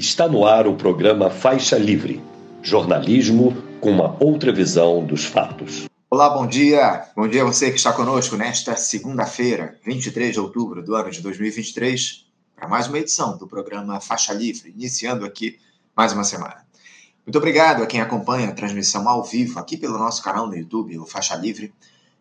Está 0.00 0.26
no 0.26 0.46
ar 0.46 0.66
o 0.66 0.76
programa 0.76 1.28
Faixa 1.28 1.76
Livre 1.76 2.24
jornalismo 2.62 3.54
com 3.82 3.90
uma 3.90 4.16
outra 4.18 4.50
visão 4.50 5.04
dos 5.04 5.26
fatos. 5.26 5.90
Olá, 6.08 6.30
bom 6.30 6.46
dia. 6.46 7.04
Bom 7.14 7.28
dia 7.28 7.42
a 7.42 7.44
você 7.44 7.70
que 7.70 7.76
está 7.76 7.92
conosco 7.92 8.34
nesta 8.34 8.76
segunda-feira, 8.76 9.78
23 9.84 10.32
de 10.32 10.40
outubro 10.40 10.82
do 10.82 10.94
ano 10.94 11.10
de 11.10 11.20
2023, 11.20 12.24
para 12.56 12.66
mais 12.66 12.88
uma 12.88 12.98
edição 12.98 13.36
do 13.36 13.46
programa 13.46 14.00
Faixa 14.00 14.32
Livre, 14.32 14.70
iniciando 14.70 15.26
aqui 15.26 15.60
mais 15.94 16.14
uma 16.14 16.24
semana. 16.24 16.66
Muito 17.26 17.36
obrigado 17.36 17.82
a 17.82 17.86
quem 17.86 18.00
acompanha 18.00 18.48
a 18.48 18.54
transmissão 18.54 19.06
ao 19.06 19.22
vivo 19.22 19.58
aqui 19.58 19.76
pelo 19.76 19.98
nosso 19.98 20.22
canal 20.22 20.46
no 20.46 20.56
YouTube, 20.56 20.98
o 20.98 21.04
Faixa 21.04 21.36
Livre. 21.36 21.74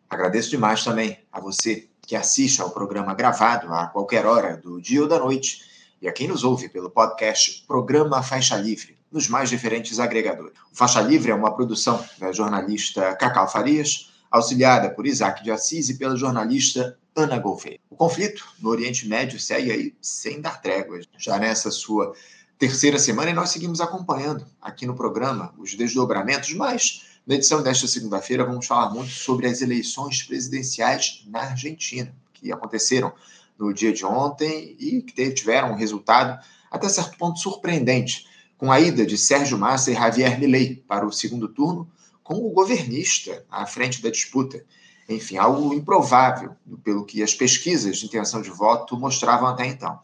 Agradeço 0.09 0.50
demais 0.50 0.84
também 0.84 1.18
a 1.32 1.39
você 1.39 1.88
que 2.02 2.18
assiste 2.18 2.61
ao 2.61 2.71
programa 2.71 3.14
gravado 3.14 3.73
a 3.73 3.88
qualquer 3.88 4.25
hora 4.25 4.57
do 4.57 4.82
dia 4.82 5.02
ou 5.02 5.07
da 5.07 5.18
noite 5.18 5.68
e 6.02 6.07
a 6.07 6.11
quem 6.11 6.27
nos 6.27 6.43
ouve 6.43 6.70
pelo 6.70 6.89
podcast 6.89 7.63
Programa 7.68 8.23
Faixa 8.23 8.55
Livre, 8.55 8.97
nos 9.11 9.27
mais 9.27 9.50
diferentes 9.50 10.00
agregadores. 10.00 10.54
O 10.71 10.75
Faixa 10.75 11.01
Livre 11.01 11.32
é 11.32 11.36
uma 11.36 11.54
produção 11.54 12.04
da 12.18 12.32
jornalista 12.32 13.15
Cacau 13.15 13.50
Farias, 13.50 14.11
auxiliada 14.29 14.89
por 14.89 15.07
Isaac 15.07 15.43
de 15.43 15.51
Assis 15.51 15.89
e 15.89 15.97
pela 15.97 16.15
jornalista 16.15 16.97
Ana 17.15 17.39
Gouveia. 17.39 17.79
O 17.89 17.96
conflito 17.96 18.46
no 18.59 18.70
Oriente 18.70 19.07
Médio 19.07 19.39
segue 19.39 19.71
aí 19.71 19.96
sem 20.01 20.39
dar 20.39 20.61
tréguas. 20.61 21.06
Já 21.18 21.39
nessa 21.39 21.71
sua 21.71 22.14
terceira 22.57 23.00
semana, 23.00 23.31
e 23.31 23.34
nós 23.34 23.50
seguimos 23.50 23.81
acompanhando 23.81 24.45
aqui 24.61 24.86
no 24.86 24.95
programa 24.95 25.54
os 25.57 25.73
desdobramentos, 25.73 26.54
mas 26.54 27.06
na 27.25 27.36
edição 27.36 27.64
desta 27.64 27.87
segunda-feira 27.87 28.45
vamos 28.45 28.65
falar 28.65 28.89
muito 28.92 29.11
sobre 29.11 29.47
as 29.47 29.61
eleições 29.61 30.23
presidenciais 30.23 31.23
na 31.28 31.42
Argentina, 31.42 32.14
que 32.34 32.52
aconteceram 32.52 33.14
no 33.59 33.73
dia 33.73 33.91
de 33.91 34.05
ontem 34.05 34.77
e 34.80 35.02
que 35.02 35.30
tiveram 35.31 35.73
um 35.73 35.75
resultado 35.75 36.41
até 36.72 36.88
certo 36.88 37.17
ponto 37.17 37.38
surpreendente, 37.39 38.25
com 38.58 38.72
a 38.72 38.80
ida 38.80 39.05
de 39.05 39.17
Sérgio 39.17 39.58
Massa 39.58 39.91
e 39.91 39.95
Javier 39.95 40.39
Milei 40.39 40.81
para 40.88 41.05
o 41.05 41.11
segundo 41.11 41.50
turno, 41.50 41.92
com 42.23 42.36
o 42.36 42.52
governista 42.52 43.44
à 43.50 43.66
frente 43.66 44.02
da 44.02 44.09
disputa. 44.09 44.64
Enfim, 45.08 45.38
algo 45.38 45.73
improvável, 45.73 46.56
pelo 46.84 47.03
que 47.03 47.23
as 47.23 47.34
pesquisas 47.34 47.97
de 47.97 48.06
intenção 48.06 48.42
de 48.42 48.50
voto 48.50 48.97
mostravam 48.97 49.50
até 49.50 49.66
então. 49.66 50.00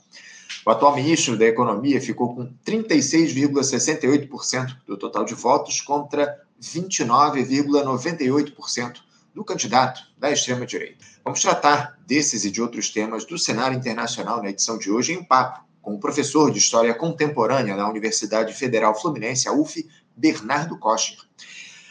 O 0.66 0.72
atual 0.72 0.96
ministro 0.96 1.38
da 1.38 1.46
Economia 1.46 2.02
ficou 2.02 2.34
com 2.34 2.52
36,68% 2.66 4.78
do 4.88 4.98
total 4.98 5.24
de 5.24 5.36
votos 5.36 5.80
contra 5.80 6.42
29,98% 6.60 9.05
do 9.36 9.44
candidato 9.44 10.02
da 10.18 10.32
extrema-direita. 10.32 11.04
Vamos 11.24 11.42
tratar 11.42 12.00
desses 12.08 12.46
e 12.46 12.50
de 12.50 12.62
outros 12.62 12.90
temas 12.90 13.26
do 13.26 13.38
cenário 13.38 13.78
internacional 13.78 14.42
na 14.42 14.50
edição 14.50 14.78
de 14.78 14.90
hoje 14.90 15.12
em 15.12 15.22
papo 15.22 15.66
com 15.82 15.94
o 15.94 16.00
professor 16.00 16.50
de 16.50 16.58
História 16.58 16.96
Contemporânea 16.96 17.76
na 17.76 17.88
Universidade 17.88 18.54
Federal 18.54 19.00
Fluminense, 19.00 19.48
a 19.48 19.52
UF, 19.52 19.88
Bernardo 20.16 20.80
Kocher. 20.80 21.18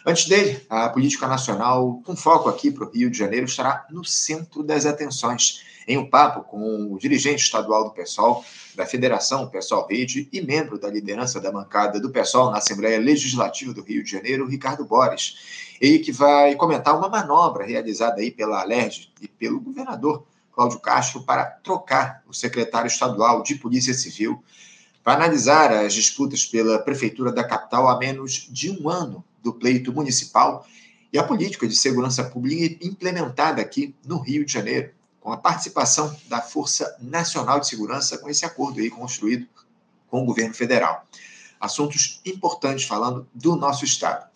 Antes 0.06 0.28
dele, 0.28 0.60
a 0.68 0.86
política 0.90 1.26
nacional, 1.26 2.02
com 2.04 2.14
foco 2.14 2.50
aqui 2.50 2.70
para 2.70 2.84
o 2.84 2.90
Rio 2.90 3.10
de 3.10 3.16
Janeiro, 3.16 3.46
estará 3.46 3.86
no 3.88 4.04
centro 4.04 4.62
das 4.62 4.84
atenções, 4.84 5.62
em 5.88 5.96
um 5.96 6.10
papo 6.10 6.42
com 6.42 6.92
o 6.92 6.98
dirigente 6.98 7.42
estadual 7.42 7.84
do 7.84 7.90
PSOL, 7.90 8.44
da 8.74 8.84
Federação 8.84 9.48
PSOL 9.48 9.86
Rede 9.86 10.28
e 10.30 10.42
membro 10.42 10.78
da 10.78 10.90
liderança 10.90 11.40
da 11.40 11.50
bancada 11.50 11.98
do 11.98 12.10
PSOL 12.10 12.50
na 12.50 12.58
Assembleia 12.58 12.98
Legislativa 12.98 13.72
do 13.72 13.80
Rio 13.80 14.04
de 14.04 14.10
Janeiro, 14.10 14.46
Ricardo 14.46 14.84
Borges. 14.84 15.76
Ele 15.80 15.98
que 16.00 16.12
vai 16.12 16.54
comentar 16.54 16.94
uma 16.98 17.08
manobra 17.08 17.64
realizada 17.64 18.20
aí 18.20 18.30
pela 18.30 18.60
Alerj 18.60 19.10
e 19.22 19.26
pelo 19.26 19.58
governador 19.58 20.26
Cláudio 20.52 20.80
Castro 20.80 21.22
para 21.22 21.46
trocar 21.46 22.22
o 22.28 22.34
secretário 22.34 22.88
estadual 22.88 23.42
de 23.42 23.54
Polícia 23.54 23.94
Civil 23.94 24.44
para 25.02 25.14
analisar 25.14 25.72
as 25.72 25.94
disputas 25.94 26.44
pela 26.44 26.78
prefeitura 26.78 27.32
da 27.32 27.42
capital 27.42 27.88
há 27.88 27.98
menos 27.98 28.46
de 28.50 28.70
um 28.70 28.90
ano 28.90 29.24
do 29.44 29.52
pleito 29.52 29.92
municipal 29.92 30.66
e 31.12 31.18
a 31.18 31.22
política 31.22 31.68
de 31.68 31.76
segurança 31.76 32.24
pública 32.24 32.84
implementada 32.84 33.62
aqui 33.62 33.94
no 34.04 34.18
Rio 34.18 34.44
de 34.44 34.52
Janeiro, 34.52 34.90
com 35.20 35.30
a 35.30 35.36
participação 35.36 36.14
da 36.26 36.40
Força 36.40 36.96
Nacional 37.00 37.60
de 37.60 37.68
Segurança 37.68 38.18
com 38.18 38.28
esse 38.28 38.44
acordo 38.44 38.80
aí 38.80 38.90
construído 38.90 39.46
com 40.08 40.22
o 40.22 40.24
governo 40.24 40.54
federal. 40.54 41.06
Assuntos 41.60 42.20
importantes 42.26 42.84
falando 42.84 43.28
do 43.32 43.54
nosso 43.54 43.84
Estado. 43.84 44.26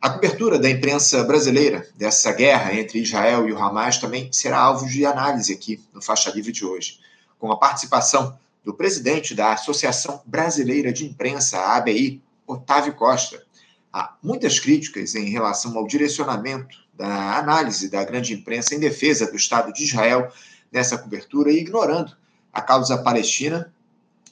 A 0.00 0.10
cobertura 0.10 0.58
da 0.58 0.68
imprensa 0.68 1.22
brasileira 1.22 1.88
dessa 1.96 2.32
guerra 2.32 2.74
entre 2.74 3.00
Israel 3.00 3.48
e 3.48 3.52
o 3.52 3.58
Hamas 3.58 3.98
também 3.98 4.32
será 4.32 4.58
alvo 4.58 4.86
de 4.86 5.06
análise 5.06 5.52
aqui 5.52 5.80
no 5.92 6.02
Faixa 6.02 6.30
Livre 6.30 6.50
de 6.50 6.64
hoje, 6.64 6.98
com 7.38 7.50
a 7.52 7.56
participação 7.56 8.36
do 8.64 8.74
presidente 8.74 9.34
da 9.34 9.52
Associação 9.52 10.22
Brasileira 10.24 10.92
de 10.92 11.04
Imprensa, 11.04 11.58
a 11.58 11.76
ABI, 11.76 12.22
Otávio 12.46 12.94
Costa. 12.94 13.42
Há 13.92 14.16
muitas 14.22 14.58
críticas 14.58 15.14
em 15.14 15.28
relação 15.28 15.76
ao 15.76 15.86
direcionamento 15.86 16.76
da 16.94 17.38
análise 17.38 17.90
da 17.90 18.02
grande 18.04 18.32
imprensa 18.32 18.74
em 18.74 18.80
defesa 18.80 19.30
do 19.30 19.36
Estado 19.36 19.72
de 19.72 19.84
Israel 19.84 20.32
nessa 20.70 20.96
cobertura 20.96 21.50
e 21.50 21.58
ignorando 21.58 22.16
a 22.52 22.62
causa 22.62 22.96
palestina 22.98 23.72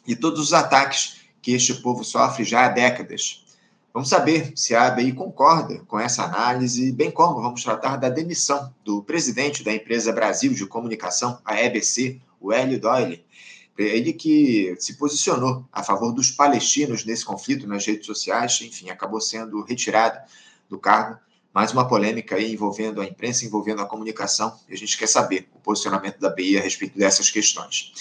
e 0.07 0.17
todos 0.17 0.41
os 0.41 0.53
ataques 0.53 1.21
que 1.43 1.53
este 1.53 1.75
povo 1.75 2.05
sofre 2.05 2.45
já 2.45 2.67
há 2.67 2.69
décadas. 2.69 3.45
Vamos 3.93 4.09
saber 4.09 4.53
se 4.55 4.75
a 4.75 4.87
ABI 4.87 5.13
concorda 5.13 5.81
com 5.87 5.99
essa 5.99 6.23
análise, 6.23 6.93
bem 6.93 7.11
como 7.11 7.43
vamos 7.43 7.63
tratar 7.63 7.97
da 7.97 8.09
demissão 8.09 8.73
do 8.85 9.03
presidente 9.03 9.65
da 9.65 9.75
empresa 9.75 10.13
Brasil 10.13 10.55
de 10.55 10.65
Comunicação, 10.65 11.41
a 11.45 11.61
EBC, 11.61 12.21
o 12.41 12.53
Hélio 12.53 12.81
Doyle, 12.81 13.25
ele 13.79 14.13
que 14.13 14.75
se 14.79 14.95
posicionou 14.95 15.65
a 15.73 15.83
favor 15.83 16.13
dos 16.13 16.31
palestinos 16.31 17.05
nesse 17.05 17.25
conflito 17.25 17.67
nas 17.67 17.87
redes 17.87 18.07
sociais, 18.07 18.61
enfim, 18.63 18.91
acabou 18.91 19.21
sendo 19.21 19.63
retirado 19.63 20.19
do 20.69 20.79
cargo. 20.79 21.19
Mais 21.53 21.73
uma 21.73 21.87
polêmica 21.87 22.37
aí 22.37 22.53
envolvendo 22.53 23.01
a 23.01 23.07
imprensa, 23.07 23.45
envolvendo 23.45 23.83
a 23.83 23.87
comunicação, 23.87 24.57
e 24.69 24.75
a 24.75 24.77
gente 24.77 24.97
quer 24.97 25.09
saber 25.09 25.49
o 25.55 25.59
posicionamento 25.59 26.19
da 26.19 26.31
BI 26.31 26.57
a 26.57 26.61
respeito 26.61 26.97
dessas 26.97 27.29
questões. 27.29 27.93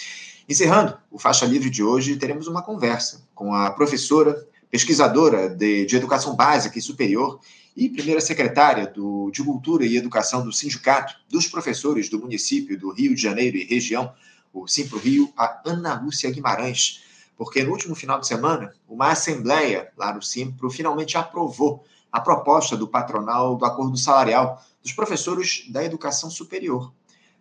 Encerrando 0.47 0.97
o 1.12 1.18
Faixa 1.18 1.46
Livre 1.46 1.69
de 1.69 1.84
hoje, 1.84 2.16
teremos 2.16 2.47
uma 2.47 2.62
conversa 2.62 3.28
com 3.34 3.53
a 3.53 3.72
professora, 3.72 4.47
pesquisadora 4.69 5.50
de, 5.50 5.86
de 5.86 5.96
Educação 5.96 6.36
Básica 6.36 6.78
e 6.78 6.81
Superior 6.81 7.40
e 7.75 7.88
primeira 7.88 8.19
secretária 8.19 8.88
do, 8.88 9.31
de 9.31 9.44
Cultura 9.44 9.86
e 9.86 9.96
Educação 9.96 10.44
do 10.44 10.51
Sindicato 10.51 11.16
dos 11.30 11.47
Professores 11.47 12.09
do 12.09 12.19
Município 12.19 12.78
do 12.78 12.91
Rio 12.91 13.16
de 13.16 13.22
Janeiro 13.22 13.57
e 13.57 13.63
Região, 13.63 14.12
o 14.54 14.68
Simpro 14.68 14.98
Rio, 14.98 15.32
a 15.38 15.62
Ana 15.66 16.00
Lúcia 16.00 16.30
Guimarães, 16.32 17.04
porque 17.38 17.64
no 17.64 17.72
último 17.72 17.96
final 17.96 18.20
de 18.20 18.28
semana, 18.28 18.74
uma 18.88 19.12
assembleia 19.12 19.92
lá 19.96 20.14
no 20.14 20.22
Simpro 20.22 20.70
finalmente 20.70 21.18
aprovou 21.18 21.86
a 22.12 22.20
proposta 22.20 22.76
do 22.76 22.88
patronal 22.88 23.56
do 23.56 23.66
acordo 23.66 23.96
salarial 23.98 24.62
dos 24.84 24.92
professores 24.92 25.66
da 25.70 25.84
educação 25.84 26.30
superior. 26.30 26.92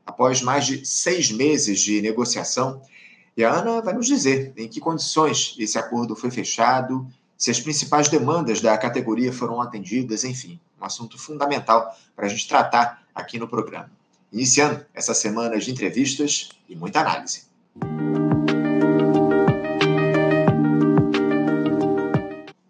Após 0.07 0.41
mais 0.41 0.67
de 0.67 0.87
seis 0.87 1.31
meses 1.31 1.81
de 1.81 2.01
negociação, 2.01 2.81
e 3.37 3.45
a 3.45 3.53
Ana 3.53 3.81
vai 3.81 3.95
nos 3.95 4.07
dizer 4.07 4.53
em 4.57 4.69
que 4.69 4.81
condições 4.81 5.55
esse 5.59 5.79
acordo 5.79 6.15
foi 6.15 6.31
fechado, 6.31 7.07
se 7.37 7.51
as 7.51 7.61
principais 7.61 8.09
demandas 8.09 8.61
da 8.61 8.77
categoria 8.77 9.33
foram 9.33 9.61
atendidas, 9.61 10.25
enfim, 10.25 10.61
um 10.81 10.85
assunto 10.85 11.19
fundamental 11.19 11.95
para 12.15 12.27
a 12.27 12.29
gente 12.29 12.49
tratar 12.49 13.03
aqui 13.15 13.39
no 13.39 13.49
programa 13.49 13.98
iniciando 14.33 14.85
essa 14.95 15.15
semana 15.15 15.59
de 15.59 15.71
entrevistas 15.71 16.51
e 16.69 16.77
muita 16.77 17.01
análise. 17.01 17.49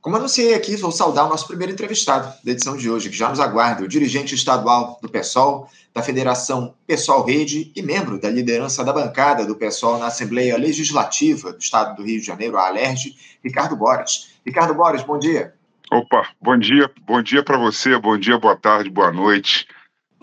Como 0.01 0.17
anunciei 0.17 0.55
aqui, 0.55 0.75
vou 0.77 0.91
saudar 0.91 1.27
o 1.27 1.29
nosso 1.29 1.47
primeiro 1.47 1.71
entrevistado 1.71 2.33
da 2.43 2.53
edição 2.53 2.79
de 2.79 2.89
hoje, 2.89 3.11
que 3.11 3.17
já 3.17 3.29
nos 3.29 3.41
aguarda, 3.41 3.85
o 3.85 3.89
dirigente 3.89 4.35
estadual 4.35 4.99
do 5.03 5.09
PSOL, 5.11 5.69
da 5.93 6.03
Federação 6.03 6.75
PSOL 6.87 7.27
Rede 7.27 7.71
e 7.77 7.83
membro 7.83 8.19
da 8.19 8.31
liderança 8.31 8.83
da 8.83 8.91
bancada 8.91 9.45
do 9.45 9.55
PSOL 9.55 9.99
na 9.99 10.07
Assembleia 10.07 10.57
Legislativa 10.57 11.53
do 11.53 11.59
Estado 11.59 11.95
do 11.95 12.03
Rio 12.03 12.21
de 12.21 12.27
Janeiro, 12.27 12.57
a 12.57 12.69
Alerj, 12.69 13.15
Ricardo 13.45 13.77
Borges. 13.77 14.31
Ricardo 14.47 14.73
Borges, 14.73 15.05
bom 15.05 15.19
dia. 15.19 15.53
Opa, 15.93 16.27
bom 16.41 16.57
dia, 16.57 16.91
bom 17.07 17.21
dia 17.21 17.43
para 17.43 17.59
você, 17.59 17.99
bom 17.99 18.17
dia, 18.17 18.39
boa 18.39 18.57
tarde, 18.57 18.89
boa 18.89 19.13
noite 19.13 19.67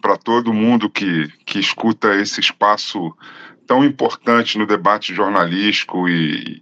para 0.05 0.17
todo 0.17 0.53
mundo 0.53 0.87
que, 0.87 1.33
que 1.47 1.57
escuta 1.57 2.13
esse 2.13 2.39
espaço 2.39 3.11
tão 3.65 3.83
importante 3.83 4.55
no 4.55 4.67
debate 4.67 5.15
jornalístico 5.15 6.07
e, 6.07 6.61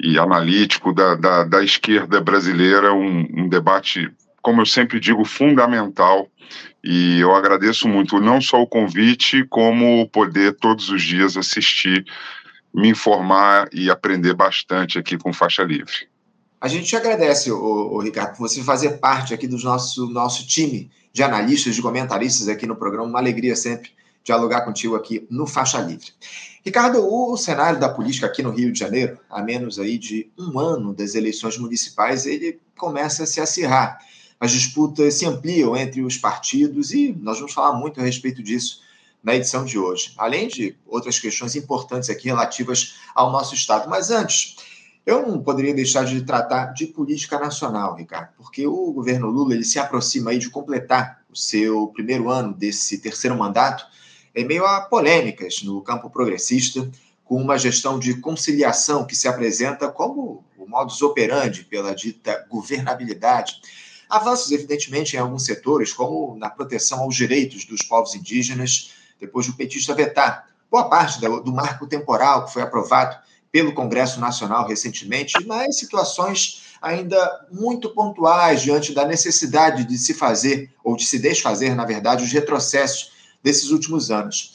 e 0.00 0.18
analítico 0.18 0.92
da, 0.92 1.14
da, 1.14 1.44
da 1.44 1.62
esquerda 1.62 2.20
brasileira, 2.20 2.92
um, 2.92 3.24
um, 3.32 3.48
debate, 3.48 4.10
como 4.42 4.62
eu 4.62 4.66
sempre 4.66 4.98
digo, 4.98 5.24
fundamental. 5.24 6.26
E 6.82 7.20
eu 7.20 7.36
agradeço 7.36 7.86
muito 7.86 8.20
não 8.20 8.40
só 8.40 8.60
o 8.60 8.66
convite, 8.66 9.44
como 9.44 10.08
poder 10.08 10.56
todos 10.56 10.90
os 10.90 11.04
dias 11.04 11.36
assistir, 11.36 12.04
me 12.74 12.88
informar 12.88 13.68
e 13.72 13.88
aprender 13.88 14.34
bastante 14.34 14.98
aqui 14.98 15.16
com 15.16 15.32
Faixa 15.32 15.62
Livre. 15.62 16.08
A 16.60 16.66
gente 16.66 16.96
agradece, 16.96 17.48
o, 17.52 17.56
o 17.56 18.00
Ricardo, 18.00 18.36
por 18.36 18.48
você 18.48 18.60
fazer 18.60 18.98
parte 18.98 19.32
aqui 19.32 19.46
do 19.46 19.56
nosso, 19.56 20.08
nosso 20.08 20.44
time 20.48 20.90
de 21.16 21.22
analistas, 21.22 21.74
de 21.74 21.80
comentaristas 21.80 22.46
aqui 22.46 22.66
no 22.66 22.76
programa. 22.76 23.08
Uma 23.08 23.18
alegria 23.18 23.56
sempre 23.56 23.90
dialogar 24.22 24.66
contigo 24.66 24.94
aqui 24.94 25.26
no 25.30 25.46
Faixa 25.46 25.78
Livre. 25.78 26.12
Ricardo, 26.62 26.98
o 27.10 27.34
cenário 27.38 27.80
da 27.80 27.88
política 27.88 28.26
aqui 28.26 28.42
no 28.42 28.50
Rio 28.50 28.70
de 28.70 28.78
Janeiro, 28.78 29.18
a 29.30 29.42
menos 29.42 29.78
aí 29.78 29.96
de 29.96 30.30
um 30.38 30.58
ano 30.58 30.92
das 30.92 31.14
eleições 31.14 31.56
municipais, 31.56 32.26
ele 32.26 32.60
começa 32.76 33.22
a 33.22 33.26
se 33.26 33.40
acirrar. 33.40 33.98
As 34.38 34.52
disputas 34.52 35.14
se 35.14 35.24
ampliam 35.24 35.74
entre 35.74 36.02
os 36.02 36.18
partidos 36.18 36.92
e 36.92 37.16
nós 37.18 37.38
vamos 37.38 37.54
falar 37.54 37.72
muito 37.78 37.98
a 37.98 38.04
respeito 38.04 38.42
disso 38.42 38.82
na 39.24 39.34
edição 39.34 39.64
de 39.64 39.78
hoje, 39.78 40.12
além 40.18 40.48
de 40.48 40.76
outras 40.86 41.18
questões 41.18 41.56
importantes 41.56 42.10
aqui 42.10 42.26
relativas 42.28 42.96
ao 43.14 43.32
nosso 43.32 43.54
Estado. 43.54 43.88
Mas 43.88 44.10
antes, 44.10 44.56
eu 45.06 45.24
não 45.24 45.40
poderia 45.40 45.72
deixar 45.72 46.04
de 46.04 46.20
tratar 46.22 46.72
de 46.72 46.88
política 46.88 47.38
nacional, 47.38 47.94
Ricardo, 47.94 48.30
porque 48.36 48.66
o 48.66 48.92
governo 48.92 49.30
Lula 49.30 49.54
ele 49.54 49.64
se 49.64 49.78
aproxima 49.78 50.32
aí 50.32 50.38
de 50.38 50.50
completar 50.50 51.22
o 51.30 51.36
seu 51.36 51.86
primeiro 51.88 52.28
ano 52.28 52.52
desse 52.52 52.98
terceiro 52.98 53.38
mandato 53.38 53.86
em 54.34 54.44
meio 54.44 54.66
a 54.66 54.80
polêmicas 54.80 55.62
no 55.62 55.80
campo 55.80 56.10
progressista, 56.10 56.90
com 57.24 57.40
uma 57.40 57.56
gestão 57.56 57.98
de 57.98 58.20
conciliação 58.20 59.06
que 59.06 59.16
se 59.16 59.26
apresenta 59.28 59.88
como 59.88 60.44
o 60.58 60.66
modus 60.68 61.00
operandi 61.00 61.64
pela 61.64 61.94
dita 61.94 62.44
governabilidade. 62.50 63.60
Avanços, 64.10 64.50
evidentemente, 64.52 65.16
em 65.16 65.20
alguns 65.20 65.44
setores, 65.44 65.92
como 65.92 66.36
na 66.36 66.50
proteção 66.50 67.00
aos 67.00 67.14
direitos 67.14 67.64
dos 67.64 67.82
povos 67.82 68.14
indígenas, 68.14 68.92
depois 69.18 69.46
do 69.46 69.54
petista 69.54 69.94
vetar 69.94 70.48
boa 70.70 70.88
parte 70.88 71.20
do 71.20 71.52
marco 71.52 71.86
temporal 71.86 72.44
que 72.44 72.52
foi 72.52 72.62
aprovado 72.62 73.16
pelo 73.56 73.72
Congresso 73.72 74.20
Nacional 74.20 74.68
recentemente, 74.68 75.32
mas 75.46 75.78
situações 75.78 76.76
ainda 76.82 77.46
muito 77.50 77.88
pontuais 77.88 78.60
diante 78.60 78.92
da 78.92 79.06
necessidade 79.06 79.84
de 79.84 79.96
se 79.96 80.12
fazer, 80.12 80.74
ou 80.84 80.94
de 80.94 81.06
se 81.06 81.18
desfazer, 81.18 81.74
na 81.74 81.86
verdade, 81.86 82.22
os 82.22 82.30
retrocessos 82.30 83.12
desses 83.42 83.70
últimos 83.70 84.10
anos. 84.10 84.52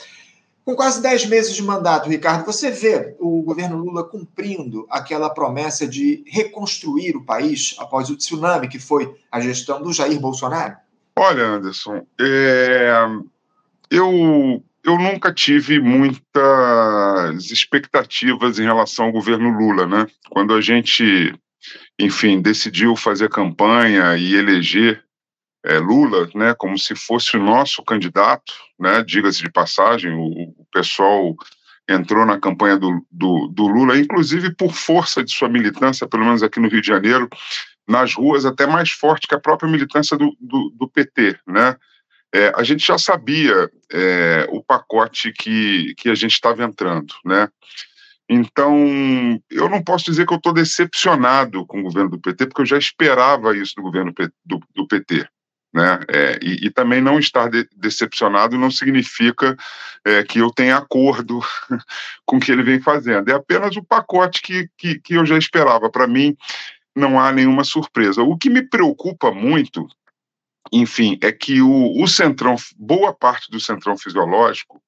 Com 0.63 0.75
quase 0.75 1.01
10 1.01 1.25
meses 1.25 1.55
de 1.55 1.63
mandato, 1.63 2.09
Ricardo, 2.09 2.45
você 2.45 2.69
vê 2.69 3.15
o 3.19 3.41
governo 3.41 3.75
Lula 3.77 4.03
cumprindo 4.03 4.85
aquela 4.87 5.31
promessa 5.31 5.87
de 5.87 6.23
reconstruir 6.27 7.17
o 7.17 7.25
país 7.25 7.73
após 7.79 8.07
o 8.11 8.15
tsunami 8.15 8.67
que 8.67 8.77
foi 8.77 9.15
a 9.31 9.41
gestão 9.41 9.81
do 9.81 9.91
Jair 9.91 10.19
Bolsonaro? 10.19 10.75
Olha, 11.15 11.43
Anderson, 11.43 12.05
é 12.19 12.91
eu, 13.89 14.63
eu 14.83 14.97
nunca 14.97 15.33
tive 15.33 15.79
muitas 15.79 17.51
expectativas 17.51 18.59
em 18.59 18.63
relação 18.63 19.05
ao 19.05 19.11
governo 19.11 19.49
Lula, 19.49 19.85
né? 19.85 20.07
Quando 20.29 20.53
a 20.53 20.61
gente, 20.61 21.33
enfim, 21.99 22.41
decidiu 22.41 22.95
fazer 22.95 23.29
campanha 23.29 24.15
e 24.17 24.35
eleger 24.35 25.03
é, 25.63 25.77
Lula, 25.77 26.27
né, 26.33 26.55
como 26.55 26.77
se 26.77 26.95
fosse 26.95 27.37
o 27.37 27.43
nosso 27.43 27.83
candidato, 27.83 28.53
né? 28.79 29.03
Diga-se 29.03 29.43
de 29.43 29.51
passagem, 29.51 30.11
o, 30.11 30.25
o, 30.61 30.65
pessoal 30.71 31.35
entrou 31.87 32.25
na 32.25 32.39
campanha 32.39 32.77
do, 32.77 33.05
do, 33.11 33.47
do 33.49 33.67
Lula, 33.67 33.97
inclusive 33.97 34.55
por 34.55 34.73
força 34.73 35.23
de 35.23 35.31
sua 35.31 35.49
militância, 35.49 36.07
pelo 36.07 36.25
menos 36.25 36.41
aqui 36.41 36.59
no 36.59 36.69
Rio 36.69 36.81
de 36.81 36.87
Janeiro, 36.87 37.29
nas 37.87 38.15
ruas 38.15 38.45
até 38.45 38.65
mais 38.65 38.91
forte 38.91 39.27
que 39.27 39.35
a 39.35 39.39
própria 39.39 39.69
militância 39.69 40.17
do, 40.17 40.35
do, 40.39 40.73
do 40.75 40.89
PT, 40.89 41.39
né? 41.45 41.75
É, 42.33 42.53
a 42.55 42.63
gente 42.63 42.85
já 42.85 42.97
sabia 42.97 43.69
é, 43.91 44.47
o 44.49 44.63
pacote 44.63 45.33
que, 45.33 45.93
que 45.95 46.09
a 46.09 46.15
gente 46.15 46.31
estava 46.31 46.63
entrando, 46.63 47.13
né? 47.25 47.49
Então, 48.29 49.41
eu 49.49 49.67
não 49.67 49.83
posso 49.83 50.05
dizer 50.05 50.25
que 50.25 50.33
eu 50.33 50.37
estou 50.37 50.53
decepcionado 50.53 51.65
com 51.65 51.81
o 51.81 51.83
governo 51.83 52.11
do 52.11 52.19
PT, 52.19 52.45
porque 52.45 52.61
eu 52.61 52.65
já 52.65 52.77
esperava 52.77 53.55
isso 53.57 53.75
do 53.75 53.81
governo 53.81 54.13
do, 54.45 54.61
do 54.73 54.87
PT. 54.87 55.27
Né? 55.73 55.99
É, 56.07 56.39
e, 56.41 56.67
e, 56.67 56.69
também 56.69 57.01
não 57.01 57.19
estar 57.19 57.49
de, 57.49 57.67
decepcionado 57.75 58.57
não 58.57 58.69
significa 58.69 59.55
é, 60.05 60.23
que 60.23 60.39
eu 60.39 60.49
tenha 60.51 60.77
acordo 60.77 61.39
com 62.25 62.37
o 62.37 62.39
que 62.39 62.51
ele 62.51 62.63
vem 62.63 62.81
fazendo. 62.81 63.29
É 63.29 63.33
apenas 63.33 63.75
o 63.75 63.83
pacote 63.83 64.41
que, 64.41 64.69
que, 64.77 64.99
que 64.99 65.13
eu 65.13 65.25
já 65.25 65.37
esperava. 65.37 65.89
Para 65.89 66.07
mim, 66.07 66.35
não 66.95 67.19
há 67.19 67.31
nenhuma 67.33 67.65
surpresa. 67.65 68.21
O 68.21 68.37
que 68.37 68.49
me 68.49 68.61
preocupa 68.61 69.31
muito 69.31 69.87
enfim, 70.71 71.17
é 71.21 71.31
que 71.31 71.61
o, 71.61 72.01
o 72.01 72.07
centrão, 72.07 72.55
boa 72.77 73.13
parte 73.13 73.49
do 73.49 73.59
centrão 73.59 73.97
fisiológico 73.97 74.81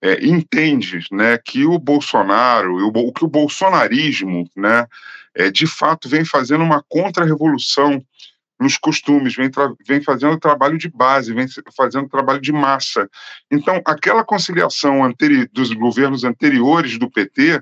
é, 0.00 0.24
entende 0.24 1.00
né, 1.12 1.38
que 1.38 1.64
o 1.64 1.78
Bolsonaro, 1.78 2.88
o, 2.88 3.12
que 3.12 3.24
o 3.24 3.28
bolsonarismo, 3.28 4.48
né, 4.56 4.86
é, 5.34 5.50
de 5.50 5.66
fato, 5.66 6.08
vem 6.08 6.24
fazendo 6.24 6.64
uma 6.64 6.82
contra-revolução 6.88 8.04
nos 8.60 8.76
costumes, 8.76 9.34
vem, 9.34 9.50
vem 9.86 10.02
fazendo 10.02 10.38
trabalho 10.38 10.78
de 10.78 10.88
base, 10.88 11.34
vem 11.34 11.46
fazendo 11.76 12.08
trabalho 12.08 12.40
de 12.40 12.52
massa. 12.52 13.08
Então, 13.50 13.80
aquela 13.84 14.24
conciliação 14.24 15.00
dos 15.52 15.72
governos 15.72 16.22
anteriores 16.22 16.98
do 16.98 17.10
PT, 17.10 17.60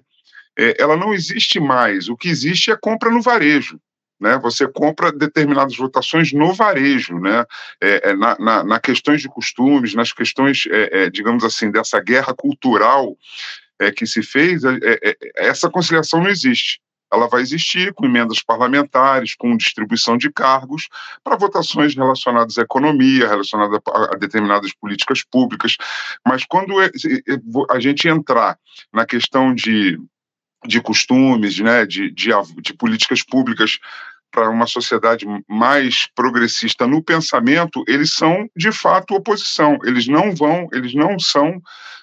é, 0.58 0.76
ela 0.78 0.96
não 0.96 1.14
existe 1.14 1.58
mais. 1.58 2.08
O 2.08 2.16
que 2.16 2.28
existe 2.28 2.70
é 2.70 2.76
compra 2.76 3.10
no 3.10 3.22
varejo 3.22 3.80
né? 4.20 4.38
Você 4.38 4.68
compra 4.68 5.10
determinadas 5.10 5.76
votações 5.76 6.32
no 6.32 6.52
varejo, 6.52 7.18
né? 7.18 7.44
É, 7.80 8.10
é, 8.10 8.16
na, 8.16 8.36
na, 8.38 8.64
na, 8.64 8.80
questões 8.80 9.22
de 9.22 9.28
costumes, 9.28 9.94
nas 9.94 10.12
questões, 10.12 10.64
é, 10.70 11.04
é 11.04 11.10
digamos 11.10 11.42
assim, 11.42 11.70
dessa 11.70 11.98
guerra 12.00 12.34
cultural 12.34 13.16
é, 13.80 13.90
que 13.90 14.06
se 14.06 14.22
fez, 14.22 14.62
essa 15.36 15.70
conciliação 15.70 16.20
não 16.20 16.28
existe. 16.28 16.80
Ela 17.12 17.26
vai 17.26 17.42
existir 17.42 17.92
com 17.94 18.06
emendas 18.06 18.40
parlamentares, 18.40 19.34
com 19.34 19.56
distribuição 19.56 20.16
de 20.16 20.30
cargos 20.30 20.88
para 21.24 21.36
votações 21.36 21.96
relacionadas 21.96 22.56
à 22.56 22.62
economia, 22.62 23.26
relacionadas 23.26 23.80
a 24.12 24.16
determinadas 24.16 24.72
políticas 24.74 25.24
públicas. 25.24 25.76
Mas 26.24 26.44
quando 26.44 26.74
a 27.68 27.80
gente 27.80 28.06
entrar 28.06 28.56
na 28.92 29.04
questão 29.04 29.52
de 29.52 29.98
de 30.66 30.80
costumes, 30.80 31.58
né, 31.58 31.86
de, 31.86 32.10
de, 32.10 32.30
de 32.60 32.74
políticas 32.74 33.22
públicas 33.22 33.78
para 34.30 34.48
uma 34.48 34.66
sociedade 34.66 35.26
mais 35.48 36.06
progressista 36.14 36.86
no 36.86 37.02
pensamento, 37.02 37.82
eles 37.88 38.12
são 38.12 38.48
de 38.56 38.70
fato 38.70 39.14
oposição. 39.14 39.78
Eles 39.84 40.06
não 40.06 40.34
vão, 40.34 40.68
eles 40.72 40.94
não 40.94 41.18
são 41.18 41.60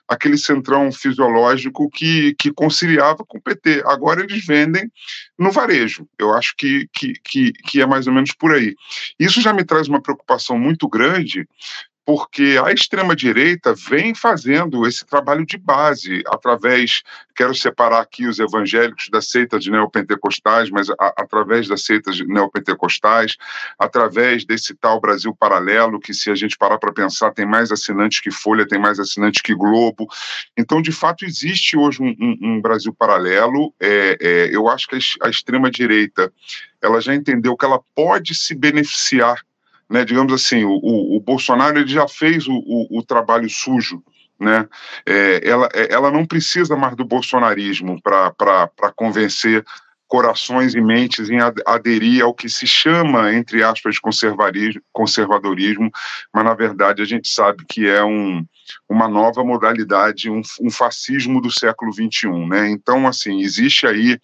aquele 0.07 0.37
centrão 0.37 0.91
fisiológico 0.91 1.89
que, 1.89 2.33
que 2.35 2.51
conciliava 2.51 3.25
com 3.25 3.37
o 3.37 3.41
PT. 3.41 3.83
Agora 3.85 4.23
eles 4.23 4.45
vendem 4.45 4.89
no 5.37 5.51
varejo. 5.51 6.07
Eu 6.17 6.33
acho 6.33 6.53
que, 6.57 6.87
que, 6.93 7.13
que, 7.23 7.51
que 7.51 7.81
é 7.81 7.85
mais 7.85 8.07
ou 8.07 8.13
menos 8.13 8.31
por 8.33 8.53
aí. 8.53 8.75
Isso 9.19 9.41
já 9.41 9.51
me 9.53 9.65
traz 9.65 9.87
uma 9.87 10.01
preocupação 10.01 10.57
muito 10.57 10.87
grande, 10.87 11.47
porque 12.07 12.57
a 12.63 12.71
extrema-direita 12.71 13.75
vem 13.75 14.15
fazendo 14.15 14.87
esse 14.87 15.05
trabalho 15.05 15.45
de 15.45 15.57
base, 15.57 16.23
através, 16.27 17.03
quero 17.35 17.53
separar 17.53 17.99
aqui 17.99 18.25
os 18.25 18.39
evangélicos 18.39 19.09
das 19.11 19.29
seitas 19.29 19.67
neopentecostais, 19.67 20.69
mas 20.69 20.89
a, 20.89 20.95
através 21.17 21.67
das 21.67 21.83
seitas 21.83 22.17
neopentecostais, 22.21 23.35
através 23.77 24.45
desse 24.45 24.73
tal 24.73 25.01
Brasil 25.01 25.35
Paralelo, 25.35 25.99
que 25.99 26.13
se 26.13 26.31
a 26.31 26.35
gente 26.35 26.57
parar 26.57 26.77
para 26.77 26.93
pensar, 26.93 27.33
tem 27.33 27.45
mais 27.45 27.73
assinantes 27.73 28.21
que 28.21 28.31
Folha, 28.31 28.65
tem 28.65 28.79
mais 28.79 29.01
assinantes 29.01 29.41
que 29.41 29.53
Globo. 29.53 30.07
Então, 30.57 30.81
de 30.81 30.93
fato, 30.93 31.25
existe 31.25 31.75
hoje 31.75 32.01
um, 32.01 32.15
um, 32.17 32.37
um 32.41 32.61
Brasil 32.61 32.93
Paralelo. 32.93 33.73
É, 33.81 34.17
é, 34.21 34.55
eu 34.55 34.69
acho 34.69 34.87
que 34.87 34.95
a, 34.95 35.27
a 35.27 35.29
extrema-direita 35.29 36.31
ela 36.81 37.01
já 37.01 37.13
entendeu 37.13 37.57
que 37.57 37.65
ela 37.65 37.81
pode 37.93 38.33
se 38.33 38.55
beneficiar 38.55 39.41
né, 39.89 40.03
digamos 40.03 40.33
assim, 40.33 40.63
o, 40.63 41.15
o, 41.15 41.19
Bolsonaro 41.19 41.79
ele 41.79 41.87
já 41.87 42.07
fez 42.07 42.47
o, 42.47 42.53
o, 42.53 42.99
o 42.99 43.03
trabalho 43.03 43.49
sujo, 43.49 44.03
né? 44.39 44.67
É, 45.05 45.41
ela, 45.43 45.69
é, 45.73 45.93
ela 45.93 46.11
não 46.11 46.25
precisa 46.25 46.75
mais 46.75 46.95
do 46.95 47.05
bolsonarismo 47.05 47.99
para 48.01 48.91
convencer 48.95 49.63
corações 50.07 50.73
e 50.73 50.81
mentes 50.81 51.29
em 51.29 51.37
aderir 51.65 52.23
ao 52.23 52.33
que 52.33 52.47
se 52.47 52.65
chama, 52.65 53.33
entre 53.33 53.61
aspas, 53.61 53.95
de 53.95 54.81
conservadorismo, 54.91 55.91
mas 56.33 56.45
na 56.45 56.53
verdade 56.53 57.01
a 57.01 57.05
gente 57.05 57.27
sabe 57.27 57.65
que 57.67 57.87
é 57.87 58.03
um, 58.03 58.45
uma 58.89 59.07
nova 59.07 59.43
modalidade, 59.43 60.29
um, 60.29 60.41
um 60.61 60.71
fascismo 60.71 61.41
do 61.41 61.51
século 61.51 61.91
XXI. 61.91 62.29
Né? 62.47 62.69
Então, 62.69 63.05
assim, 63.05 63.41
existe 63.41 63.85
aí 63.85 64.17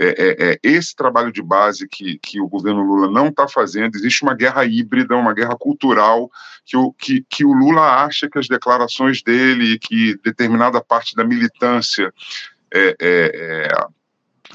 é, 0.00 0.06
é, 0.06 0.50
é, 0.52 0.58
esse 0.62 0.94
trabalho 0.94 1.32
de 1.32 1.42
base 1.42 1.88
que, 1.88 2.20
que 2.22 2.40
o 2.40 2.46
governo 2.46 2.84
Lula 2.84 3.10
não 3.10 3.28
está 3.28 3.48
fazendo, 3.48 3.96
existe 3.96 4.22
uma 4.22 4.32
guerra 4.32 4.64
híbrida, 4.64 5.16
uma 5.16 5.34
guerra 5.34 5.56
cultural, 5.58 6.30
que 6.64 6.76
o, 6.76 6.92
que, 6.92 7.26
que 7.28 7.44
o 7.44 7.52
Lula 7.52 8.04
acha 8.04 8.30
que 8.30 8.38
as 8.38 8.46
declarações 8.46 9.22
dele, 9.22 9.76
que 9.76 10.16
determinada 10.22 10.80
parte 10.80 11.16
da 11.16 11.24
militância 11.24 12.14
é, 12.72 12.96
é, 13.00 13.66
é 13.66 13.68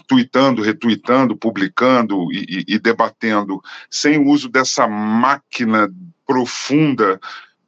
tweetando, 0.07 0.62
retuitando, 0.62 1.35
publicando 1.35 2.31
e, 2.31 2.63
e, 2.67 2.75
e 2.75 2.79
debatendo, 2.79 3.62
sem 3.89 4.17
o 4.17 4.27
uso 4.27 4.47
dessa 4.47 4.88
máquina 4.88 5.89
profunda 6.25 7.19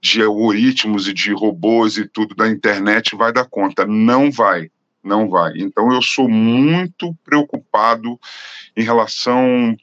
de 0.02 0.22
algoritmos 0.22 1.08
e 1.10 1.14
de 1.14 1.34
robôs 1.34 1.98
e 1.98 2.08
tudo 2.08 2.36
da 2.36 2.48
internet, 2.48 3.16
vai 3.18 3.34
dar 3.34 3.46
conta. 3.46 3.86
Não 3.86 4.32
vai 4.32 4.70
não 5.06 5.30
vai. 5.30 5.54
Então 5.58 5.92
eu 5.94 6.02
sou 6.02 6.28
muito 6.28 7.16
preocupado 7.24 8.20
em 8.76 8.84
relação 8.84 9.78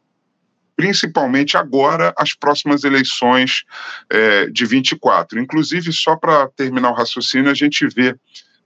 principalmente 0.75 1.57
agora 1.57 2.13
as 2.17 2.35
próximas 2.35 2.83
eleições 2.83 3.65
é, 4.11 4.47
de 4.47 4.67
24. 4.67 5.39
Inclusive, 5.39 5.93
só 5.93 6.17
para 6.17 6.49
terminar 6.49 6.91
o 6.91 6.95
raciocínio, 6.95 7.51
a 7.51 7.55
gente 7.55 7.87
vê 7.87 8.17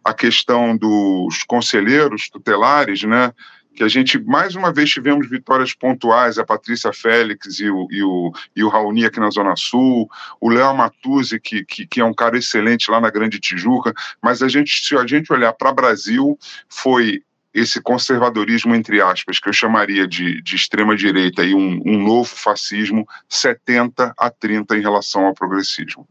a 0.02 0.14
questão 0.14 0.76
dos 0.76 1.42
conselheiros 1.42 2.30
tutelares, 2.30 3.02
né? 3.02 3.32
Que 3.76 3.84
a 3.84 3.88
gente, 3.88 4.18
mais 4.18 4.56
uma 4.56 4.72
vez, 4.72 4.90
tivemos 4.90 5.28
vitórias 5.28 5.74
pontuais, 5.74 6.38
a 6.38 6.44
Patrícia 6.44 6.92
Félix 6.92 7.60
e 7.60 7.70
o, 7.70 7.86
e 7.90 8.02
o, 8.02 8.32
e 8.56 8.64
o 8.64 8.68
Raoni 8.68 9.04
aqui 9.04 9.20
na 9.20 9.30
Zona 9.30 9.54
Sul, 9.54 10.10
o 10.40 10.48
Léo 10.48 10.74
Matuzzi, 10.74 11.38
que, 11.38 11.62
que, 11.64 11.86
que, 11.86 12.00
é 12.00 12.04
um 12.04 12.14
cara 12.14 12.38
excelente 12.38 12.90
lá 12.90 13.00
na 13.00 13.10
Grande 13.10 13.38
Tijuca, 13.38 13.92
mas 14.22 14.42
a 14.42 14.48
gente, 14.48 14.84
se 14.84 14.96
a 14.96 15.06
gente 15.06 15.30
olhar 15.30 15.52
para 15.52 15.70
o 15.70 15.74
Brasil, 15.74 16.38
foi 16.68 17.22
esse 17.52 17.80
conservadorismo, 17.80 18.74
entre 18.74 19.00
aspas, 19.00 19.38
que 19.38 19.48
eu 19.48 19.52
chamaria 19.52 20.06
de, 20.06 20.42
de 20.42 20.56
extrema-direita 20.56 21.44
e 21.44 21.54
um, 21.54 21.80
um 21.86 22.02
novo 22.02 22.34
fascismo, 22.34 23.06
70 23.28 24.14
a 24.16 24.30
30 24.30 24.76
em 24.76 24.80
relação 24.80 25.26
ao 25.26 25.34
progressismo. 25.34 26.06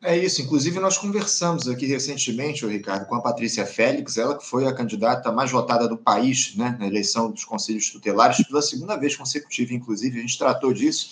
É 0.00 0.16
isso. 0.16 0.40
Inclusive, 0.40 0.78
nós 0.78 0.96
conversamos 0.96 1.68
aqui 1.68 1.84
recentemente, 1.86 2.64
o 2.64 2.68
Ricardo, 2.68 3.06
com 3.06 3.16
a 3.16 3.20
Patrícia 3.20 3.66
Félix, 3.66 4.16
ela 4.16 4.38
que 4.38 4.46
foi 4.46 4.66
a 4.66 4.72
candidata 4.72 5.32
mais 5.32 5.50
votada 5.50 5.88
do 5.88 5.96
país 5.96 6.54
né, 6.56 6.76
na 6.78 6.86
eleição 6.86 7.30
dos 7.30 7.44
conselhos 7.44 7.90
tutelares 7.90 8.46
pela 8.46 8.62
segunda 8.62 8.96
vez 8.96 9.16
consecutiva. 9.16 9.74
Inclusive, 9.74 10.18
a 10.18 10.20
gente 10.20 10.38
tratou 10.38 10.72
disso, 10.72 11.10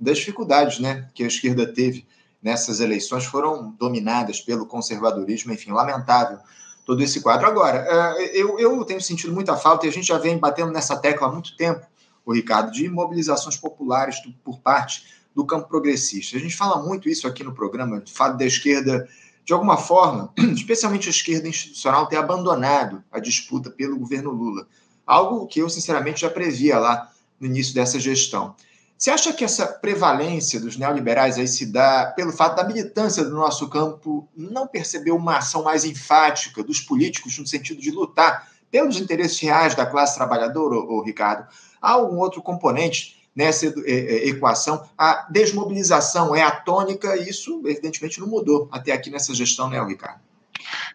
das 0.00 0.18
dificuldades 0.18 0.80
né, 0.80 1.08
que 1.14 1.22
a 1.22 1.28
esquerda 1.28 1.64
teve 1.66 2.04
nessas 2.42 2.80
eleições, 2.80 3.24
foram 3.24 3.70
dominadas 3.78 4.40
pelo 4.40 4.66
conservadorismo, 4.66 5.52
enfim, 5.52 5.70
lamentável 5.70 6.38
todo 6.84 7.02
esse 7.02 7.22
quadro. 7.22 7.46
Agora, 7.46 7.86
é, 7.88 8.36
eu, 8.36 8.58
eu 8.58 8.84
tenho 8.84 9.00
sentido 9.00 9.32
muita 9.32 9.56
falta, 9.56 9.86
e 9.86 9.88
a 9.88 9.92
gente 9.92 10.08
já 10.08 10.18
vem 10.18 10.36
batendo 10.36 10.70
nessa 10.70 10.96
tecla 10.96 11.28
há 11.28 11.32
muito 11.32 11.56
tempo, 11.56 11.86
o 12.26 12.34
Ricardo, 12.34 12.72
de 12.72 12.88
mobilizações 12.88 13.56
populares 13.56 14.16
por 14.42 14.58
parte 14.58 15.23
do 15.34 15.44
campo 15.44 15.68
progressista. 15.68 16.36
A 16.36 16.40
gente 16.40 16.56
fala 16.56 16.82
muito 16.82 17.08
isso 17.08 17.26
aqui 17.26 17.42
no 17.42 17.52
programa, 17.52 18.02
o 18.06 18.10
fato 18.10 18.38
da 18.38 18.44
esquerda, 18.44 19.08
de 19.44 19.52
alguma 19.52 19.76
forma, 19.76 20.32
especialmente 20.54 21.08
a 21.08 21.10
esquerda 21.10 21.48
institucional, 21.48 22.06
ter 22.06 22.16
abandonado 22.16 23.02
a 23.10 23.18
disputa 23.18 23.70
pelo 23.70 23.98
governo 23.98 24.30
Lula. 24.30 24.66
Algo 25.06 25.46
que 25.46 25.60
eu, 25.60 25.68
sinceramente, 25.68 26.20
já 26.20 26.30
previa 26.30 26.78
lá 26.78 27.10
no 27.38 27.46
início 27.46 27.74
dessa 27.74 27.98
gestão. 27.98 28.54
Você 28.96 29.10
acha 29.10 29.32
que 29.32 29.44
essa 29.44 29.66
prevalência 29.66 30.60
dos 30.60 30.76
neoliberais 30.76 31.36
aí 31.36 31.48
se 31.48 31.66
dá 31.66 32.12
pelo 32.16 32.32
fato 32.32 32.56
da 32.56 32.64
militância 32.64 33.24
do 33.24 33.34
nosso 33.34 33.68
campo 33.68 34.28
não 34.36 34.66
perceber 34.66 35.10
uma 35.10 35.38
ação 35.38 35.64
mais 35.64 35.84
enfática 35.84 36.62
dos 36.62 36.80
políticos 36.80 37.36
no 37.36 37.46
sentido 37.46 37.80
de 37.80 37.90
lutar 37.90 38.48
pelos 38.70 38.96
interesses 38.98 39.38
reais 39.40 39.74
da 39.74 39.84
classe 39.84 40.14
trabalhadora, 40.16 40.76
ou, 40.76 41.02
Ricardo? 41.02 41.46
Há 41.82 41.90
algum 41.90 42.18
outro 42.18 42.40
componente 42.40 43.23
nessa 43.34 43.66
é, 43.66 43.72
é, 43.86 44.28
equação? 44.28 44.86
A 44.96 45.26
desmobilização 45.30 46.34
é 46.34 46.42
a 46.42 46.50
tônica 46.50 47.16
e 47.16 47.28
isso, 47.28 47.62
evidentemente, 47.66 48.20
não 48.20 48.28
mudou 48.28 48.68
até 48.70 48.92
aqui 48.92 49.10
nessa 49.10 49.34
gestão, 49.34 49.68
né, 49.68 49.82
Ricardo? 49.84 50.20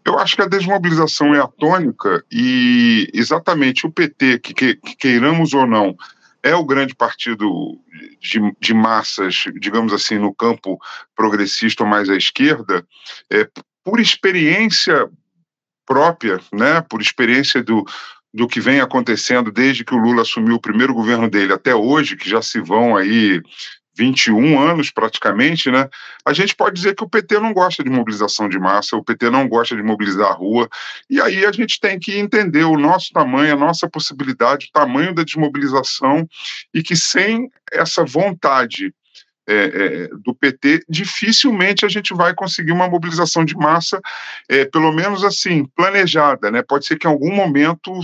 Eu 0.06 0.18
acho 0.18 0.36
que 0.36 0.42
a 0.42 0.48
desmobilização 0.48 1.36
é 1.36 1.40
a 1.40 1.48
tônica 1.48 2.24
e 2.32 3.10
exatamente 3.14 3.86
o 3.86 3.92
PT, 3.92 4.40
que, 4.40 4.54
que, 4.54 4.76
que 4.76 4.96
queiramos 4.96 5.54
ou 5.54 5.68
não, 5.68 5.96
é 6.42 6.56
o 6.56 6.66
grande 6.66 6.96
partido 6.96 7.78
de, 8.22 8.40
de, 8.60 8.74
massas, 8.74 9.44
digamos 9.60 9.92
assim, 9.94 10.18
no 10.18 10.34
campo 10.34 10.80
progressista 11.16 11.84
ou 11.84 11.90
mais 11.90 12.10
à 12.10 12.16
esquerda, 12.16 12.86
é, 13.30 13.48
por 13.84 14.00
experiência 14.00 15.10
própria, 15.86 16.40
né, 16.54 16.82
por 16.82 17.02
experiência 17.02 17.64
do, 17.64 17.86
do 18.34 18.48
que 18.48 18.60
vem 18.60 18.80
acontecendo 18.80 19.52
desde 19.52 19.84
que 19.84 19.94
o 19.94 19.98
Lula 19.98 20.22
assumiu 20.22 20.56
o 20.56 20.62
primeiro 20.62 20.94
governo 20.94 21.30
dele 21.30 21.54
até 21.54 21.74
hoje, 21.74 22.16
que 22.16 22.30
já 22.30 22.42
se 22.42 22.60
vão 22.60 22.96
aí 22.96 23.42
21 24.00 24.58
anos 24.58 24.92
praticamente, 24.92 25.70
né? 25.70 25.90
A 26.26 26.32
gente 26.32 26.56
pode 26.56 26.76
dizer 26.76 26.96
que 26.96 27.04
o 27.04 27.10
PT 27.10 27.38
não 27.40 27.52
gosta 27.52 27.84
de 27.84 27.90
mobilização 27.90 28.48
de 28.48 28.58
massa, 28.58 28.96
o 28.96 29.04
PT 29.04 29.30
não 29.30 29.48
gosta 29.48 29.76
de 29.76 29.84
mobilizar 29.84 30.32
a 30.32 30.34
rua, 30.34 30.70
e 31.10 31.20
aí 31.20 31.46
a 31.46 31.52
gente 31.52 31.80
tem 31.82 32.00
que 32.00 32.18
entender 32.18 32.64
o 32.64 32.78
nosso 32.78 33.12
tamanho, 33.12 33.54
a 33.54 33.58
nossa 33.58 33.90
possibilidade, 33.90 34.68
o 34.68 34.72
tamanho 34.72 35.14
da 35.14 35.24
desmobilização, 35.24 36.26
e 36.74 36.82
que 36.82 36.96
sem 36.96 37.50
essa 37.74 38.06
vontade 38.06 38.94
é, 39.50 39.56
é, 39.56 40.08
do 40.24 40.34
PT, 40.34 40.84
dificilmente 40.88 41.86
a 41.86 41.90
gente 41.90 42.14
vai 42.14 42.34
conseguir 42.36 42.72
uma 42.72 42.88
mobilização 42.88 43.44
de 43.44 43.56
massa, 43.56 44.00
é, 44.48 44.66
pelo 44.66 44.92
menos 44.92 45.24
assim, 45.24 45.66
planejada. 45.76 46.52
Né? 46.52 46.62
Pode 46.62 46.86
ser 46.86 46.98
que 46.98 47.08
em 47.08 47.10
algum 47.10 47.34
momento 47.34 48.00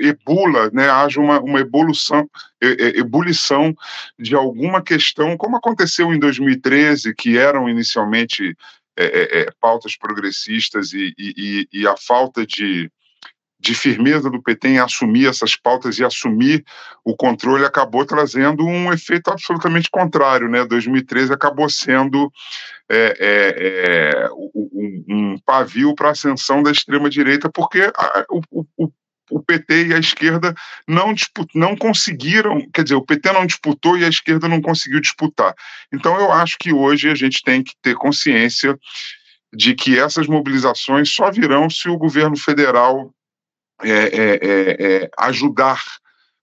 ebula, 0.00 0.70
né, 0.72 0.90
haja 0.90 1.20
uma, 1.20 1.40
uma 1.40 1.60
evolução, 1.60 2.28
ebulição 2.60 3.74
de 4.18 4.34
alguma 4.34 4.82
questão, 4.82 5.36
como 5.36 5.56
aconteceu 5.56 6.12
em 6.12 6.18
2013, 6.18 7.14
que 7.14 7.38
eram 7.38 7.68
inicialmente 7.68 8.54
é, 8.96 9.04
é, 9.04 9.40
é, 9.40 9.50
pautas 9.58 9.96
progressistas 9.96 10.92
e, 10.92 11.14
e, 11.16 11.66
e 11.72 11.86
a 11.86 11.96
falta 11.96 12.44
de 12.44 12.90
de 13.60 13.74
firmeza 13.74 14.30
do 14.30 14.42
PT 14.42 14.68
em 14.68 14.78
assumir 14.78 15.28
essas 15.28 15.54
pautas 15.54 15.98
e 15.98 16.04
assumir 16.04 16.64
o 17.04 17.14
controle 17.14 17.64
acabou 17.64 18.06
trazendo 18.06 18.64
um 18.64 18.90
efeito 18.90 19.30
absolutamente 19.30 19.90
contrário, 19.90 20.48
né? 20.48 20.64
2013 20.64 21.32
acabou 21.32 21.68
sendo 21.68 22.32
é, 22.88 23.16
é, 23.20 24.24
é, 24.24 24.30
um, 24.32 25.04
um, 25.08 25.38
pavio 25.44 25.94
para 25.94 26.08
a 26.08 26.12
ascensão 26.12 26.62
da 26.62 26.70
extrema 26.70 27.10
direita, 27.10 27.50
porque 27.52 27.82
a, 27.94 28.24
o, 28.30 28.40
o, 28.78 28.90
o, 29.30 29.42
PT 29.42 29.88
e 29.88 29.94
a 29.94 29.98
esquerda 29.98 30.54
não, 30.88 31.12
disput, 31.12 31.48
não 31.54 31.76
conseguiram, 31.76 32.66
quer 32.72 32.82
dizer, 32.82 32.96
o 32.96 33.04
PT 33.04 33.30
não 33.30 33.46
disputou 33.46 33.96
e 33.96 34.04
a 34.04 34.08
esquerda 34.08 34.48
não 34.48 34.62
conseguiu 34.62 35.00
disputar. 35.00 35.54
Então 35.92 36.18
eu 36.18 36.32
acho 36.32 36.56
que 36.58 36.72
hoje 36.72 37.10
a 37.10 37.14
gente 37.14 37.42
tem 37.44 37.62
que 37.62 37.74
ter 37.82 37.94
consciência 37.94 38.76
de 39.52 39.74
que 39.74 39.98
essas 39.98 40.26
mobilizações 40.26 41.10
só 41.10 41.30
virão 41.30 41.68
se 41.68 41.88
o 41.88 41.98
governo 41.98 42.36
federal 42.36 43.12
é, 43.82 43.90
é, 43.90 44.38
é, 44.42 45.02
é, 45.02 45.10
ajudar 45.18 45.82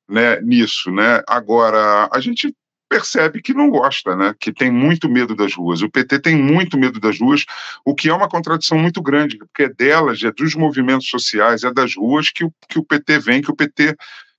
né, 0.07 0.39
nisso. 0.41 0.91
Né? 0.91 1.21
Agora, 1.27 2.09
a 2.11 2.19
gente 2.19 2.55
percebe 2.89 3.41
que 3.41 3.53
não 3.53 3.69
gosta, 3.69 4.15
né? 4.15 4.33
que 4.39 4.53
tem 4.53 4.71
muito 4.71 5.09
medo 5.09 5.35
das 5.35 5.53
ruas. 5.53 5.81
O 5.81 5.89
PT 5.89 6.19
tem 6.19 6.35
muito 6.35 6.77
medo 6.77 6.99
das 6.99 7.19
ruas, 7.19 7.45
o 7.85 7.93
que 7.93 8.09
é 8.09 8.13
uma 8.13 8.29
contradição 8.29 8.77
muito 8.77 9.01
grande, 9.01 9.37
porque 9.37 9.63
é 9.63 9.69
delas, 9.69 10.23
é 10.23 10.31
dos 10.31 10.55
movimentos 10.55 11.09
sociais, 11.09 11.63
é 11.63 11.71
das 11.71 11.95
ruas 11.95 12.31
que 12.31 12.45
o, 12.45 12.53
que 12.69 12.79
o 12.79 12.83
PT 12.83 13.19
vem, 13.19 13.41
que 13.41 13.51
o 13.51 13.55
PT 13.55 13.95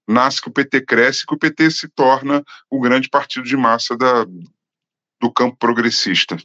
nasce, 0.08 0.40
que 0.40 0.48
o 0.48 0.52
PT 0.52 0.80
cresce, 0.82 1.26
que 1.26 1.34
o 1.34 1.38
PT 1.38 1.70
se 1.70 1.88
torna 1.88 2.42
o 2.70 2.80
grande 2.80 3.08
partido 3.10 3.44
de 3.44 3.56
massa 3.56 3.96
da, 3.96 4.24
do 5.20 5.30
campo 5.30 5.56
progressista. 5.58 6.36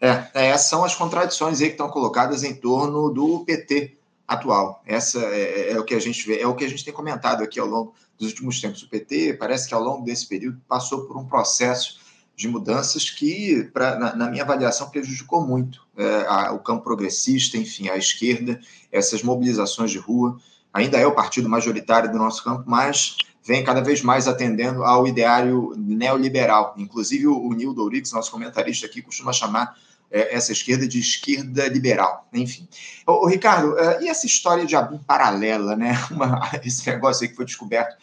É, 0.00 0.50
é, 0.50 0.58
são 0.58 0.84
as 0.84 0.94
contradições 0.94 1.60
aí 1.60 1.66
que 1.66 1.72
estão 1.72 1.90
colocadas 1.90 2.44
em 2.44 2.54
torno 2.54 3.10
do 3.10 3.44
PT 3.44 3.97
atual. 4.28 4.82
Essa 4.84 5.18
é, 5.20 5.40
é, 5.40 5.72
é, 5.72 5.78
o 5.78 5.84
que 5.84 5.94
a 5.94 5.98
gente 5.98 6.26
vê, 6.26 6.38
é 6.38 6.46
o 6.46 6.54
que 6.54 6.64
a 6.64 6.68
gente 6.68 6.84
tem 6.84 6.92
comentado 6.92 7.42
aqui 7.42 7.58
ao 7.58 7.66
longo 7.66 7.94
dos 8.18 8.28
últimos 8.28 8.60
tempos. 8.60 8.82
O 8.82 8.88
PT 8.88 9.34
parece 9.34 9.66
que 9.66 9.74
ao 9.74 9.82
longo 9.82 10.04
desse 10.04 10.28
período 10.28 10.60
passou 10.68 11.06
por 11.06 11.16
um 11.16 11.24
processo 11.24 11.98
de 12.36 12.46
mudanças 12.46 13.08
que, 13.10 13.64
pra, 13.72 13.98
na, 13.98 14.14
na 14.14 14.30
minha 14.30 14.44
avaliação, 14.44 14.90
prejudicou 14.90 15.44
muito 15.44 15.84
é, 15.96 16.26
a, 16.28 16.52
o 16.52 16.58
campo 16.58 16.84
progressista, 16.84 17.56
enfim, 17.56 17.88
a 17.88 17.96
esquerda, 17.96 18.60
essas 18.92 19.22
mobilizações 19.22 19.90
de 19.90 19.98
rua. 19.98 20.38
Ainda 20.72 20.98
é 20.98 21.06
o 21.06 21.14
partido 21.14 21.48
majoritário 21.48 22.12
do 22.12 22.18
nosso 22.18 22.44
campo, 22.44 22.64
mas 22.66 23.16
vem 23.42 23.64
cada 23.64 23.80
vez 23.80 24.02
mais 24.02 24.28
atendendo 24.28 24.84
ao 24.84 25.08
ideário 25.08 25.72
neoliberal. 25.74 26.74
Inclusive, 26.76 27.26
o, 27.26 27.48
o 27.48 27.54
Nildo 27.54 27.82
Ourix, 27.82 28.12
nosso 28.12 28.30
comentarista 28.30 28.86
aqui, 28.86 29.00
costuma 29.00 29.32
chamar 29.32 29.74
essa 30.10 30.52
esquerda 30.52 30.86
de 30.86 30.98
esquerda 30.98 31.68
liberal, 31.68 32.26
enfim. 32.32 32.66
O, 33.06 33.26
Ricardo, 33.26 33.78
é, 33.78 34.04
e 34.04 34.08
essa 34.08 34.26
história 34.26 34.64
de 34.64 34.74
ABIN 34.74 34.98
paralela, 34.98 35.76
né? 35.76 35.92
Uma, 36.10 36.40
esse 36.64 36.88
negócio 36.88 37.24
aí 37.24 37.28
que 37.28 37.36
foi 37.36 37.44
descoberto 37.44 37.96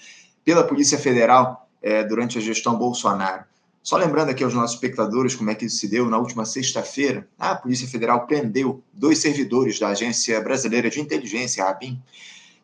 pela 0.43 0.63
Polícia 0.63 0.97
Federal 0.97 1.67
é, 1.81 2.03
durante 2.03 2.37
a 2.37 2.41
gestão 2.41 2.77
Bolsonaro. 2.77 3.43
Só 3.81 3.97
lembrando 3.97 4.29
aqui 4.29 4.43
aos 4.43 4.53
nossos 4.53 4.75
espectadores 4.75 5.35
como 5.35 5.51
é 5.51 5.55
que 5.55 5.65
isso 5.65 5.77
se 5.77 5.87
deu, 5.87 6.09
na 6.09 6.17
última 6.17 6.43
sexta-feira, 6.43 7.27
a 7.37 7.53
Polícia 7.53 7.87
Federal 7.87 8.25
prendeu 8.25 8.83
dois 8.91 9.19
servidores 9.19 9.77
da 9.77 9.89
Agência 9.89 10.41
Brasileira 10.41 10.89
de 10.89 10.99
Inteligência, 10.99 11.63
a 11.63 11.69
ABIN, 11.69 12.01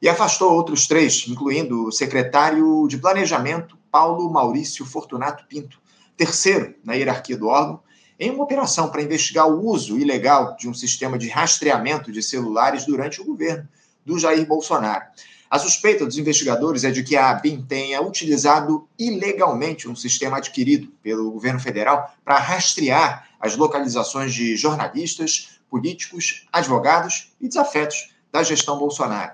e 0.01 0.09
afastou 0.09 0.51
outros 0.51 0.87
três, 0.87 1.25
incluindo 1.27 1.85
o 1.85 1.91
secretário 1.91 2.87
de 2.87 2.97
Planejamento, 2.97 3.77
Paulo 3.91 4.31
Maurício 4.31 4.83
Fortunato 4.83 5.45
Pinto, 5.47 5.79
terceiro 6.17 6.73
na 6.83 6.93
hierarquia 6.93 7.37
do 7.37 7.47
órgão, 7.47 7.79
em 8.21 8.29
uma 8.29 8.43
operação 8.43 8.91
para 8.91 9.01
investigar 9.01 9.47
o 9.47 9.65
uso 9.65 9.97
ilegal 9.97 10.55
de 10.55 10.69
um 10.69 10.75
sistema 10.75 11.17
de 11.17 11.27
rastreamento 11.27 12.11
de 12.11 12.21
celulares 12.21 12.85
durante 12.85 13.19
o 13.19 13.25
governo 13.25 13.67
do 14.05 14.19
Jair 14.19 14.45
Bolsonaro. 14.45 15.03
A 15.49 15.57
suspeita 15.57 16.05
dos 16.05 16.19
investigadores 16.19 16.83
é 16.83 16.91
de 16.91 17.01
que 17.01 17.17
a 17.17 17.31
ABIN 17.31 17.63
tenha 17.63 17.99
utilizado 17.99 18.87
ilegalmente 18.97 19.89
um 19.89 19.95
sistema 19.95 20.37
adquirido 20.37 20.89
pelo 21.01 21.31
governo 21.31 21.59
federal 21.59 22.13
para 22.23 22.37
rastrear 22.37 23.27
as 23.39 23.57
localizações 23.57 24.31
de 24.35 24.55
jornalistas, 24.55 25.59
políticos, 25.67 26.45
advogados 26.53 27.33
e 27.41 27.47
desafetos 27.47 28.13
da 28.31 28.43
gestão 28.43 28.77
Bolsonaro. 28.77 29.31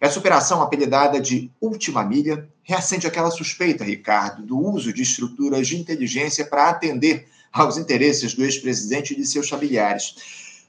Essa 0.00 0.20
operação, 0.20 0.62
apelidada 0.62 1.20
de 1.20 1.50
Última 1.60 2.04
Milha, 2.04 2.48
reacende 2.62 3.04
aquela 3.04 3.32
suspeita, 3.32 3.82
Ricardo, 3.82 4.44
do 4.44 4.56
uso 4.56 4.92
de 4.92 5.02
estruturas 5.02 5.66
de 5.66 5.76
inteligência 5.76 6.46
para 6.46 6.68
atender 6.68 7.26
aos 7.60 7.76
interesses 7.76 8.34
do 8.34 8.44
ex-presidente 8.44 9.12
e 9.12 9.16
de 9.16 9.26
seus 9.26 9.48
familiares. 9.48 10.14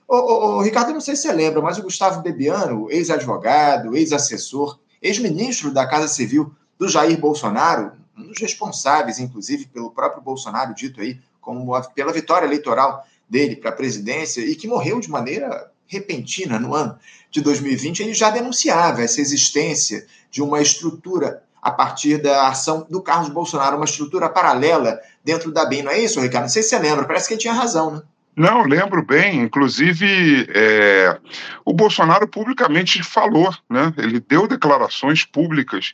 Ô, 0.08 0.16
ô, 0.16 0.58
ô, 0.58 0.62
Ricardo, 0.62 0.92
não 0.92 1.02
sei 1.02 1.16
se 1.16 1.24
você 1.24 1.32
lembra, 1.32 1.62
mas 1.62 1.78
o 1.78 1.84
Gustavo 1.84 2.22
Bebiano, 2.22 2.90
ex-advogado, 2.90 3.96
ex-assessor, 3.96 4.80
ex-ministro 5.02 5.72
da 5.72 5.88
Casa 5.88 6.08
Civil 6.08 6.52
do 6.78 6.88
Jair 6.88 7.20
Bolsonaro, 7.20 7.92
um 8.18 8.28
dos 8.28 8.40
responsáveis, 8.40 9.20
inclusive, 9.20 9.68
pelo 9.68 9.92
próprio 9.92 10.24
Bolsonaro, 10.24 10.74
dito 10.74 11.00
aí, 11.00 11.20
como 11.40 11.76
a, 11.76 11.82
pela 11.82 12.12
vitória 12.12 12.46
eleitoral 12.46 13.06
dele 13.30 13.56
para 13.56 13.70
a 13.70 13.74
presidência, 13.74 14.42
e 14.42 14.56
que 14.56 14.68
morreu 14.68 15.00
de 15.00 15.10
maneira 15.10 15.72
repentina 15.86 16.60
no 16.60 16.74
ano 16.74 16.98
de 17.32 17.42
2020, 17.42 18.02
ele 18.02 18.14
já 18.14 18.30
denunciava 18.30 19.02
essa 19.02 19.22
existência 19.22 20.06
de 20.32 20.42
uma 20.42 20.62
estrutura 20.62 21.44
a 21.62 21.72
partir 21.72 22.18
da 22.18 22.48
ação 22.48 22.86
do 22.90 23.02
Carlos 23.02 23.30
Bolsonaro, 23.30 23.76
uma 23.76 23.86
estrutura 23.86 24.30
paralela 24.30 25.00
dentro 25.24 25.52
da 25.52 25.66
BIM. 25.66 25.84
Não 25.84 25.92
é 25.92 26.00
isso, 26.00 26.22
Ricardo? 26.22 26.44
Não 26.44 26.50
sei 26.50 26.64
se 26.64 26.70
você 26.70 26.80
lembra, 26.80 27.06
parece 27.06 27.28
que 27.28 27.34
ele 27.34 27.42
tinha 27.42 27.54
razão, 27.54 27.92
né? 27.92 28.02
Não, 28.36 28.64
lembro 28.64 29.04
bem. 29.04 29.42
Inclusive, 29.42 30.48
é, 30.54 31.20
o 31.66 31.74
Bolsonaro 31.74 32.28
publicamente 32.28 33.04
falou, 33.04 33.54
né? 33.70 33.94
Ele 33.98 34.20
deu 34.22 34.48
declarações 34.48 35.26
públicas 35.26 35.94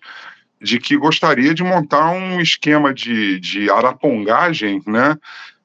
de 0.62 0.80
que 0.80 0.96
gostaria 0.96 1.54
de 1.54 1.64
montar 1.64 2.12
um 2.12 2.40
esquema 2.40 2.94
de, 2.94 3.40
de 3.40 3.70
arapongagem, 3.70 4.82
né? 4.86 5.18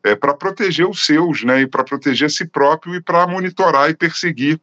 É, 0.03 0.15
para 0.15 0.33
proteger 0.33 0.89
os 0.89 1.05
seus, 1.05 1.45
né? 1.45 1.61
E 1.61 1.67
para 1.67 1.85
proteger 1.85 2.27
a 2.27 2.31
si 2.31 2.47
próprio 2.47 2.95
e 2.95 3.03
para 3.03 3.27
monitorar 3.27 3.91
e 3.91 3.95
perseguir 3.95 4.59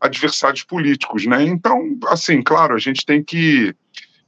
adversários 0.00 0.64
políticos, 0.64 1.26
né? 1.26 1.42
Então, 1.44 1.96
assim, 2.08 2.42
claro, 2.42 2.74
a 2.74 2.78
gente 2.78 3.06
tem 3.06 3.22
que, 3.22 3.74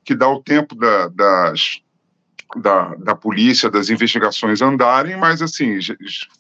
que 0.04 0.14
dar 0.14 0.28
o 0.28 0.42
tempo 0.42 0.74
da, 0.74 1.08
das 1.08 1.82
da, 2.56 2.94
da 2.96 3.14
polícia, 3.14 3.70
das 3.70 3.88
investigações 3.88 4.60
andarem, 4.60 5.16
mas, 5.16 5.40
assim, 5.40 5.78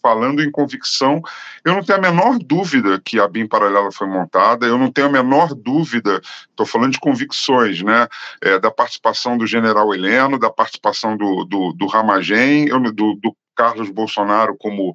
falando 0.02 0.42
em 0.42 0.50
convicção, 0.50 1.22
eu 1.64 1.74
não 1.74 1.82
tenho 1.82 1.98
a 1.98 2.02
menor 2.02 2.38
dúvida 2.38 3.00
que 3.02 3.18
a 3.18 3.26
BIM 3.26 3.46
paralela 3.46 3.90
foi 3.90 4.06
montada, 4.06 4.66
eu 4.66 4.76
não 4.76 4.90
tenho 4.90 5.06
a 5.06 5.10
menor 5.10 5.54
dúvida, 5.54 6.20
estou 6.50 6.66
falando 6.66 6.92
de 6.92 7.00
convicções, 7.00 7.82
né, 7.82 8.06
é, 8.42 8.58
da 8.58 8.70
participação 8.70 9.38
do 9.38 9.46
general 9.46 9.94
Heleno, 9.94 10.38
da 10.38 10.50
participação 10.50 11.16
do, 11.16 11.44
do, 11.44 11.72
do 11.72 11.86
Ramagem, 11.86 12.66
do, 12.66 13.14
do 13.14 13.36
Carlos 13.54 13.90
Bolsonaro 13.90 14.56
como 14.58 14.94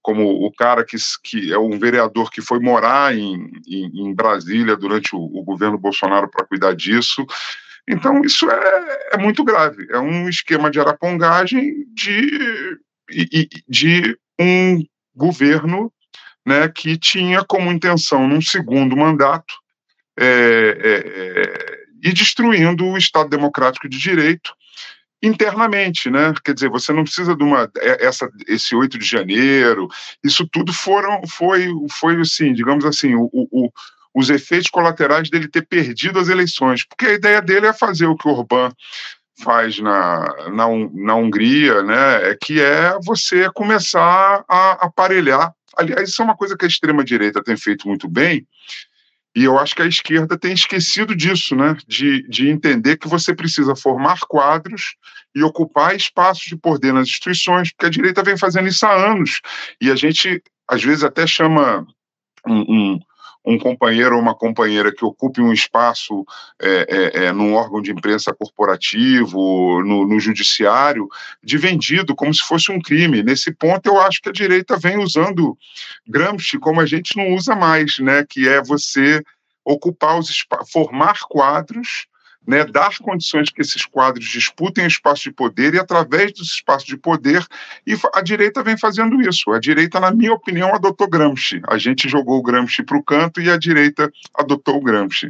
como 0.00 0.46
o 0.46 0.50
cara 0.50 0.86
que, 0.86 0.96
que 1.22 1.52
é 1.52 1.58
um 1.58 1.78
vereador 1.78 2.30
que 2.30 2.40
foi 2.40 2.58
morar 2.60 3.14
em, 3.14 3.52
em, 3.66 4.08
em 4.08 4.14
Brasília 4.14 4.74
durante 4.74 5.14
o, 5.14 5.18
o 5.18 5.44
governo 5.44 5.76
Bolsonaro 5.76 6.30
para 6.30 6.46
cuidar 6.46 6.74
disso. 6.74 7.26
Então, 7.88 8.20
isso 8.22 8.50
é, 8.50 9.08
é 9.12 9.16
muito 9.16 9.42
grave. 9.42 9.86
É 9.90 9.98
um 9.98 10.28
esquema 10.28 10.70
de 10.70 10.78
arapongagem 10.78 11.86
de, 11.94 12.78
de 13.66 14.18
um 14.38 14.84
governo 15.14 15.90
né, 16.46 16.68
que 16.68 16.96
tinha 16.98 17.44
como 17.44 17.72
intenção, 17.72 18.28
num 18.28 18.40
segundo 18.40 18.96
mandato, 18.96 19.54
é, 20.18 20.78
é, 20.82 22.08
é, 22.10 22.12
destruindo 22.12 22.86
o 22.86 22.98
Estado 22.98 23.28
Democrático 23.28 23.88
de 23.88 23.98
Direito 23.98 24.52
internamente, 25.22 26.10
né? 26.10 26.32
Quer 26.44 26.54
dizer, 26.54 26.70
você 26.70 26.92
não 26.92 27.02
precisa 27.02 27.34
de 27.34 27.42
uma 27.42 27.70
é, 27.78 28.06
essa 28.06 28.28
esse 28.46 28.74
8 28.74 28.98
de 28.98 29.04
janeiro, 29.04 29.88
isso 30.24 30.48
tudo 30.50 30.72
foram 30.72 31.20
foi 31.26 31.68
foi 31.90 32.20
assim, 32.20 32.52
digamos 32.52 32.84
assim, 32.84 33.14
o, 33.14 33.28
o, 33.32 33.70
os 34.18 34.30
efeitos 34.30 34.68
colaterais 34.68 35.30
dele 35.30 35.46
ter 35.46 35.62
perdido 35.62 36.18
as 36.18 36.28
eleições, 36.28 36.84
porque 36.84 37.06
a 37.06 37.14
ideia 37.14 37.40
dele 37.40 37.66
é 37.66 37.72
fazer 37.72 38.06
o 38.06 38.16
que 38.16 38.26
o 38.26 38.32
Orbán 38.32 38.72
faz 39.40 39.78
na, 39.78 40.50
na, 40.50 40.66
na 40.92 41.14
Hungria, 41.14 41.82
né, 41.84 42.30
é 42.30 42.36
que 42.40 42.60
é 42.60 42.98
você 43.04 43.48
começar 43.52 44.44
a 44.48 44.72
aparelhar. 44.86 45.54
Aliás, 45.76 46.08
isso 46.08 46.20
é 46.20 46.24
uma 46.24 46.36
coisa 46.36 46.56
que 46.56 46.64
a 46.64 46.68
extrema-direita 46.68 47.44
tem 47.44 47.56
feito 47.56 47.86
muito 47.86 48.08
bem, 48.08 48.44
e 49.36 49.44
eu 49.44 49.56
acho 49.56 49.76
que 49.76 49.82
a 49.82 49.86
esquerda 49.86 50.36
tem 50.36 50.52
esquecido 50.52 51.14
disso, 51.14 51.54
né? 51.54 51.76
De, 51.86 52.26
de 52.28 52.48
entender 52.48 52.96
que 52.96 53.06
você 53.06 53.32
precisa 53.32 53.76
formar 53.76 54.18
quadros 54.26 54.96
e 55.32 55.44
ocupar 55.44 55.94
espaços 55.94 56.46
de 56.46 56.56
poder 56.56 56.92
nas 56.92 57.06
instituições, 57.06 57.70
porque 57.70 57.86
a 57.86 57.90
direita 57.90 58.24
vem 58.24 58.36
fazendo 58.36 58.66
isso 58.66 58.84
há 58.84 58.92
anos. 58.92 59.40
E 59.80 59.92
a 59.92 59.94
gente, 59.94 60.42
às 60.66 60.82
vezes, 60.82 61.04
até 61.04 61.24
chama 61.24 61.86
um, 62.44 62.60
um 62.62 63.00
um 63.48 63.58
companheiro 63.58 64.14
ou 64.14 64.20
uma 64.20 64.34
companheira 64.34 64.94
que 64.94 65.04
ocupe 65.04 65.40
um 65.40 65.52
espaço 65.52 66.24
é, 66.60 66.86
é, 66.88 67.24
é, 67.24 67.32
num 67.32 67.54
órgão 67.54 67.80
de 67.80 67.90
imprensa 67.90 68.34
corporativo, 68.34 69.82
no, 69.82 70.06
no, 70.06 70.20
judiciário, 70.20 71.08
de 71.42 71.56
vendido, 71.56 72.14
como 72.14 72.32
se 72.34 72.42
fosse 72.42 72.70
um 72.70 72.78
crime. 72.78 73.22
Nesse 73.22 73.50
ponto, 73.50 73.86
eu 73.86 73.98
acho 74.00 74.20
que 74.20 74.28
a 74.28 74.32
direita 74.32 74.76
vem 74.76 74.98
usando 74.98 75.56
Gramsci 76.06 76.58
como 76.58 76.80
a 76.80 76.86
gente 76.86 77.16
não 77.16 77.34
usa 77.34 77.56
mais, 77.56 77.98
né? 77.98 78.22
que 78.28 78.46
é 78.46 78.62
você 78.62 79.22
ocupar 79.64 80.18
os 80.18 80.44
formar 80.70 81.20
quadros 81.28 82.06
né, 82.46 82.64
dar 82.64 82.96
condições 82.98 83.50
que 83.50 83.60
esses 83.60 83.84
quadros 83.84 84.26
disputem 84.26 84.86
espaço 84.86 85.24
de 85.24 85.32
poder 85.32 85.74
e, 85.74 85.78
através 85.78 86.32
dos 86.32 86.48
espaços 86.48 86.86
de 86.86 86.96
poder, 86.96 87.44
e 87.86 87.94
a 88.14 88.22
direita 88.22 88.62
vem 88.62 88.78
fazendo 88.78 89.20
isso. 89.20 89.50
A 89.50 89.60
direita, 89.60 90.00
na 90.00 90.10
minha 90.10 90.32
opinião, 90.32 90.74
adotou 90.74 91.08
Gramsci. 91.08 91.60
A 91.68 91.76
gente 91.76 92.08
jogou 92.08 92.38
o 92.38 92.42
Gramsci 92.42 92.82
para 92.82 92.96
o 92.96 93.02
canto 93.02 93.40
e 93.40 93.50
a 93.50 93.58
direita 93.58 94.10
adotou 94.34 94.76
o 94.76 94.82
Gramsci. 94.82 95.28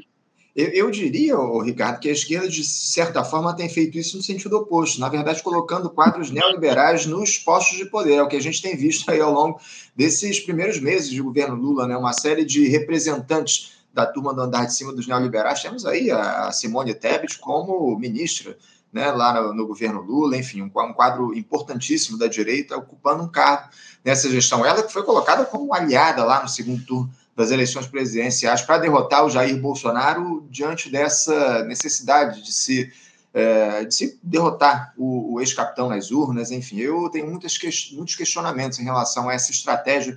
Eu, 0.58 0.70
eu 0.70 0.90
diria, 0.90 1.36
Ricardo, 1.62 2.00
que 2.00 2.08
a 2.08 2.12
esquerda, 2.12 2.48
de 2.48 2.64
certa 2.64 3.22
forma, 3.22 3.54
tem 3.54 3.68
feito 3.68 3.96
isso 3.96 4.16
no 4.16 4.22
sentido 4.24 4.56
oposto, 4.56 4.98
na 4.98 5.08
verdade, 5.08 5.40
colocando 5.40 5.88
quadros 5.88 6.32
neoliberais 6.32 7.06
nos 7.06 7.38
postos 7.38 7.78
de 7.78 7.84
poder. 7.84 8.14
É 8.14 8.22
o 8.24 8.26
que 8.26 8.34
a 8.34 8.42
gente 8.42 8.60
tem 8.60 8.76
visto 8.76 9.08
aí 9.08 9.20
ao 9.20 9.32
longo 9.32 9.60
desses 9.94 10.40
primeiros 10.40 10.80
meses 10.80 11.10
de 11.10 11.22
governo 11.22 11.54
Lula, 11.54 11.86
né? 11.86 11.96
uma 11.96 12.12
série 12.12 12.44
de 12.44 12.66
representantes 12.66 13.77
da 13.98 14.06
turma 14.06 14.32
do 14.32 14.42
andar 14.42 14.64
de 14.64 14.74
cima 14.74 14.92
dos 14.92 15.08
neoliberais, 15.08 15.60
temos 15.60 15.84
aí 15.84 16.08
a 16.08 16.52
Simone 16.52 16.94
Tebet 16.94 17.36
como 17.40 17.98
ministra 17.98 18.56
né, 18.92 19.10
lá 19.10 19.42
no, 19.42 19.52
no, 19.52 19.66
governo 19.66 20.00
Lula, 20.00 20.36
enfim, 20.36 20.62
um, 20.62 20.66
um, 20.66 20.92
quadro 20.92 21.36
importantíssimo 21.36 22.16
da 22.16 22.28
direita 22.28 22.76
ocupando 22.76 23.24
um 23.24 23.28
cargo 23.28 23.70
nessa 24.04 24.30
gestão. 24.30 24.64
Ela 24.64 24.84
que 24.84 24.92
foi 24.92 25.02
colocada 25.02 25.44
como 25.44 25.74
aliada 25.74 26.24
lá 26.24 26.40
no 26.40 26.48
segundo 26.48 26.84
turno 26.84 27.12
das 27.34 27.50
eleições 27.50 27.88
presidenciais 27.88 28.62
para 28.62 28.78
derrotar 28.78 29.24
o 29.26 29.30
Jair 29.30 29.60
Bolsonaro 29.60 30.46
diante 30.48 30.88
dessa 30.88 31.64
necessidade 31.64 32.40
de 32.40 32.52
se, 32.52 32.92
é, 33.34 33.84
de 33.84 33.92
se 33.92 34.18
derrotar 34.22 34.94
o, 34.96 35.34
o 35.34 35.40
ex-capitão 35.40 35.88
nas 35.88 36.12
urnas. 36.12 36.52
Enfim, 36.52 36.78
eu 36.78 37.08
tenho 37.10 37.26
muitas, 37.26 37.58
muitos 37.92 38.14
questionamentos 38.14 38.78
em 38.78 38.84
relação 38.84 39.28
a 39.28 39.34
essa 39.34 39.50
estratégia 39.50 40.14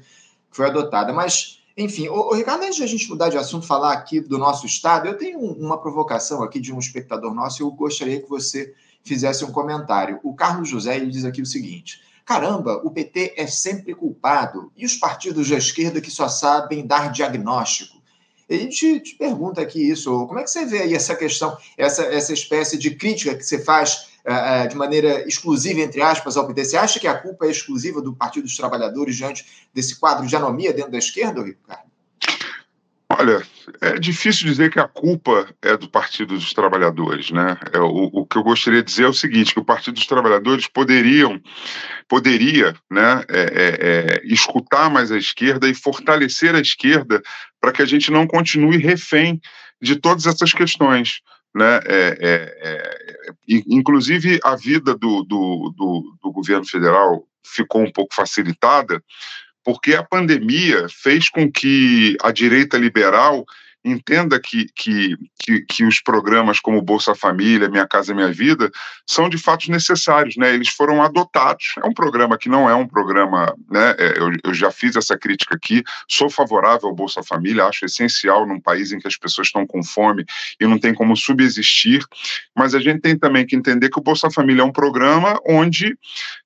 que 0.51 0.55
foi 0.55 0.67
adotada, 0.67 1.11
mas 1.11 1.60
enfim, 1.77 2.09
o, 2.09 2.33
Ricardo, 2.33 2.63
antes 2.63 2.75
de 2.75 2.83
a 2.83 2.87
gente 2.87 3.09
mudar 3.09 3.29
de 3.29 3.37
assunto, 3.37 3.65
falar 3.65 3.93
aqui 3.93 4.19
do 4.19 4.37
nosso 4.37 4.65
estado, 4.65 5.07
eu 5.07 5.17
tenho 5.17 5.39
uma 5.39 5.79
provocação 5.79 6.43
aqui 6.43 6.59
de 6.59 6.73
um 6.73 6.79
espectador 6.79 7.33
nosso 7.33 7.61
e 7.61 7.63
eu 7.63 7.71
gostaria 7.71 8.21
que 8.21 8.29
você 8.29 8.73
fizesse 9.03 9.43
um 9.43 9.51
comentário. 9.51 10.19
O 10.23 10.33
Carlos 10.33 10.69
José 10.69 10.97
ele 10.97 11.09
diz 11.09 11.25
aqui 11.25 11.41
o 11.41 11.45
seguinte: 11.45 12.01
caramba, 12.25 12.81
o 12.83 12.91
PT 12.91 13.33
é 13.37 13.47
sempre 13.47 13.93
culpado 13.95 14.71
e 14.75 14.85
os 14.85 14.95
partidos 14.95 15.49
da 15.49 15.57
esquerda 15.57 16.01
que 16.01 16.11
só 16.11 16.27
sabem 16.27 16.85
dar 16.85 17.11
diagnóstico. 17.11 18.01
Ele 18.49 18.67
te, 18.67 18.99
te 18.99 19.15
pergunta 19.15 19.61
aqui 19.61 19.89
isso, 19.89 20.27
como 20.27 20.37
é 20.37 20.43
que 20.43 20.49
você 20.49 20.65
vê 20.65 20.79
aí 20.79 20.93
essa 20.93 21.15
questão, 21.15 21.57
essa, 21.77 22.03
essa 22.03 22.33
espécie 22.33 22.77
de 22.77 22.91
crítica 22.95 23.33
que 23.33 23.43
você 23.43 23.63
faz 23.63 24.10
uh, 24.25 24.67
de 24.67 24.75
maneira 24.75 25.27
exclusiva, 25.27 25.79
entre 25.79 26.01
aspas, 26.01 26.37
ao 26.37 26.47
PT? 26.47 26.65
Você 26.65 26.77
acha 26.77 26.99
que 26.99 27.07
a 27.07 27.17
culpa 27.17 27.45
é 27.45 27.51
exclusiva 27.51 28.01
do 28.01 28.13
Partido 28.13 28.43
dos 28.43 28.57
Trabalhadores 28.57 29.15
diante 29.15 29.45
desse 29.73 29.99
quadro 29.99 30.25
de 30.25 30.35
anomia 30.35 30.73
dentro 30.73 30.91
da 30.91 30.97
esquerda, 30.97 31.43
Ricardo? 31.43 31.91
Olha, 33.17 33.43
é 33.81 33.99
difícil 33.99 34.47
dizer 34.47 34.71
que 34.71 34.79
a 34.79 34.87
culpa 34.87 35.47
é 35.61 35.75
do 35.75 35.89
Partido 35.89 36.35
dos 36.35 36.53
Trabalhadores, 36.53 37.29
né? 37.29 37.57
É, 37.73 37.79
o, 37.79 38.09
o, 38.13 38.25
que 38.25 38.37
eu 38.37 38.43
gostaria 38.43 38.81
de 38.81 38.89
dizer 38.89 39.03
é 39.03 39.09
o 39.09 39.13
seguinte: 39.13 39.53
que 39.53 39.59
o 39.59 39.65
Partido 39.65 39.95
dos 39.95 40.05
Trabalhadores 40.05 40.65
poderiam, 40.67 41.41
poderia, 42.07 42.73
né, 42.89 43.23
é, 43.29 43.41
é, 43.41 44.21
é 44.21 44.21
escutar 44.23 44.89
mais 44.89 45.11
a 45.11 45.17
esquerda 45.17 45.67
e 45.67 45.75
fortalecer 45.75 46.55
a 46.55 46.61
esquerda 46.61 47.21
para 47.59 47.71
que 47.71 47.81
a 47.81 47.85
gente 47.85 48.11
não 48.11 48.25
continue 48.25 48.77
refém 48.77 49.41
de 49.81 49.95
todas 49.97 50.25
essas 50.25 50.53
questões 50.53 51.21
né? 51.53 51.79
É, 51.85 52.17
é, 52.19 52.57
é, 52.61 53.63
inclusive, 53.67 54.39
a 54.43 54.55
vida 54.55 54.95
do, 54.95 55.23
do, 55.23 55.73
do, 55.75 56.17
do, 56.23 56.31
governo 56.31 56.65
federal 56.65 57.27
ficou 57.45 57.81
um 57.81 57.91
pouco 57.91 58.13
facilitada 58.13 59.03
porque 59.63 59.93
a 59.93 60.03
pandemia 60.03 60.87
fez 60.89 61.29
com 61.29 61.51
que 61.51 62.17
a 62.21 62.31
direita 62.31 62.77
liberal 62.77 63.45
entenda 63.83 64.39
que, 64.39 64.67
que, 64.75 65.17
que, 65.39 65.61
que, 65.61 65.83
os 65.85 66.01
programas 66.01 66.59
como 66.59 66.81
Bolsa 66.81 67.15
Família, 67.15 67.69
Minha 67.69 67.87
Casa 67.87 68.13
Minha 68.13 68.31
Vida, 68.31 68.71
são 69.07 69.27
de 69.27 69.37
fato 69.37 69.71
necessários, 69.71 70.37
né? 70.37 70.53
Eles 70.53 70.69
foram 70.69 71.01
adotados. 71.01 71.73
É 71.83 71.87
um 71.87 71.93
programa 71.93 72.37
que 72.37 72.49
não 72.49 72.69
é 72.69 72.75
um 72.75 72.87
programa, 72.87 73.55
né? 73.69 73.95
É, 73.97 74.19
eu, 74.19 74.31
eu 74.43 74.53
já 74.53 74.71
fiz 74.71 74.95
essa 74.95 75.17
crítica 75.17 75.55
aqui, 75.55 75.83
sou 76.07 76.29
favorável 76.29 76.89
ao 76.89 76.95
Bolsa 76.95 77.23
Família, 77.23 77.65
acho 77.65 77.85
essencial 77.85 78.45
num 78.45 78.59
país 78.59 78.91
em 78.91 78.99
que 78.99 79.07
as 79.07 79.17
pessoas 79.17 79.47
estão 79.47 79.65
com 79.65 79.83
fome 79.83 80.25
e 80.59 80.67
não 80.67 80.77
tem 80.77 80.93
como 80.93 81.15
subsistir, 81.15 82.05
mas 82.55 82.75
a 82.75 82.79
gente 82.79 83.01
tem 83.01 83.17
também 83.17 83.45
que 83.45 83.55
entender 83.55 83.89
que 83.89 83.99
o 83.99 84.03
Bolsa 84.03 84.29
Família 84.29 84.61
é 84.61 84.65
um 84.65 84.71
programa 84.71 85.39
onde 85.47 85.97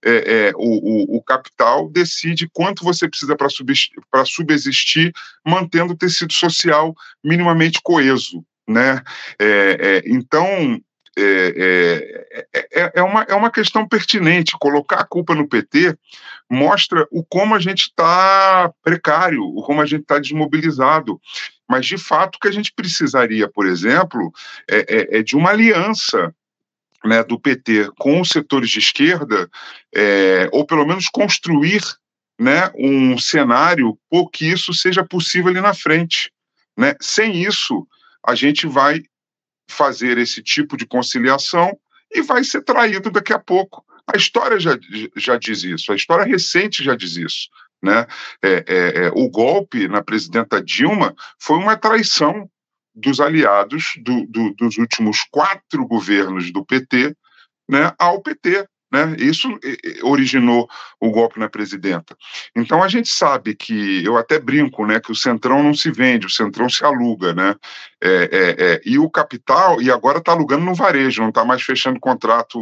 é, 0.04 0.50
é, 0.50 0.52
o, 0.56 1.16
o, 1.16 1.18
o, 1.18 1.24
capital 1.24 1.90
decide 1.90 2.50
quanto 2.54 2.84
você 2.84 3.08
precisa 3.08 3.36
para 3.36 4.26
subsistir, 4.26 5.14
mantendo 5.46 5.94
o 5.94 5.98
tecido 5.98 6.32
social 6.32 6.96
minimamente 7.26 7.80
coeso. 7.84 8.44
Né? 8.68 9.02
É, 9.40 9.78
é, 9.80 10.04
então, 10.06 10.80
é, 11.18 12.46
é, 12.54 12.62
é, 12.74 12.92
é, 12.96 13.04
uma, 13.04 13.24
é 13.24 13.34
uma 13.34 13.52
questão 13.52 13.88
pertinente. 13.88 14.58
Colocar 14.60 15.00
a 15.00 15.06
culpa 15.06 15.34
no 15.34 15.48
PT 15.48 15.98
mostra 16.50 17.08
o 17.12 17.24
como 17.24 17.56
a 17.56 17.60
gente 17.60 17.84
está 17.84 18.72
precário, 18.84 19.42
o 19.44 19.64
como 19.64 19.82
a 19.82 19.86
gente 19.86 20.02
está 20.02 20.20
desmobilizado. 20.20 21.20
Mas, 21.68 21.86
de 21.86 21.98
fato, 21.98 22.36
o 22.36 22.40
que 22.40 22.48
a 22.48 22.52
gente 22.52 22.72
precisaria, 22.76 23.50
por 23.50 23.66
exemplo, 23.66 24.32
é, 24.70 24.78
é, 24.78 25.20
é 25.20 25.24
de 25.24 25.36
uma 25.36 25.50
aliança 25.50 26.34
né, 27.04 27.24
do 27.24 27.40
PT 27.40 27.92
com 27.98 28.20
os 28.20 28.30
setores 28.30 28.70
de 28.70 28.80
esquerda, 28.80 29.50
é, 29.94 30.50
ou 30.52 30.66
pelo 30.66 30.86
menos 30.86 31.08
construir 31.08 31.82
né, 32.40 32.70
um 32.76 33.18
cenário 33.18 33.98
por 34.10 34.30
que 34.30 34.46
isso 34.46 34.74
seja 34.74 35.04
possível 35.04 35.50
ali 35.50 35.62
na 35.62 35.74
frente. 35.74 36.32
Né? 36.78 36.96
Sem 37.02 37.44
isso, 37.44 37.88
a 38.26 38.36
gente 38.36 38.68
vai 38.68 39.02
fazer 39.70 40.18
esse 40.18 40.42
tipo 40.42 40.78
de 40.78 40.86
conciliação 40.86 41.78
e 42.14 42.22
vai 42.22 42.44
ser 42.44 42.62
traído 42.64 43.10
daqui 43.12 43.34
a 43.34 43.40
pouco. 43.40 43.84
A 44.08 44.16
história 44.16 44.60
já, 44.60 44.78
já 45.16 45.38
diz 45.38 45.64
isso, 45.64 45.92
a 45.92 45.96
história 45.96 46.26
recente 46.26 46.84
já 46.84 46.96
diz 46.96 47.16
isso. 47.18 47.50
Né? 47.82 48.06
É, 48.42 48.52
é, 48.68 49.06
é, 49.06 49.12
o 49.14 49.30
golpe 49.30 49.88
na 49.88 50.04
presidenta 50.04 50.62
Dilma 50.62 51.16
foi 51.40 51.58
uma 51.58 51.76
traição 51.76 52.50
dos 52.94 53.20
aliados 53.20 53.94
do, 53.98 54.26
do, 54.28 54.54
dos 54.54 54.78
últimos 54.78 55.24
quatro 55.30 55.86
governos 55.86 56.52
do 56.52 56.66
PT 56.66 57.16
né, 57.70 57.94
ao 58.00 58.22
PT. 58.22 58.68
Né? 58.92 59.16
Isso 59.20 59.50
originou 60.04 60.70
o 61.00 61.10
golpe 61.10 61.40
na 61.40 61.50
presidenta. 61.50 62.16
Então 62.56 62.84
a 62.84 62.88
gente 62.88 63.10
sabe 63.10 63.56
que, 63.56 64.04
eu 64.06 64.18
até 64.18 64.40
brinco, 64.40 64.86
né, 64.86 65.00
que 65.00 65.12
o 65.12 65.16
Centrão 65.16 65.64
não 65.64 65.74
se 65.74 65.92
vende, 65.92 66.28
o 66.28 66.30
Centrão 66.30 66.70
se 66.70 66.84
aluga, 66.86 67.34
né? 67.34 67.56
É, 68.02 68.10
é, 68.10 68.66
é, 68.74 68.82
e 68.86 69.00
o 69.00 69.10
capital, 69.10 69.82
e 69.82 69.92
agora 69.92 70.20
está 70.20 70.32
alugando 70.32 70.64
no 70.64 70.76
varejo, 70.76 71.22
não 71.22 71.30
está 71.30 71.44
mais 71.44 71.62
fechando 71.64 72.00
contrato 72.00 72.60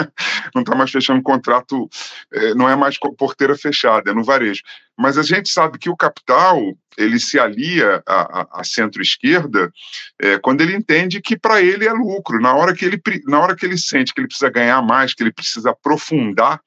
não 0.54 0.62
está 0.62 0.74
mais 0.74 0.90
fechando 0.90 1.22
contrato, 1.22 1.88
é, 2.32 2.54
não 2.54 2.68
é 2.68 2.76
mais 2.76 2.98
porteira 2.98 3.56
fechada, 3.56 4.10
é 4.10 4.14
no 4.14 4.24
varejo. 4.24 4.62
Mas 4.96 5.16
a 5.16 5.22
gente 5.22 5.48
sabe 5.48 5.78
que 5.78 5.88
o 5.88 5.96
capital 5.96 6.60
ele 6.96 7.20
se 7.20 7.38
alia 7.38 8.02
à, 8.04 8.62
centro-esquerda 8.64 9.72
é, 10.20 10.38
quando 10.38 10.60
ele 10.60 10.74
entende 10.74 11.20
que 11.20 11.38
para 11.38 11.62
ele 11.62 11.86
é 11.86 11.92
lucro. 11.92 12.40
Na 12.40 12.54
hora 12.54 12.74
que 12.74 12.84
ele, 12.84 13.00
na 13.26 13.38
hora 13.38 13.54
que 13.54 13.64
ele 13.64 13.78
sente 13.78 14.12
que 14.12 14.20
ele 14.20 14.26
precisa 14.26 14.50
ganhar 14.50 14.82
mais, 14.82 15.14
que 15.14 15.22
ele 15.22 15.32
precisa 15.32 15.70
aprofundar 15.70 16.60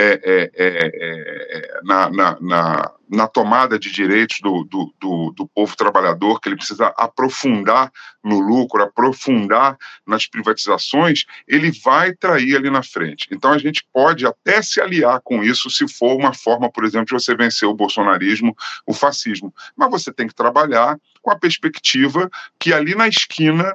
é, 0.00 0.20
é, 0.22 0.50
é, 0.54 1.58
é, 1.58 1.80
na, 1.82 2.08
na, 2.08 2.38
na, 2.40 2.92
na, 3.10 3.26
tomada 3.26 3.76
de 3.80 3.90
direitos 3.90 4.38
do, 4.40 4.62
do, 4.62 4.94
do, 5.00 5.32
do, 5.32 5.48
povo 5.48 5.76
trabalhador, 5.76 6.40
que 6.40 6.48
ele 6.48 6.56
precisa 6.56 6.86
aprofundar 6.96 7.90
no 8.22 8.38
lucro, 8.38 8.80
aprofundar 8.80 9.76
nas 10.06 10.24
privatizações, 10.24 11.24
ele 11.48 11.72
vai 11.84 12.12
trair 12.14 12.54
ali 12.54 12.70
na 12.70 12.80
frente. 12.80 13.26
Então 13.32 13.52
a 13.52 13.58
gente 13.58 13.84
pode 13.92 14.24
até 14.24 14.62
se 14.62 14.80
aliar 14.80 15.20
com 15.20 15.42
isso 15.42 15.68
se 15.68 15.88
for 15.92 16.14
uma 16.14 16.32
forma, 16.32 16.70
por 16.70 16.84
exemplo, 16.84 17.06
de 17.06 17.24
você 17.24 17.34
vencer 17.34 17.68
o 17.68 17.74
bolsonarismo, 17.74 18.56
o 18.86 18.94
fascismo. 18.94 19.52
Mas 19.76 19.90
você 19.90 20.12
tem 20.12 20.28
que 20.28 20.34
trabalhar 20.34 20.96
com 21.20 21.32
a 21.32 21.38
perspectiva 21.38 22.30
que 22.56 22.72
ali 22.72 22.94
na 22.94 23.08
esquina 23.08 23.74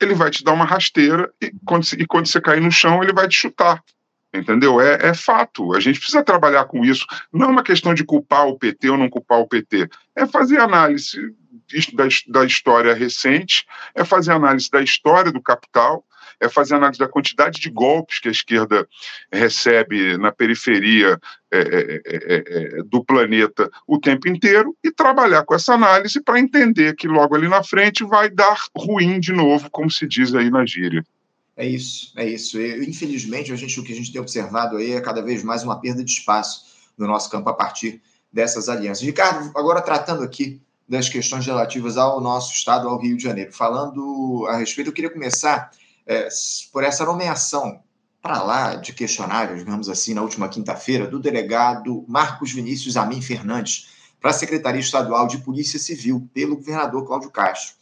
ele 0.00 0.14
vai 0.14 0.30
te 0.30 0.42
dar 0.42 0.52
uma 0.52 0.64
rasteira 0.64 1.30
e 1.38 1.52
quando, 1.66 1.84
e 1.98 2.06
quando 2.06 2.26
você 2.26 2.40
cair 2.40 2.62
no 2.62 2.72
chão 2.72 3.02
ele 3.02 3.12
vai 3.12 3.28
te 3.28 3.36
chutar 3.36 3.84
entendeu? 4.32 4.80
É, 4.80 5.08
é, 5.08 5.14
fato. 5.14 5.74
A 5.74 5.80
gente 5.80 5.98
precisa 5.98 6.22
trabalhar 6.22 6.64
com 6.66 6.84
isso. 6.84 7.06
Não 7.32 7.46
é 7.46 7.50
uma 7.50 7.62
questão 7.62 7.94
de 7.94 8.04
culpar 8.04 8.46
o 8.46 8.58
PT 8.58 8.90
ou 8.90 8.96
não 8.96 9.10
culpar 9.10 9.38
o 9.38 9.48
PT. 9.48 9.88
É 10.14 10.26
fazer 10.26 10.60
análise 10.60 11.18
da, 11.94 12.04
da 12.28 12.44
história 12.44 12.94
recente, 12.94 13.66
é 13.94 14.04
fazer 14.04 14.32
análise 14.32 14.70
da 14.70 14.82
história 14.82 15.32
do 15.32 15.42
capital, 15.42 16.04
é 16.40 16.48
fazer 16.48 16.74
análise 16.74 16.98
da 16.98 17.08
quantidade 17.08 17.60
de 17.60 17.70
golpes 17.70 18.18
que 18.18 18.28
a 18.28 18.32
esquerda 18.32 18.88
recebe 19.30 20.16
na 20.16 20.32
periferia 20.32 21.18
é, 21.52 21.58
é, 21.58 22.02
é, 22.06 22.78
é 22.78 22.82
do 22.84 23.04
planeta 23.04 23.70
o 23.86 23.98
tempo 23.98 24.28
inteiro 24.28 24.74
e 24.82 24.90
trabalhar 24.90 25.44
com 25.44 25.54
essa 25.54 25.74
análise 25.74 26.20
para 26.22 26.40
entender 26.40 26.94
que 26.96 27.06
logo 27.06 27.34
ali 27.34 27.48
na 27.48 27.62
frente 27.62 28.04
vai 28.04 28.30
dar 28.30 28.58
ruim 28.74 29.20
de 29.20 29.32
novo, 29.32 29.70
como 29.70 29.90
se 29.90 30.06
diz 30.06 30.34
aí 30.34 30.50
na 30.50 30.64
gíria. 30.64 31.04
É 31.60 31.66
isso, 31.66 32.10
é 32.16 32.26
isso. 32.26 32.58
E, 32.58 32.88
infelizmente, 32.88 33.52
a 33.52 33.56
gente, 33.56 33.78
o 33.78 33.84
que 33.84 33.92
a 33.92 33.94
gente 33.94 34.10
tem 34.10 34.18
observado 34.18 34.78
aí 34.78 34.92
é 34.92 35.00
cada 35.02 35.20
vez 35.20 35.42
mais 35.42 35.62
uma 35.62 35.78
perda 35.78 36.02
de 36.02 36.10
espaço 36.10 36.64
no 36.96 37.06
nosso 37.06 37.28
campo 37.28 37.50
a 37.50 37.52
partir 37.52 38.00
dessas 38.32 38.66
alianças. 38.66 39.04
Ricardo, 39.04 39.50
agora 39.54 39.82
tratando 39.82 40.22
aqui 40.22 40.58
das 40.88 41.10
questões 41.10 41.44
relativas 41.44 41.98
ao 41.98 42.18
nosso 42.18 42.54
estado, 42.54 42.88
ao 42.88 42.98
Rio 42.98 43.14
de 43.14 43.22
Janeiro, 43.22 43.52
falando 43.52 44.46
a 44.48 44.56
respeito, 44.56 44.88
eu 44.88 44.94
queria 44.94 45.10
começar 45.10 45.70
é, 46.06 46.28
por 46.72 46.82
essa 46.82 47.04
nomeação 47.04 47.82
para 48.22 48.42
lá 48.42 48.76
de 48.76 48.94
questionário, 48.94 49.58
digamos 49.58 49.90
assim, 49.90 50.14
na 50.14 50.22
última 50.22 50.48
quinta-feira, 50.48 51.06
do 51.06 51.20
delegado 51.20 52.06
Marcos 52.08 52.52
Vinícius 52.52 52.96
Amin 52.96 53.20
Fernandes 53.20 53.90
para 54.18 54.30
a 54.30 54.34
Secretaria 54.34 54.80
Estadual 54.80 55.26
de 55.26 55.36
Polícia 55.36 55.78
Civil 55.78 56.26
pelo 56.32 56.56
governador 56.56 57.06
Cláudio 57.06 57.30
Castro. 57.30 57.74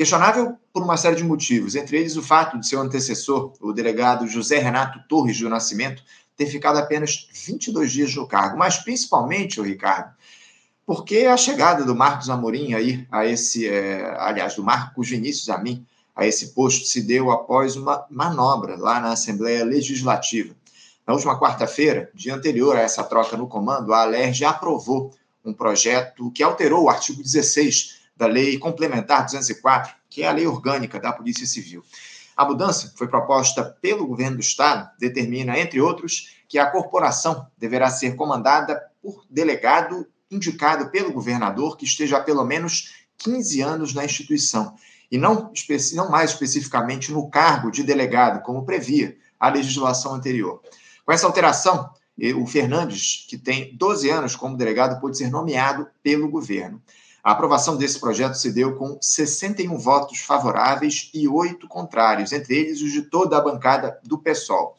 Questionável 0.00 0.56
por 0.72 0.82
uma 0.82 0.96
série 0.96 1.16
de 1.16 1.22
motivos, 1.22 1.74
entre 1.74 1.98
eles 1.98 2.16
o 2.16 2.22
fato 2.22 2.58
de 2.58 2.66
seu 2.66 2.80
antecessor, 2.80 3.52
o 3.60 3.70
delegado 3.70 4.26
José 4.26 4.56
Renato 4.56 4.98
Torres 5.06 5.38
do 5.38 5.46
Nascimento, 5.46 6.02
ter 6.34 6.46
ficado 6.46 6.78
apenas 6.78 7.28
22 7.34 7.92
dias 7.92 8.14
no 8.14 8.26
cargo, 8.26 8.56
mas 8.56 8.78
principalmente, 8.78 9.60
o 9.60 9.62
Ricardo, 9.62 10.14
porque 10.86 11.26
a 11.26 11.36
chegada 11.36 11.84
do 11.84 11.94
Marcos 11.94 12.30
Amorim 12.30 12.72
aí 12.72 13.06
a 13.12 13.26
esse, 13.26 13.68
é, 13.68 14.16
aliás, 14.18 14.54
do 14.54 14.64
Marcos 14.64 15.10
Vinícius 15.10 15.50
a 15.50 15.58
mim, 15.58 15.84
a 16.16 16.26
esse 16.26 16.54
posto 16.54 16.86
se 16.86 17.02
deu 17.02 17.30
após 17.30 17.76
uma 17.76 18.06
manobra 18.08 18.78
lá 18.78 19.00
na 19.00 19.12
Assembleia 19.12 19.66
Legislativa. 19.66 20.54
Na 21.06 21.12
última 21.12 21.38
quarta-feira, 21.38 22.10
dia 22.14 22.34
anterior 22.34 22.74
a 22.74 22.80
essa 22.80 23.04
troca 23.04 23.36
no 23.36 23.46
comando, 23.46 23.92
a 23.92 24.00
Alerj 24.00 24.46
aprovou 24.46 25.12
um 25.44 25.52
projeto 25.52 26.30
que 26.30 26.42
alterou 26.42 26.84
o 26.84 26.88
artigo 26.88 27.22
16 27.22 27.99
da 28.20 28.26
Lei 28.26 28.58
Complementar 28.58 29.24
204, 29.24 29.94
que 30.10 30.22
é 30.22 30.28
a 30.28 30.32
lei 30.32 30.46
orgânica 30.46 31.00
da 31.00 31.10
Polícia 31.10 31.46
Civil. 31.46 31.82
A 32.36 32.44
mudança 32.44 32.92
foi 32.94 33.08
proposta 33.08 33.64
pelo 33.80 34.06
governo 34.06 34.36
do 34.36 34.42
Estado, 34.42 34.90
determina, 34.98 35.58
entre 35.58 35.80
outros, 35.80 36.36
que 36.46 36.58
a 36.58 36.70
corporação 36.70 37.46
deverá 37.56 37.88
ser 37.88 38.16
comandada 38.16 38.78
por 39.02 39.24
delegado 39.30 40.06
indicado 40.30 40.90
pelo 40.90 41.14
governador 41.14 41.78
que 41.78 41.86
esteja 41.86 42.18
há 42.18 42.20
pelo 42.20 42.44
menos 42.44 43.06
15 43.16 43.62
anos 43.62 43.94
na 43.94 44.04
instituição, 44.04 44.76
e 45.10 45.16
não, 45.16 45.50
não 45.94 46.10
mais 46.10 46.30
especificamente 46.30 47.10
no 47.10 47.30
cargo 47.30 47.70
de 47.70 47.82
delegado, 47.82 48.42
como 48.42 48.66
previa 48.66 49.16
a 49.40 49.48
legislação 49.48 50.14
anterior. 50.14 50.60
Com 51.06 51.12
essa 51.12 51.26
alteração, 51.26 51.90
o 52.36 52.46
Fernandes, 52.46 53.26
que 53.28 53.38
tem 53.38 53.74
12 53.76 54.10
anos 54.10 54.36
como 54.36 54.58
delegado, 54.58 55.00
pode 55.00 55.16
ser 55.16 55.30
nomeado 55.30 55.88
pelo 56.02 56.28
governo. 56.28 56.82
A 57.22 57.32
aprovação 57.32 57.76
desse 57.76 58.00
projeto 58.00 58.34
se 58.34 58.50
deu 58.52 58.76
com 58.76 58.98
61 59.00 59.76
votos 59.78 60.20
favoráveis 60.20 61.10
e 61.12 61.28
oito 61.28 61.68
contrários, 61.68 62.32
entre 62.32 62.56
eles 62.56 62.80
os 62.80 62.92
de 62.92 63.02
toda 63.02 63.36
a 63.36 63.40
bancada 63.40 64.00
do 64.02 64.18
PSOL. 64.18 64.76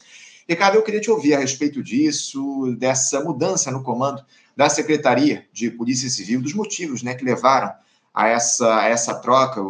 Ricardo, 0.47 0.75
eu 0.75 0.83
queria 0.83 0.99
te 0.99 1.11
ouvir 1.11 1.35
a 1.35 1.39
respeito 1.39 1.83
disso, 1.83 2.75
dessa 2.77 3.23
mudança 3.23 3.71
no 3.71 3.83
comando 3.83 4.25
da 4.55 4.69
Secretaria 4.69 5.47
de 5.53 5.69
Polícia 5.69 6.09
Civil, 6.09 6.41
dos 6.41 6.53
motivos 6.53 7.03
né, 7.03 7.13
que 7.13 7.23
levaram 7.23 7.71
a 8.13 8.27
essa, 8.27 8.79
a 8.79 8.85
essa 8.85 9.15
troca, 9.15 9.61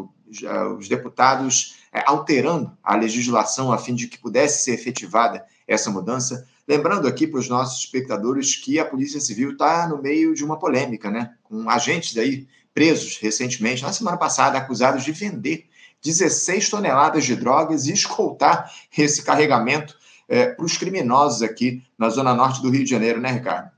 os 0.77 0.87
deputados 0.87 1.75
é, 1.93 2.03
alterando 2.05 2.75
a 2.81 2.95
legislação 2.95 3.71
a 3.71 3.77
fim 3.77 3.93
de 3.93 4.07
que 4.07 4.17
pudesse 4.17 4.63
ser 4.63 4.71
efetivada 4.71 5.45
essa 5.67 5.91
mudança. 5.91 6.47
Lembrando 6.67 7.07
aqui 7.07 7.27
para 7.27 7.39
os 7.39 7.49
nossos 7.49 7.83
espectadores 7.83 8.55
que 8.55 8.79
a 8.79 8.85
Polícia 8.85 9.19
Civil 9.19 9.51
está 9.51 9.87
no 9.87 10.01
meio 10.01 10.33
de 10.33 10.43
uma 10.43 10.57
polêmica, 10.57 11.11
né? 11.11 11.33
Com 11.43 11.69
agentes 11.69 12.17
aí 12.17 12.47
presos 12.73 13.17
recentemente, 13.17 13.83
na 13.83 13.91
semana 13.91 14.17
passada, 14.17 14.57
acusados 14.57 15.03
de 15.03 15.11
vender 15.11 15.69
16 16.03 16.69
toneladas 16.69 17.25
de 17.25 17.35
drogas 17.35 17.85
e 17.85 17.93
escoltar 17.93 18.71
esse 18.97 19.23
carregamento 19.23 19.95
é, 20.31 20.47
para 20.47 20.65
os 20.65 20.77
criminosos 20.77 21.41
aqui 21.41 21.83
na 21.99 22.09
zona 22.09 22.33
norte 22.33 22.61
do 22.61 22.69
Rio 22.69 22.85
de 22.85 22.89
Janeiro, 22.89 23.19
né, 23.19 23.31
Ricardo? 23.31 23.69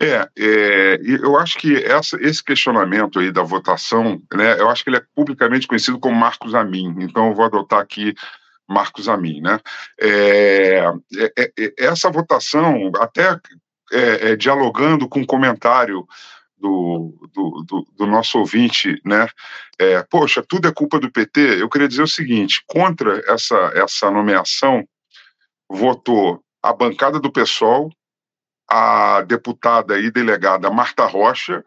É, 0.00 0.28
é, 0.36 0.98
eu 1.00 1.38
acho 1.38 1.56
que 1.58 1.76
essa, 1.76 2.16
esse 2.20 2.42
questionamento 2.42 3.20
aí 3.20 3.30
da 3.30 3.44
votação, 3.44 4.20
né, 4.34 4.58
eu 4.58 4.68
acho 4.68 4.82
que 4.82 4.90
ele 4.90 4.96
é 4.96 5.04
publicamente 5.14 5.68
conhecido 5.68 6.00
como 6.00 6.16
Marcos 6.16 6.56
Amin, 6.56 6.96
então 6.98 7.28
eu 7.28 7.34
vou 7.34 7.44
adotar 7.44 7.78
aqui 7.78 8.14
Marcos 8.68 9.08
Amin, 9.08 9.40
né? 9.40 9.60
É, 10.00 10.92
é, 11.16 11.32
é, 11.38 11.52
é 11.56 11.72
essa 11.84 12.10
votação, 12.10 12.90
até 12.98 13.38
dialogando 14.38 15.06
com 15.06 15.20
o 15.20 15.26
comentário 15.26 16.06
do, 16.62 17.28
do, 17.34 17.64
do, 17.66 17.86
do, 17.98 18.06
nosso 18.06 18.38
ouvinte, 18.38 19.00
né? 19.04 19.26
É, 19.78 20.02
poxa, 20.08 20.44
tudo 20.48 20.68
é 20.68 20.72
culpa 20.72 21.00
do 21.00 21.10
PT. 21.10 21.60
Eu 21.60 21.68
queria 21.68 21.88
dizer 21.88 22.02
o 22.02 22.08
seguinte: 22.08 22.62
contra 22.66 23.20
essa, 23.26 23.56
essa 23.74 24.10
nomeação, 24.10 24.86
votou 25.68 26.40
a 26.62 26.72
bancada 26.72 27.18
do 27.18 27.32
PSOL, 27.32 27.90
a 28.70 29.22
deputada 29.22 29.98
e 29.98 30.10
delegada 30.10 30.70
Marta 30.70 31.04
Rocha, 31.04 31.64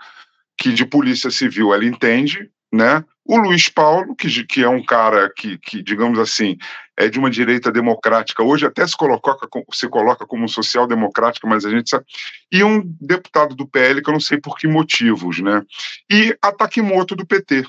que 0.58 0.72
de 0.72 0.86
polícia 0.86 1.30
civil 1.30 1.74
ela 1.74 1.84
entende, 1.84 2.50
né? 2.72 3.04
O 3.26 3.38
Luiz 3.38 3.68
Paulo, 3.68 4.16
que, 4.16 4.46
que 4.46 4.64
é 4.64 4.70
um 4.70 4.84
cara 4.84 5.30
que, 5.36 5.58
que, 5.58 5.84
digamos 5.84 6.18
assim, 6.20 6.58
é 6.98 7.10
de 7.10 7.20
uma 7.20 7.30
direita 7.30 7.72
democrática, 7.72 8.42
hoje 8.44 8.66
até 8.66 8.86
se 8.88 8.96
coloca, 8.96 9.38
se 9.72 9.88
coloca 9.90 10.26
como 10.26 10.48
social-democrática, 10.48 11.48
mas 11.48 11.66
a 11.66 11.70
gente 11.70 11.90
sabe. 11.90 12.06
E 12.52 12.64
um 12.64 12.82
deputado 13.02 13.56
do 13.56 13.68
PL, 13.68 14.02
que 14.02 14.10
eu 14.10 14.14
não 14.14 14.20
sei 14.20 14.40
por 14.40 14.58
que 14.58 14.68
motivos, 14.68 15.40
né? 15.40 15.62
E 16.10 16.38
a 16.42 16.52
Takimoto 16.52 17.16
do 17.16 17.26
PT. 17.26 17.66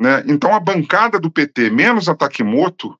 Né? 0.00 0.24
Então 0.26 0.54
a 0.54 0.60
bancada 0.60 1.18
do 1.20 1.30
PT, 1.30 1.70
menos 1.70 2.08
a 2.08 2.14
Takimoto, 2.14 2.98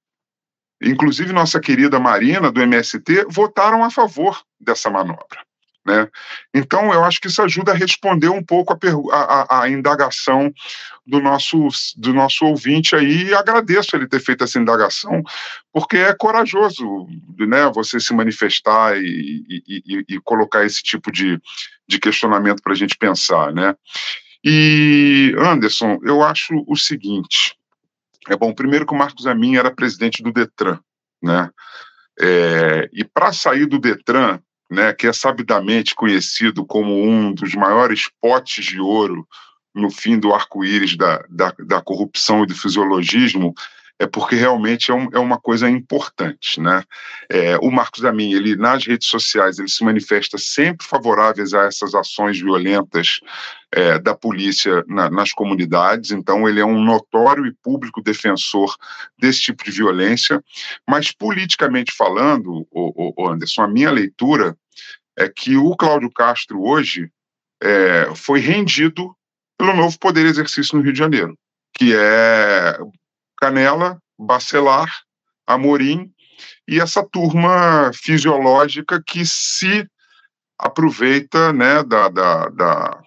inclusive 0.82 1.32
nossa 1.32 1.58
querida 1.58 1.98
Marina, 1.98 2.52
do 2.52 2.60
MST, 2.60 3.26
votaram 3.28 3.82
a 3.82 3.90
favor 3.90 4.40
dessa 4.60 4.90
manobra. 4.90 5.40
Né? 5.84 6.08
Então, 6.54 6.92
eu 6.92 7.02
acho 7.04 7.20
que 7.20 7.26
isso 7.26 7.42
ajuda 7.42 7.72
a 7.72 7.74
responder 7.74 8.28
um 8.28 8.42
pouco 8.42 8.72
a, 8.72 9.16
a, 9.16 9.62
a, 9.62 9.68
indagação 9.68 10.52
do 11.04 11.20
nosso, 11.20 11.68
do 11.96 12.14
nosso 12.14 12.44
ouvinte 12.44 12.94
aí, 12.94 13.24
e 13.24 13.34
agradeço 13.34 13.96
ele 13.96 14.06
ter 14.06 14.20
feito 14.20 14.44
essa 14.44 14.60
indagação, 14.60 15.22
porque 15.72 15.96
é 15.96 16.14
corajoso 16.14 17.08
né, 17.36 17.68
você 17.74 17.98
se 17.98 18.14
manifestar 18.14 18.96
e, 18.96 19.44
e, 19.48 19.82
e, 19.84 20.04
e 20.08 20.20
colocar 20.20 20.64
esse 20.64 20.82
tipo 20.84 21.10
de, 21.10 21.40
de 21.88 21.98
questionamento 21.98 22.62
para 22.62 22.74
a 22.74 22.76
gente 22.76 22.96
pensar. 22.96 23.52
Né? 23.52 23.74
E, 24.44 25.34
Anderson, 25.36 25.98
eu 26.04 26.22
acho 26.22 26.64
o 26.68 26.76
seguinte: 26.76 27.56
é 28.28 28.36
bom, 28.36 28.54
primeiro 28.54 28.86
que 28.86 28.94
o 28.94 28.98
Marcos 28.98 29.26
Amin 29.26 29.56
era 29.56 29.74
presidente 29.74 30.22
do 30.22 30.32
Detran, 30.32 30.78
né? 31.20 31.50
É, 32.20 32.88
e 32.92 33.04
para 33.04 33.32
sair 33.32 33.66
do 33.66 33.78
Detran, 33.78 34.38
né, 34.72 34.92
que 34.92 35.06
é 35.06 35.12
sabidamente 35.12 35.94
conhecido 35.94 36.64
como 36.64 37.04
um 37.04 37.32
dos 37.32 37.54
maiores 37.54 38.08
potes 38.20 38.64
de 38.64 38.80
ouro 38.80 39.26
no 39.74 39.90
fim 39.90 40.18
do 40.18 40.34
arco-íris 40.34 40.96
da, 40.96 41.24
da, 41.28 41.54
da, 41.58 41.80
corrupção 41.80 42.42
e 42.42 42.46
do 42.46 42.54
fisiologismo, 42.54 43.54
é 43.98 44.06
porque 44.06 44.34
realmente 44.34 44.90
é, 44.90 44.94
um, 44.94 45.08
é 45.12 45.18
uma 45.18 45.38
coisa 45.38 45.70
importante, 45.70 46.60
né? 46.60 46.82
É, 47.30 47.56
o 47.58 47.70
Marcos 47.70 48.04
Amin, 48.04 48.32
ele 48.32 48.56
nas 48.56 48.84
redes 48.84 49.06
sociais, 49.06 49.58
ele 49.58 49.68
se 49.68 49.84
manifesta 49.84 50.36
sempre 50.38 50.86
favoráveis 50.86 51.54
a 51.54 51.64
essas 51.64 51.94
ações 51.94 52.40
violentas 52.40 53.20
é, 53.70 53.98
da 53.98 54.14
polícia 54.14 54.84
na, 54.88 55.08
nas 55.08 55.32
comunidades, 55.32 56.10
então 56.10 56.48
ele 56.48 56.60
é 56.60 56.66
um 56.66 56.82
notório 56.82 57.46
e 57.46 57.54
público 57.62 58.02
defensor 58.02 58.74
desse 59.18 59.40
tipo 59.40 59.64
de 59.64 59.70
violência, 59.70 60.42
mas 60.86 61.12
politicamente 61.12 61.94
falando, 61.96 62.66
o, 62.70 63.22
o 63.22 63.30
Anderson, 63.30 63.62
a 63.62 63.68
minha 63.68 63.90
leitura 63.90 64.56
é 65.16 65.28
que 65.28 65.56
o 65.56 65.76
Cláudio 65.76 66.10
Castro 66.10 66.62
hoje 66.62 67.10
é, 67.62 68.14
foi 68.14 68.40
rendido 68.40 69.14
pelo 69.58 69.74
novo 69.74 69.98
poder 69.98 70.26
exercício 70.26 70.76
no 70.76 70.82
Rio 70.82 70.92
de 70.92 70.98
Janeiro, 70.98 71.38
que 71.74 71.94
é 71.94 72.78
Canela, 73.38 73.98
Bacelar, 74.18 74.90
Amorim 75.46 76.12
e 76.66 76.80
essa 76.80 77.04
turma 77.04 77.90
fisiológica 77.94 79.02
que 79.04 79.24
se 79.26 79.86
aproveita 80.58 81.52
né, 81.52 81.82
da, 81.82 82.08
da, 82.08 82.48
da, 82.48 83.02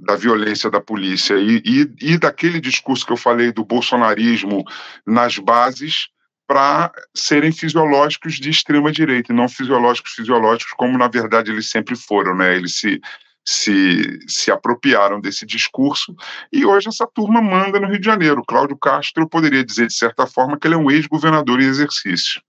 da 0.00 0.16
violência 0.16 0.70
da 0.70 0.80
polícia 0.80 1.34
e, 1.34 1.62
e, 1.64 2.12
e, 2.12 2.18
daquele 2.18 2.60
discurso 2.60 3.04
que 3.04 3.12
eu 3.12 3.16
falei 3.16 3.52
do 3.52 3.64
bolsonarismo 3.64 4.64
nas 5.06 5.38
bases 5.38 6.08
para 6.46 6.92
serem 7.14 7.52
fisiológicos 7.52 8.34
de 8.34 8.50
extrema 8.50 8.92
direita 8.92 9.32
e 9.32 9.36
não 9.36 9.48
fisiológicos 9.48 10.12
fisiológicos 10.12 10.72
como 10.76 10.96
na 10.96 11.08
verdade 11.08 11.50
eles 11.50 11.68
sempre 11.70 11.96
foram, 11.96 12.36
né? 12.36 12.56
Eles 12.56 12.78
se 12.78 13.00
se, 13.48 14.18
se 14.26 14.50
apropriaram 14.50 15.20
desse 15.20 15.46
discurso 15.46 16.14
e 16.52 16.66
hoje 16.66 16.88
essa 16.88 17.06
turma 17.06 17.40
manda 17.40 17.78
no 17.78 17.86
Rio 17.86 18.00
de 18.00 18.04
Janeiro. 18.04 18.42
Cláudio 18.44 18.76
Castro, 18.76 19.28
poderia 19.28 19.64
dizer, 19.64 19.86
de 19.86 19.94
certa 19.94 20.26
forma, 20.26 20.58
que 20.58 20.66
ele 20.66 20.74
é 20.74 20.78
um 20.78 20.90
ex-governador 20.90 21.60
em 21.60 21.66
exercício. 21.66 22.42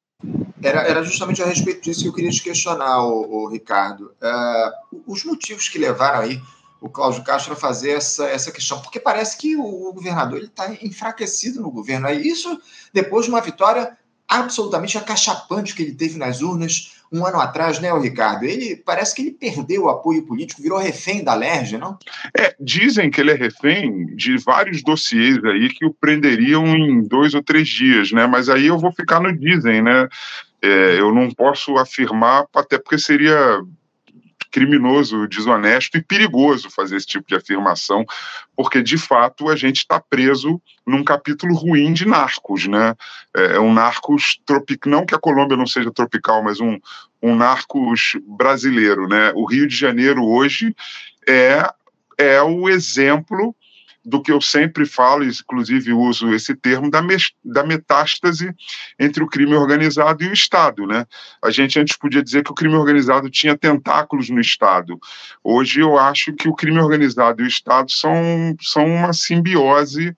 Era, 0.64 0.82
era 0.82 1.04
justamente 1.04 1.44
a 1.44 1.46
respeito 1.46 1.82
disso 1.82 2.02
que 2.02 2.08
eu 2.08 2.14
queria 2.14 2.32
te 2.32 2.42
questionar, 2.42 3.04
o, 3.04 3.44
o 3.44 3.50
Ricardo. 3.50 4.12
Uh, 4.20 5.04
os 5.06 5.24
motivos 5.24 5.70
que 5.70 5.78
levaram 5.78 6.22
aí 6.22 6.42
o 6.80 6.90
Cláudio 6.90 7.24
Castro 7.24 7.54
a 7.54 7.56
fazer 7.56 7.92
essa, 7.92 8.26
essa 8.28 8.52
questão, 8.52 8.80
porque 8.82 9.00
parece 9.00 9.38
que 9.38 9.56
o, 9.56 9.90
o 9.90 9.94
governador 9.94 10.42
está 10.42 10.72
enfraquecido 10.82 11.62
no 11.62 11.72
governo. 11.72 12.10
Isso 12.10 12.60
depois 12.94 13.26
de 13.26 13.32
uma 13.32 13.42
vitória 13.42 13.98
absolutamente 14.28 14.98
acachapante 14.98 15.74
que 15.74 15.82
ele 15.82 15.94
teve 15.94 16.18
nas 16.18 16.42
urnas 16.42 16.94
um 17.12 17.26
ano 17.26 17.40
atrás, 17.40 17.80
né, 17.80 17.94
o 17.94 18.02
Ricardo? 18.02 18.44
Ele 18.44 18.76
parece 18.76 19.16
que 19.16 19.22
ele 19.22 19.32
perdeu 19.32 19.84
o 19.84 19.90
apoio 19.90 20.24
político, 20.24 20.62
virou 20.62 20.78
refém 20.78 21.24
da 21.24 21.34
Lerge, 21.34 21.78
não? 21.78 21.98
É, 22.38 22.54
dizem 22.60 23.10
que 23.10 23.22
ele 23.22 23.32
é 23.32 23.36
refém 23.36 24.08
de 24.16 24.38
vários 24.38 24.84
dossiês 24.84 25.44
aí 25.46 25.70
que 25.70 25.86
o 25.86 25.94
prenderiam 25.94 26.66
em 26.66 27.02
dois 27.02 27.34
ou 27.34 27.42
três 27.42 27.68
dias, 27.70 28.12
né? 28.12 28.28
Mas 28.28 28.50
aí 28.50 28.68
eu 28.68 28.78
vou 28.78 28.92
ficar 28.92 29.22
no 29.22 29.36
dizem, 29.36 29.82
né? 29.82 30.08
É, 30.62 31.00
eu 31.00 31.14
não 31.14 31.32
posso 31.32 31.78
afirmar, 31.78 32.46
até 32.54 32.78
porque 32.78 32.98
seria 32.98 33.62
criminoso, 34.52 35.28
desonesto 35.28 35.98
e 35.98 36.02
perigoso 36.02 36.70
fazer 36.70 36.98
esse 36.98 37.08
tipo 37.08 37.28
de 37.28 37.36
afirmação, 37.36 38.06
porque 38.56 38.82
de 38.82 38.98
fato 38.98 39.50
a 39.50 39.56
gente 39.56 39.78
está 39.78 40.00
preso 40.00 40.62
num 40.86 41.04
capítulo 41.04 41.56
ruim 41.56 41.94
de 41.94 42.08
narcos, 42.08 42.68
né? 42.68 42.96
É, 43.36 43.56
é 43.56 43.60
um 43.60 43.74
narcos 43.74 44.40
tropical, 44.46 44.92
não 44.92 45.06
que 45.06 45.16
a 45.16 45.20
Colômbia 45.20 45.58
não 45.58 45.68
seja 45.68 45.92
tropical, 45.92 46.44
mas 46.44 46.60
um, 46.60 46.78
um 47.22 47.36
narcos 47.36 48.14
brasileiro, 48.26 49.08
né? 49.08 49.32
O 49.36 49.46
Rio 49.46 49.68
de 49.68 49.76
Janeiro 49.76 50.24
hoje 50.24 50.76
é 51.28 51.70
é 52.18 52.42
o 52.42 52.68
exemplo 52.68 53.56
do 54.08 54.22
que 54.22 54.32
eu 54.32 54.40
sempre 54.40 54.86
falo, 54.86 55.26
inclusive 55.26 55.92
uso 55.92 56.34
esse 56.34 56.56
termo, 56.56 56.90
da, 56.90 57.04
da 57.44 57.64
metástase 57.66 58.56
entre 58.98 59.22
o 59.22 59.28
crime 59.28 59.54
organizado 59.54 60.24
e 60.24 60.30
o 60.30 60.34
Estado. 60.34 60.88
Né? 60.88 61.06
A 61.44 61.52
gente 61.52 61.78
antes 61.78 61.98
podia 61.98 62.24
dizer 62.24 62.42
que 62.42 62.52
o 62.52 62.56
crime 62.56 62.76
organizado 62.76 63.30
tinha 63.30 63.58
tentáculos 63.58 64.30
no 64.30 64.40
Estado. 64.40 64.98
Hoje 65.44 65.82
eu 65.82 65.98
acho 65.98 66.32
que 66.32 66.48
o 66.48 66.56
crime 66.56 66.80
organizado 66.80 67.42
e 67.42 67.46
o 67.46 67.50
Estado 67.50 67.92
são, 67.92 68.56
são 68.62 68.86
uma 68.86 69.12
simbiose 69.12 70.16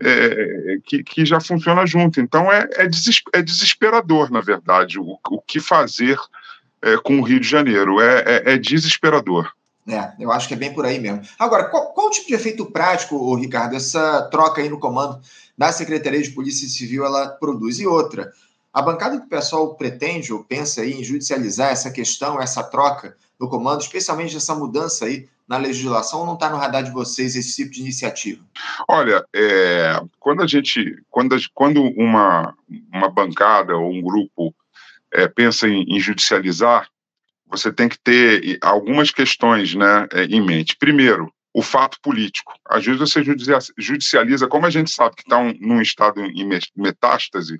é, 0.00 0.78
que, 0.86 1.02
que, 1.02 1.26
já 1.26 1.38
funciona 1.38 1.84
junto. 1.84 2.22
Então 2.22 2.50
é, 2.50 2.66
é, 2.76 2.88
é 3.34 3.42
desesperador, 3.42 4.30
na 4.30 4.40
verdade, 4.40 4.98
o, 4.98 5.18
o 5.28 5.42
que 5.42 5.60
fazer 5.60 6.18
é, 6.80 6.96
com 6.96 7.20
o 7.20 7.22
Rio 7.22 7.40
de 7.40 7.48
Janeiro. 7.48 8.00
É, 8.00 8.20
é, 8.20 8.52
é 8.54 8.56
desesperador. 8.56 9.52
É, 9.88 10.12
eu 10.20 10.30
acho 10.30 10.46
que 10.46 10.52
é 10.52 10.56
bem 10.56 10.72
por 10.74 10.84
aí 10.84 11.00
mesmo. 11.00 11.22
Agora, 11.38 11.64
qual, 11.64 11.92
qual 11.92 12.08
o 12.08 12.10
tipo 12.10 12.28
de 12.28 12.34
efeito 12.34 12.66
prático, 12.66 13.34
Ricardo, 13.34 13.74
essa 13.74 14.22
troca 14.30 14.60
aí 14.60 14.68
no 14.68 14.78
comando 14.78 15.18
da 15.56 15.72
Secretaria 15.72 16.22
de 16.22 16.30
Polícia 16.30 16.68
Civil 16.68 17.06
ela 17.06 17.28
produz? 17.28 17.80
E 17.80 17.86
outra, 17.86 18.30
a 18.72 18.82
bancada 18.82 19.18
que 19.18 19.24
o 19.24 19.30
pessoal 19.30 19.74
pretende 19.74 20.32
ou 20.32 20.44
pensa 20.44 20.82
aí 20.82 20.92
em 20.92 21.02
judicializar 21.02 21.70
essa 21.70 21.90
questão, 21.90 22.38
essa 22.38 22.62
troca 22.62 23.16
no 23.40 23.48
comando, 23.48 23.80
especialmente 23.80 24.36
essa 24.36 24.54
mudança 24.54 25.06
aí 25.06 25.26
na 25.48 25.56
legislação, 25.56 26.26
não 26.26 26.34
está 26.34 26.50
no 26.50 26.58
radar 26.58 26.82
de 26.82 26.90
vocês 26.90 27.34
esse 27.34 27.56
tipo 27.56 27.70
de 27.70 27.80
iniciativa? 27.80 28.44
Olha, 28.86 29.24
é, 29.34 29.98
quando 30.20 30.42
a 30.42 30.46
gente, 30.46 31.02
quando, 31.08 31.34
quando 31.54 31.82
uma, 31.96 32.54
uma 32.92 33.08
bancada 33.08 33.74
ou 33.74 33.90
um 33.90 34.02
grupo 34.02 34.54
é, 35.10 35.26
pensa 35.26 35.66
em, 35.66 35.84
em 35.84 35.98
judicializar, 35.98 36.86
você 37.50 37.72
tem 37.72 37.88
que 37.88 37.98
ter 37.98 38.58
algumas 38.62 39.10
questões 39.10 39.74
né, 39.74 40.06
é, 40.12 40.24
em 40.24 40.44
mente. 40.44 40.76
Primeiro, 40.78 41.32
o 41.52 41.62
fato 41.62 41.98
político. 42.00 42.52
Às 42.68 42.84
vezes 42.84 43.00
você 43.00 43.22
judicializa, 43.76 44.46
como 44.46 44.66
a 44.66 44.70
gente 44.70 44.90
sabe 44.90 45.16
que 45.16 45.22
está 45.22 45.38
um, 45.38 45.52
num 45.60 45.80
estado 45.80 46.20
em 46.20 46.48
metástase, 46.76 47.58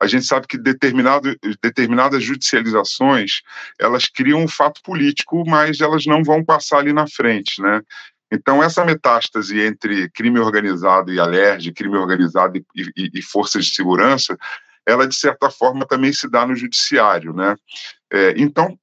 a 0.00 0.06
gente 0.06 0.26
sabe 0.26 0.46
que 0.46 0.58
determinado, 0.58 1.34
determinadas 1.62 2.22
judicializações 2.22 3.40
elas 3.80 4.04
criam 4.04 4.40
um 4.40 4.48
fato 4.48 4.80
político, 4.82 5.42
mas 5.46 5.80
elas 5.80 6.06
não 6.06 6.22
vão 6.22 6.44
passar 6.44 6.78
ali 6.78 6.92
na 6.92 7.06
frente, 7.08 7.60
né? 7.60 7.80
Então, 8.30 8.62
essa 8.62 8.84
metástase 8.84 9.60
entre 9.60 10.08
crime 10.10 10.38
organizado 10.38 11.12
e 11.12 11.20
alerge, 11.20 11.72
crime 11.72 11.98
organizado 11.98 12.56
e, 12.56 12.64
e, 12.96 13.10
e 13.14 13.22
forças 13.22 13.66
de 13.66 13.74
segurança, 13.74 14.38
ela, 14.86 15.06
de 15.06 15.14
certa 15.14 15.50
forma, 15.50 15.86
também 15.86 16.12
se 16.12 16.28
dá 16.30 16.46
no 16.46 16.56
judiciário, 16.56 17.34
né? 17.34 17.56
É, 18.10 18.34
então, 18.36 18.78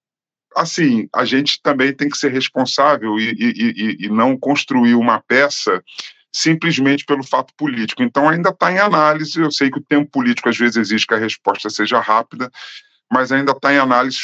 assim, 0.56 1.08
a 1.14 1.26
gente 1.26 1.62
também 1.62 1.94
tem 1.94 2.10
que 2.10 2.18
ser 2.18 2.32
responsável 2.32 3.18
e, 3.20 3.32
e, 3.32 3.74
e, 4.02 4.06
e 4.06 4.10
não 4.10 4.38
construir 4.38 4.96
uma 4.96 5.22
peça 5.22 5.84
simplesmente 6.32 7.06
pelo 7.06 7.24
fato 7.24 7.54
político. 7.56 8.04
Então, 8.04 8.30
ainda 8.30 8.50
está 8.50 8.72
em 8.72 8.78
análise. 8.78 9.40
Eu 9.40 9.52
sei 9.52 9.70
que 9.70 9.80
o 9.80 9.84
tempo 9.84 10.10
político 10.12 10.50
às 10.50 10.58
vezes 10.58 10.78
exige 10.78 11.08
que 11.08 11.14
a 11.14 11.20
resposta 11.20 11.70
seja 11.70 12.00
rápida, 12.00 12.52
mas 13.12 13.32
ainda 13.32 13.52
está 13.52 13.74
em 13.74 13.78
análise 13.78 14.18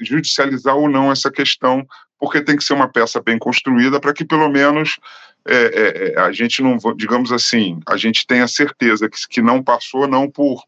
judicializar 0.00 0.76
ou 0.76 0.88
não 0.88 1.10
essa 1.10 1.30
questão, 1.30 1.86
porque 2.18 2.42
tem 2.42 2.56
que 2.56 2.64
ser 2.64 2.74
uma 2.74 2.88
peça 2.88 3.20
bem 3.22 3.38
construída 3.38 3.98
para 3.98 4.12
que 4.12 4.24
pelo 4.24 4.48
menos 4.48 4.98
é, 5.48 5.54
é, 5.54 6.12
é, 6.12 6.20
a 6.20 6.32
gente 6.32 6.62
não, 6.62 6.76
digamos 6.96 7.32
assim, 7.32 7.80
a 7.86 7.96
gente 7.96 8.26
tenha 8.26 8.48
certeza 8.48 9.08
que, 9.08 9.16
que 9.28 9.40
não 9.40 9.62
passou 9.62 10.06
não 10.06 10.30
por, 10.30 10.62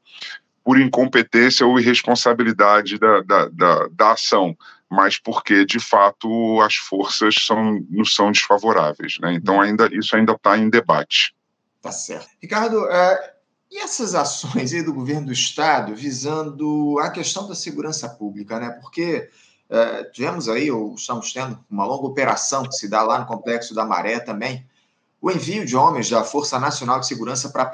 por 0.65 0.81
incompetência 0.81 1.67
ou 1.67 1.79
irresponsabilidade 1.79 2.99
da, 2.99 3.21
da, 3.23 3.49
da, 3.49 3.89
da 3.91 4.13
ação, 4.13 4.57
mas 4.91 5.19
porque 5.19 5.65
de 5.65 5.79
fato 5.79 6.61
as 6.63 6.77
forças 6.77 7.35
são, 7.41 7.81
nos 7.91 8.15
são 8.15 8.33
desfavoráveis. 8.33 9.19
Né? 9.21 9.35
Então 9.35 9.61
ainda 9.61 9.89
isso 9.93 10.17
ainda 10.17 10.33
está 10.33 10.57
em 10.57 10.71
debate. 10.71 11.35
Tá 11.81 11.93
certo. 11.93 12.29
Ricardo, 12.41 12.87
é, 12.91 13.35
e 13.71 13.79
essas 13.79 14.15
ações 14.15 14.73
aí 14.73 14.83
do 14.83 14.95
governo 14.95 15.27
do 15.27 15.33
Estado 15.33 15.95
visando 15.95 16.99
a 17.01 17.11
questão 17.11 17.47
da 17.47 17.55
segurança 17.55 18.09
pública, 18.09 18.59
né? 18.59 18.71
Porque 18.81 19.29
é, 19.69 20.05
tivemos 20.05 20.49
aí, 20.49 20.71
ou 20.71 20.95
estamos 20.95 21.33
tendo, 21.33 21.63
uma 21.71 21.85
longa 21.85 22.07
operação 22.07 22.63
que 22.65 22.73
se 22.73 22.89
dá 22.89 23.03
lá 23.03 23.19
no 23.19 23.27
Complexo 23.27 23.75
da 23.75 23.85
Maré 23.85 24.19
também, 24.19 24.67
o 25.21 25.31
envio 25.31 25.67
de 25.67 25.77
homens 25.77 26.09
da 26.09 26.25
Força 26.25 26.59
Nacional 26.59 27.01
de 27.01 27.07
Segurança 27.07 27.51
para 27.51 27.67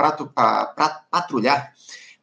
patrulhar 1.10 1.72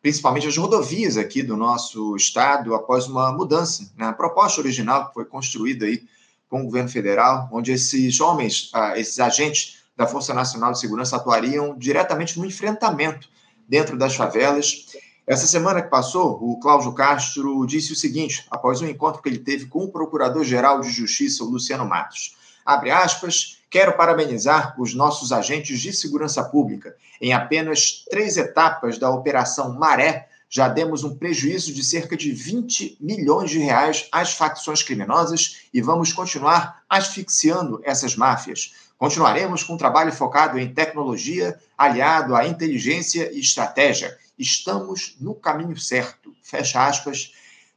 principalmente 0.02 0.48
as 0.48 0.58
rodovias 0.58 1.16
aqui 1.16 1.44
do 1.44 1.56
nosso 1.56 2.16
estado 2.16 2.74
após 2.74 3.08
uma 3.08 3.32
mudança. 3.32 3.92
Né? 3.96 4.06
A 4.06 4.14
proposta 4.14 4.60
original 4.60 5.08
que 5.08 5.14
foi 5.14 5.26
construída 5.26 5.86
aí 5.86 6.04
com 6.50 6.62
o 6.62 6.66
governo 6.66 6.90
federal, 6.90 7.48
onde 7.52 7.72
esses 7.72 8.20
homens, 8.20 8.70
ah, 8.74 8.98
esses 8.98 9.20
agentes 9.20 9.82
da 9.96 10.08
Força 10.08 10.34
Nacional 10.34 10.72
de 10.72 10.80
Segurança 10.80 11.16
atuariam 11.16 11.78
diretamente 11.78 12.38
no 12.40 12.46
enfrentamento 12.46 13.30
dentro 13.70 13.98
das 13.98 14.16
favelas. 14.16 14.88
Essa 15.26 15.48
semana 15.48 15.82
que 15.82 15.90
passou, 15.90 16.38
o 16.42 16.60
Cláudio 16.60 16.92
Castro 16.94 17.66
disse 17.66 17.94
o 17.94 17.96
seguinte, 17.96 18.46
após 18.50 18.82
um 18.82 18.88
encontro 18.88 19.22
que 19.22 19.30
ele 19.30 19.38
teve 19.38 19.68
com 19.68 19.86
o 19.86 19.92
Procurador-Geral 19.92 20.82
de 20.82 20.90
Justiça, 20.90 21.44
o 21.44 21.50
Luciano 21.50 21.86
Matos. 21.86 22.36
Abre 22.66 22.92
aspas, 22.92 23.61
Quero 23.72 23.96
parabenizar 23.96 24.76
os 24.78 24.94
nossos 24.94 25.32
agentes 25.32 25.80
de 25.80 25.94
segurança 25.94 26.44
pública. 26.44 26.94
Em 27.22 27.32
apenas 27.32 28.04
três 28.10 28.36
etapas 28.36 28.98
da 28.98 29.10
Operação 29.10 29.74
Maré, 29.80 30.28
já 30.50 30.68
demos 30.68 31.06
um 31.06 31.16
prejuízo 31.16 31.74
de 31.74 31.82
cerca 31.82 32.18
de 32.18 32.34
20 32.34 32.98
milhões 33.00 33.50
de 33.50 33.60
reais 33.60 34.10
às 34.12 34.34
facções 34.34 34.84
criminosas 34.84 35.62
e 35.74 35.82
vamos 35.82 36.12
continuar 36.12 36.84
asfixiando 36.90 37.80
essas 37.86 38.14
máfias. 38.14 38.74
Continuaremos 38.98 39.64
com 39.64 39.76
um 39.76 39.78
trabalho 39.78 40.12
focado 40.12 40.60
em 40.60 40.74
tecnologia, 40.74 41.58
aliado 41.78 42.36
à 42.36 42.46
inteligência 42.46 43.32
e 43.32 43.40
estratégia. 43.40 44.18
Estamos 44.38 45.16
no 45.18 45.34
caminho 45.34 45.80
certo. 45.80 46.36
Fecha 46.44 46.86
aspas, 46.86 47.32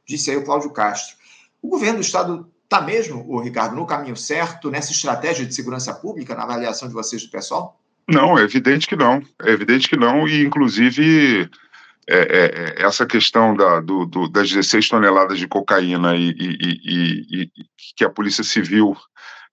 disse 0.05 0.29
aí 0.29 0.35
o 0.35 0.43
Cláudio 0.43 0.71
Castro. 0.71 1.15
O 1.61 1.69
governo 1.69 1.99
do 1.99 2.05
estado 2.05 2.51
Está 2.75 2.85
mesmo, 2.85 3.23
o 3.25 3.39
Ricardo, 3.39 3.73
no 3.73 3.85
caminho 3.85 4.17
certo 4.17 4.69
nessa 4.69 4.91
estratégia 4.91 5.45
de 5.45 5.55
segurança 5.55 5.93
pública, 5.93 6.35
na 6.35 6.43
avaliação 6.43 6.89
de 6.89 6.93
vocês 6.93 7.23
do 7.23 7.29
pessoal? 7.29 7.79
Não, 8.05 8.37
é 8.37 8.41
evidente 8.41 8.85
que 8.85 8.97
não. 8.97 9.21
É 9.41 9.51
evidente 9.51 9.87
que 9.87 9.95
não, 9.95 10.27
e 10.27 10.43
inclusive 10.43 11.49
é, 12.05 12.17
é, 12.17 12.81
é 12.81 12.85
essa 12.85 13.05
questão 13.05 13.55
da, 13.55 13.79
do, 13.79 14.05
do, 14.05 14.27
das 14.27 14.49
16 14.49 14.89
toneladas 14.89 15.39
de 15.39 15.47
cocaína 15.47 16.17
e, 16.17 16.31
e, 16.31 16.57
e, 16.61 17.41
e 17.43 17.49
que 17.95 18.03
a 18.03 18.09
Polícia 18.09 18.43
Civil 18.43 18.93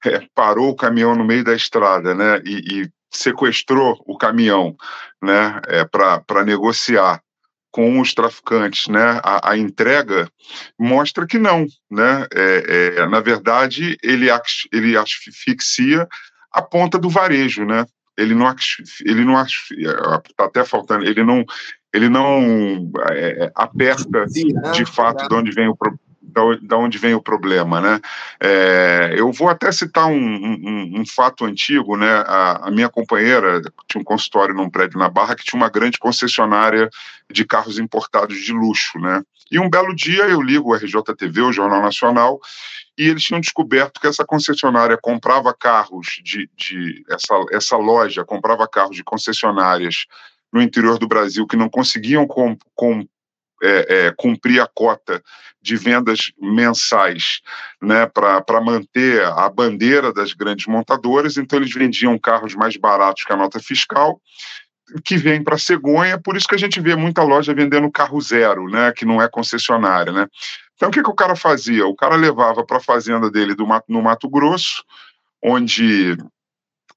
é, 0.05 0.27
parou 0.35 0.71
o 0.71 0.77
caminhão 0.77 1.15
no 1.15 1.25
meio 1.25 1.45
da 1.45 1.55
estrada 1.55 2.17
né, 2.17 2.43
e, 2.45 2.91
sequestrou 3.09 4.03
o 4.05 4.19
caminhão 4.19 4.75
né, 5.23 5.61
é, 5.69 5.85
para 5.85 6.45
negociar 6.45 7.23
com 7.73 7.99
os 8.01 8.13
traficantes, 8.13 8.87
né, 8.87 9.19
a, 9.25 9.53
a 9.53 9.57
entrega 9.57 10.29
mostra 10.79 11.27
que 11.27 11.39
não, 11.39 11.67
né, 11.91 12.27
é, 12.35 12.97
é, 12.99 13.07
na 13.09 13.21
verdade 13.21 13.97
ele 14.03 14.29
ele 14.71 14.97
asfixia 14.97 16.07
a 16.53 16.61
ponta 16.61 16.99
do 16.99 17.09
varejo, 17.09 17.65
né, 17.65 17.87
ele 18.17 18.35
não 18.35 18.55
ele 19.05 19.25
não 19.25 19.43
está 19.43 20.45
até 20.45 20.65
faltando, 20.65 21.07
ele 21.07 21.25
não 21.25 21.45
ele 21.95 22.09
não 22.11 22.91
é, 23.11 23.51
aperta 23.55 24.27
de 24.27 24.85
fato 24.85 25.27
de 25.27 25.35
onde 25.35 25.51
vem 25.51 25.69
o 25.69 25.77
problema 25.77 26.12
da 26.63 26.77
onde 26.77 26.99
vem 26.99 27.15
o 27.15 27.23
problema, 27.23 27.81
né? 27.81 28.01
É, 28.41 29.15
eu 29.17 29.31
vou 29.33 29.49
até 29.49 29.71
citar 29.71 30.07
um, 30.07 30.15
um, 30.15 31.01
um 31.01 31.07
fato 31.07 31.45
antigo, 31.45 31.97
né? 31.97 32.11
A, 32.27 32.69
a, 32.69 32.71
minha 32.71 32.89
companheira 32.89 33.61
tinha 33.89 34.01
um 34.01 34.05
consultório 34.05 34.55
num 34.55 34.71
prédio 34.71 34.99
na 34.99 35.09
Barra 35.09 35.37
que 35.37 35.45
tinha 35.45 35.61
uma 35.61 35.69
grande 35.69 35.99
concessionária 35.99 36.89
de 37.31 37.45
carros 37.45 37.79
importados 37.79 38.39
de 38.39 38.53
luxo, 38.53 38.99
né? 38.99 39.23
E 39.51 39.59
um 39.59 39.69
belo 39.69 39.95
dia 39.95 40.25
eu 40.25 40.41
ligo 40.41 40.71
o 40.71 40.75
RJTV, 40.75 41.43
o 41.43 41.53
Jornal 41.53 41.83
Nacional, 41.83 42.41
e 42.97 43.09
eles 43.09 43.23
tinham 43.23 43.41
descoberto 43.41 44.01
que 44.01 44.07
essa 44.07 44.25
concessionária 44.25 44.99
comprava 45.01 45.55
carros 45.55 46.21
de, 46.23 46.49
de 46.57 47.05
essa, 47.11 47.35
essa 47.53 47.77
loja 47.77 48.25
comprava 48.25 48.69
carros 48.69 48.97
de 48.97 49.05
concessionárias 49.05 50.07
no 50.53 50.61
interior 50.61 50.99
do 50.99 51.09
Brasil 51.09 51.47
que 51.47 51.57
não 51.57 51.69
conseguiam 51.69 52.27
com, 52.27 52.57
com, 52.75 53.07
é, 53.63 54.07
é, 54.07 54.15
cumprir 54.17 54.61
a 54.61 54.67
cota 54.67 55.23
de 55.61 55.77
vendas 55.77 56.33
mensais 56.41 57.41
né, 57.81 58.07
para 58.07 58.61
manter 58.61 59.25
a 59.25 59.49
bandeira 59.49 60.13
das 60.13 60.33
grandes 60.33 60.67
montadoras, 60.67 61.37
então 61.37 61.59
eles 61.59 61.73
vendiam 61.73 62.19
carros 62.19 62.55
mais 62.55 62.77
baratos 62.77 63.23
que 63.23 63.33
a 63.33 63.37
nota 63.37 63.61
fiscal, 63.61 64.21
que 65.05 65.17
vem 65.17 65.43
para 65.43 65.57
cegonha, 65.57 66.21
por 66.21 66.37
isso 66.37 66.49
que 66.49 66.57
a 66.57 66.59
gente 66.59 66.81
vê 66.81 66.97
muita 66.97 67.23
loja 67.23 67.55
vendendo 67.55 67.91
carro 67.91 68.21
zero, 68.21 68.69
né, 68.69 68.93
que 68.93 69.05
não 69.05 69.23
é 69.23 69.29
concessionária. 69.29 70.13
Né? 70.13 70.27
Então 70.75 70.89
o 70.89 70.93
que, 70.93 71.03
que 71.03 71.11
o 71.11 71.15
cara 71.15 71.37
fazia? 71.37 71.87
O 71.87 71.95
cara 71.95 72.17
levava 72.17 72.67
para 72.67 72.79
a 72.79 72.83
fazenda 72.83 73.31
dele 73.31 73.55
do 73.55 73.67
Mato, 73.67 73.87
no 73.89 74.03
Mato 74.03 74.29
Grosso, 74.29 74.85
onde 75.43 76.17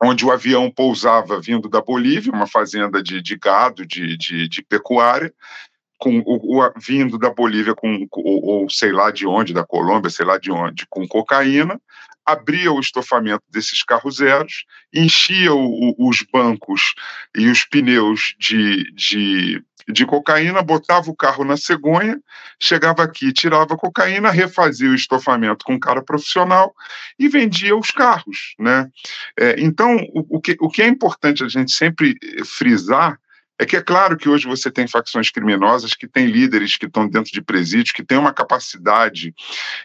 onde 0.04 0.26
o 0.26 0.32
avião 0.32 0.70
pousava 0.70 1.40
vindo 1.40 1.70
da 1.70 1.82
Bolívia, 1.82 2.34
uma 2.34 2.48
fazenda 2.48 3.02
de, 3.02 3.22
de 3.22 3.38
gado, 3.38 3.86
de, 3.86 4.18
de, 4.18 4.48
de 4.50 4.62
pecuária, 4.62 5.34
com 5.98 6.20
o, 6.26 6.60
o, 6.60 6.74
vindo 6.78 7.18
da 7.18 7.30
Bolívia 7.30 7.74
com 7.74 8.08
ou, 8.12 8.46
ou, 8.46 8.70
sei 8.70 8.92
lá 8.92 9.12
de 9.12 9.26
onde, 9.26 9.54
da 9.54 9.66
Colômbia, 9.66 10.10
sei 10.10 10.26
lá 10.26 10.38
de 10.38 10.52
onde, 10.52 10.86
com 10.90 11.08
cocaína, 11.08 11.80
abria 12.26 12.72
o 12.72 12.80
estofamento 12.80 13.44
desses 13.50 13.84
carros 13.84 14.18
zeros, 14.18 14.66
enchia 14.94 15.54
o, 15.54 15.96
os 15.98 16.24
bancos 16.34 16.96
e 17.36 17.48
os 17.48 17.64
pneus 17.66 18.36
de, 18.40 18.92
de, 18.94 19.64
de 19.88 20.06
cocaína, 20.06 20.64
botava 20.64 21.10
o 21.12 21.16
carro 21.16 21.46
na 21.46 21.56
cegonha, 21.56 22.20
chegava 22.60 23.04
aqui, 23.04 23.32
tirava 23.32 23.76
a 23.76 23.78
cocaína, 23.78 24.32
refazia 24.32 24.90
o 24.90 24.96
estofamento 24.96 25.64
com 25.64 25.74
um 25.74 25.80
cara 25.80 26.04
profissional 26.04 26.74
e 27.20 27.28
vendia 27.28 27.78
os 27.78 27.92
carros, 27.92 28.56
né? 28.60 28.90
É, 29.40 29.56
então, 29.60 29.96
o, 30.14 30.38
o, 30.38 30.42
que, 30.42 30.58
o 30.60 30.70
que 30.70 30.82
é 30.82 30.88
importante 30.88 31.44
a 31.44 31.48
gente 31.48 31.72
sempre 31.72 32.16
frisar 32.44 33.20
é 33.58 33.66
que 33.66 33.78
é 33.78 33.82
claro 33.82 34.18
que 34.18 34.30
hoje 34.30 34.48
você 34.48 34.70
tem 34.70 34.88
facções 34.88 35.30
criminosas 35.30 35.94
que 35.94 36.08
têm 36.08 36.28
líderes 36.28 36.78
que 36.78 36.86
estão 36.86 37.08
dentro 37.08 37.32
de 37.32 37.42
presídios, 37.42 37.92
que 37.92 38.04
têm 38.04 38.18
uma 38.18 38.34
capacidade 38.34 39.34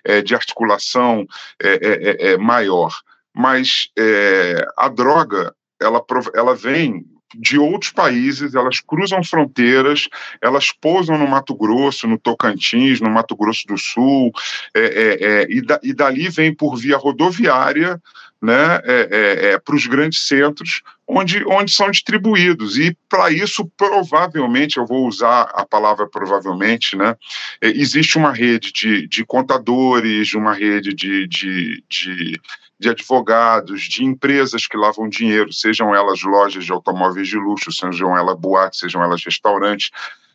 é, 0.05 0.21
de 0.21 0.35
articulação 0.35 1.27
é, 1.63 1.69
é, 1.69 1.79
é, 1.81 2.33
é 2.33 2.39
maior. 2.39 2.93
Mas 3.35 3.89
é, 3.97 4.67
a 4.77 4.89
droga, 4.89 5.55
ela, 5.81 6.05
ela 6.35 6.55
vem 6.55 7.05
de 7.35 7.59
outros 7.59 7.93
países, 7.93 8.55
elas 8.55 8.81
cruzam 8.81 9.23
fronteiras, 9.23 10.09
elas 10.43 10.73
pousam 10.73 11.17
no 11.17 11.29
Mato 11.29 11.55
Grosso, 11.55 12.09
no 12.09 12.19
Tocantins, 12.19 13.01
no 13.01 13.11
Mato 13.11 13.37
Grosso 13.37 13.67
do 13.69 13.79
Sul, 13.79 14.33
é, 14.75 14.81
é, 14.81 15.25
é, 15.25 15.47
e, 15.49 15.61
da, 15.63 15.79
e, 15.83 15.95
dali 15.95 16.29
vem 16.29 16.55
por 16.55 16.77
via 16.77 16.97
rodoviária 16.97 18.01
né, 18.41 18.81
é, 18.85 19.09
é, 19.11 19.47
é, 19.53 19.59
para 19.59 19.75
os 19.75 19.87
grandes 19.87 20.27
centros 20.27 20.83
onde, 21.07 21.45
onde 21.47 21.71
são 21.73 21.91
distribuídos. 21.91 22.79
E 22.79 22.97
para 23.09 23.31
isso, 23.31 23.71
provavelmente, 23.77 24.79
eu 24.79 24.87
vou 24.87 25.07
usar 25.07 25.43
a 25.55 25.67
palavra 25.67 26.09
provavelmente, 26.09 26.97
né, 26.97 27.17
é, 27.61 27.69
existe 27.69 28.17
uma 28.17 28.33
rede 28.33 28.73
de, 28.73 29.07
de 29.07 29.25
contadores, 29.25 30.33
uma 30.35 30.55
rede 30.55 30.95
de, 30.95 31.27
de, 31.27 31.85
de, 31.89 32.41
de 32.79 32.89
advogados, 32.89 33.83
de 33.83 34.05
empresas 34.05 34.67
que 34.67 34.77
lavam 34.77 35.09
dinheiro, 35.09 35.53
sejam 35.53 35.95
elas 35.95 36.23
lojas 36.23 36.65
de 36.65 36.73
automóveis 36.73 37.29
de 37.29 37.37
luxo, 37.37 37.71
sejam 37.71 38.17
elas 38.17 38.39
boates, 38.39 38.79
sejam 38.79 39.03
elas 39.03 39.23
restaurantes, 39.23 39.91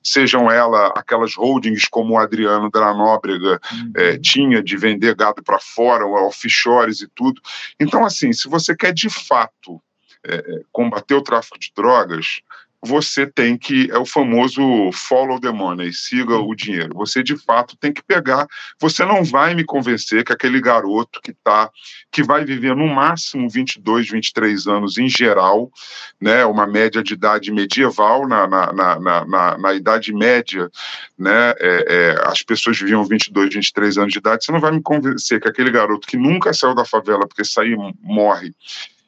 sejam 0.05 0.49
elas 0.51 0.91
aquelas 0.95 1.35
holdings 1.35 1.85
como 1.85 2.13
o 2.13 2.17
Adriano 2.17 2.69
da 2.69 2.93
Nóbrega 2.93 3.59
uhum. 3.71 3.91
é, 3.95 4.17
tinha 4.17 4.61
de 4.61 4.77
vender 4.77 5.15
gado 5.15 5.43
para 5.43 5.59
fora, 5.59 6.05
offshores 6.05 7.01
e 7.01 7.07
tudo. 7.07 7.41
Então, 7.79 8.05
assim, 8.05 8.31
se 8.31 8.47
você 8.47 8.75
quer 8.75 8.93
de 8.93 9.09
fato 9.09 9.81
é, 10.23 10.61
combater 10.71 11.15
o 11.15 11.23
tráfico 11.23 11.57
de 11.57 11.71
drogas, 11.75 12.41
você 12.85 13.25
tem 13.25 13.57
que, 13.57 13.89
é 13.91 13.97
o 13.97 14.05
famoso 14.05 14.61
follow 14.93 15.39
the 15.39 15.51
money, 15.51 15.91
siga 15.91 16.37
o 16.37 16.55
dinheiro. 16.55 16.93
Você 16.95 17.23
de 17.23 17.35
fato 17.35 17.75
tem 17.75 17.91
que 17.91 18.03
pegar. 18.03 18.47
Você 18.79 19.03
não 19.03 19.23
vai 19.23 19.55
me 19.55 19.63
convencer 19.63 20.23
que 20.23 20.31
aquele 20.31 20.61
garoto 20.61 21.19
que 21.21 21.33
tá, 21.33 21.69
que 22.11 22.23
vai 22.23 22.45
viver 22.45 22.75
no 22.75 22.87
máximo 22.87 23.49
22, 23.49 24.09
23 24.09 24.67
anos 24.67 24.97
em 24.97 25.09
geral, 25.09 25.69
né, 26.21 26.45
uma 26.45 26.67
média 26.67 27.03
de 27.03 27.13
idade 27.13 27.51
medieval, 27.51 28.27
na, 28.27 28.47
na, 28.47 28.71
na, 28.71 29.25
na, 29.25 29.57
na 29.57 29.73
Idade 29.73 30.13
Média, 30.13 30.69
né, 31.17 31.53
é, 31.59 31.85
é, 31.87 32.29
as 32.29 32.41
pessoas 32.43 32.79
viviam 32.79 33.03
22, 33.03 33.53
23 33.55 33.97
anos 33.97 34.13
de 34.13 34.19
idade. 34.19 34.45
Você 34.45 34.51
não 34.51 34.59
vai 34.59 34.71
me 34.71 34.81
convencer 34.81 35.41
que 35.41 35.47
aquele 35.47 35.71
garoto 35.71 36.07
que 36.07 36.17
nunca 36.17 36.53
saiu 36.53 36.75
da 36.75 36.85
favela 36.85 37.27
porque 37.27 37.43
sair 37.43 37.75
morre 38.01 38.53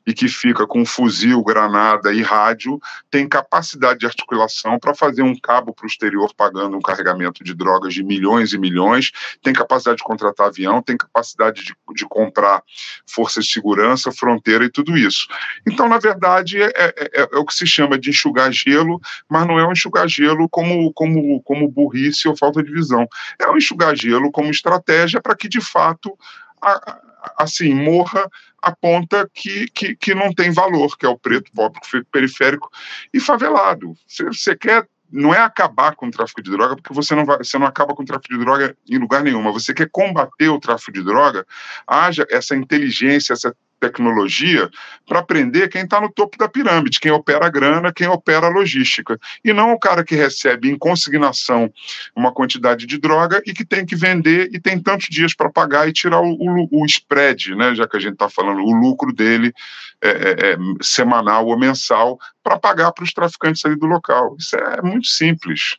e 0.07 0.13
que 0.13 0.29
fica 0.29 0.65
com 0.65 0.85
fuzil, 0.85 1.43
granada 1.43 2.13
e 2.13 2.21
rádio, 2.21 2.79
tem 3.11 3.27
capacidade 3.27 3.99
de 3.99 4.05
articulação 4.05 4.79
para 4.79 4.95
fazer 4.95 5.21
um 5.21 5.37
cabo 5.37 5.73
para 5.73 5.83
o 5.83 5.87
exterior 5.87 6.33
pagando 6.33 6.77
um 6.77 6.81
carregamento 6.81 7.43
de 7.43 7.53
drogas 7.53 7.93
de 7.93 8.01
milhões 8.05 8.53
e 8.53 8.57
milhões, 8.57 9.11
tem 9.43 9.51
capacidade 9.51 9.97
de 9.97 10.05
contratar 10.05 10.47
avião, 10.47 10.81
tem 10.81 10.95
capacidade 10.95 11.65
de, 11.65 11.75
de 11.93 12.05
comprar 12.05 12.63
forças 13.05 13.45
de 13.45 13.51
segurança, 13.51 14.09
fronteira 14.09 14.63
e 14.63 14.71
tudo 14.71 14.97
isso. 14.97 15.27
Então, 15.67 15.89
na 15.89 15.97
verdade, 15.97 16.61
é, 16.61 16.71
é, 16.73 16.93
é, 16.97 17.29
é 17.33 17.37
o 17.37 17.45
que 17.45 17.53
se 17.53 17.67
chama 17.67 17.99
de 17.99 18.11
enxugar 18.11 18.49
gelo, 18.53 19.01
mas 19.27 19.45
não 19.45 19.59
é 19.59 19.67
um 19.67 19.73
enxugar 19.73 20.07
gelo 20.07 20.47
como, 20.47 20.93
como, 20.93 21.41
como 21.43 21.69
burrice 21.69 22.29
ou 22.29 22.37
falta 22.37 22.63
de 22.63 22.71
visão. 22.71 23.05
É 23.37 23.49
um 23.49 23.57
enxugar 23.57 23.93
gelo 23.93 24.31
como 24.31 24.49
estratégia 24.49 25.21
para 25.21 25.35
que, 25.35 25.49
de 25.49 25.59
fato, 25.59 26.17
a, 26.61 27.01
assim, 27.37 27.73
morra 27.73 28.29
a 28.61 28.75
ponta 28.75 29.29
que, 29.33 29.67
que, 29.67 29.95
que 29.95 30.15
não 30.15 30.33
tem 30.33 30.51
valor, 30.51 30.97
que 30.97 31.05
é 31.05 31.09
o 31.09 31.17
preto, 31.17 31.51
pobre, 31.53 31.79
periférico 32.11 32.69
e 33.13 33.19
favelado. 33.19 33.93
Você 34.07 34.55
quer 34.55 34.87
não 35.11 35.33
é 35.33 35.39
acabar 35.39 35.95
com 35.95 36.07
o 36.07 36.11
tráfico 36.11 36.41
de 36.41 36.51
droga, 36.51 36.75
porque 36.75 36.93
você 36.93 37.15
não, 37.15 37.25
vai, 37.25 37.37
você 37.37 37.57
não 37.57 37.65
acaba 37.65 37.95
com 37.95 38.03
o 38.03 38.05
tráfico 38.05 38.33
de 38.33 38.39
droga 38.43 38.75
em 38.89 38.97
lugar 38.97 39.23
nenhum, 39.23 39.41
você 39.53 39.73
quer 39.73 39.89
combater 39.89 40.49
o 40.49 40.59
tráfico 40.59 40.91
de 40.91 41.03
droga, 41.03 41.45
haja 41.85 42.25
essa 42.29 42.55
inteligência, 42.55 43.33
essa 43.33 43.55
tecnologia 43.79 44.69
para 45.07 45.23
prender 45.23 45.69
quem 45.69 45.83
está 45.83 46.01
no 46.01 46.11
topo 46.11 46.37
da 46.37 46.47
pirâmide, 46.47 46.99
quem 46.99 47.11
opera 47.11 47.45
a 47.45 47.49
grana, 47.49 47.93
quem 47.93 48.07
opera 48.07 48.47
a 48.47 48.49
logística. 48.49 49.19
E 49.43 49.53
não 49.53 49.71
o 49.71 49.79
cara 49.79 50.03
que 50.03 50.15
recebe 50.15 50.69
em 50.69 50.77
consignação 50.77 51.71
uma 52.15 52.31
quantidade 52.31 52.85
de 52.85 52.97
droga 52.97 53.41
e 53.45 53.53
que 53.53 53.65
tem 53.65 53.85
que 53.85 53.95
vender 53.95 54.49
e 54.53 54.59
tem 54.59 54.79
tantos 54.79 55.07
dias 55.09 55.33
para 55.33 55.49
pagar 55.49 55.87
e 55.87 55.93
tirar 55.93 56.21
o, 56.21 56.31
o, 56.31 56.67
o, 56.71 56.85
spread, 56.85 57.55
né, 57.55 57.75
já 57.75 57.87
que 57.87 57.97
a 57.97 57.99
gente 57.99 58.13
está 58.13 58.29
falando, 58.29 58.61
o 58.61 58.73
lucro 58.73 59.13
dele 59.13 59.53
é, 60.01 60.09
é, 60.09 60.51
é 60.51 60.57
semanal 60.81 61.47
ou 61.47 61.57
mensal 61.57 62.19
para 62.43 62.59
pagar 62.59 62.91
para 62.91 63.03
os 63.03 63.13
traficantes 63.13 63.63
ali 63.65 63.75
do 63.75 63.85
local. 63.85 64.35
Isso 64.37 64.55
é 64.55 64.81
muito 64.81 65.07
simples. 65.07 65.77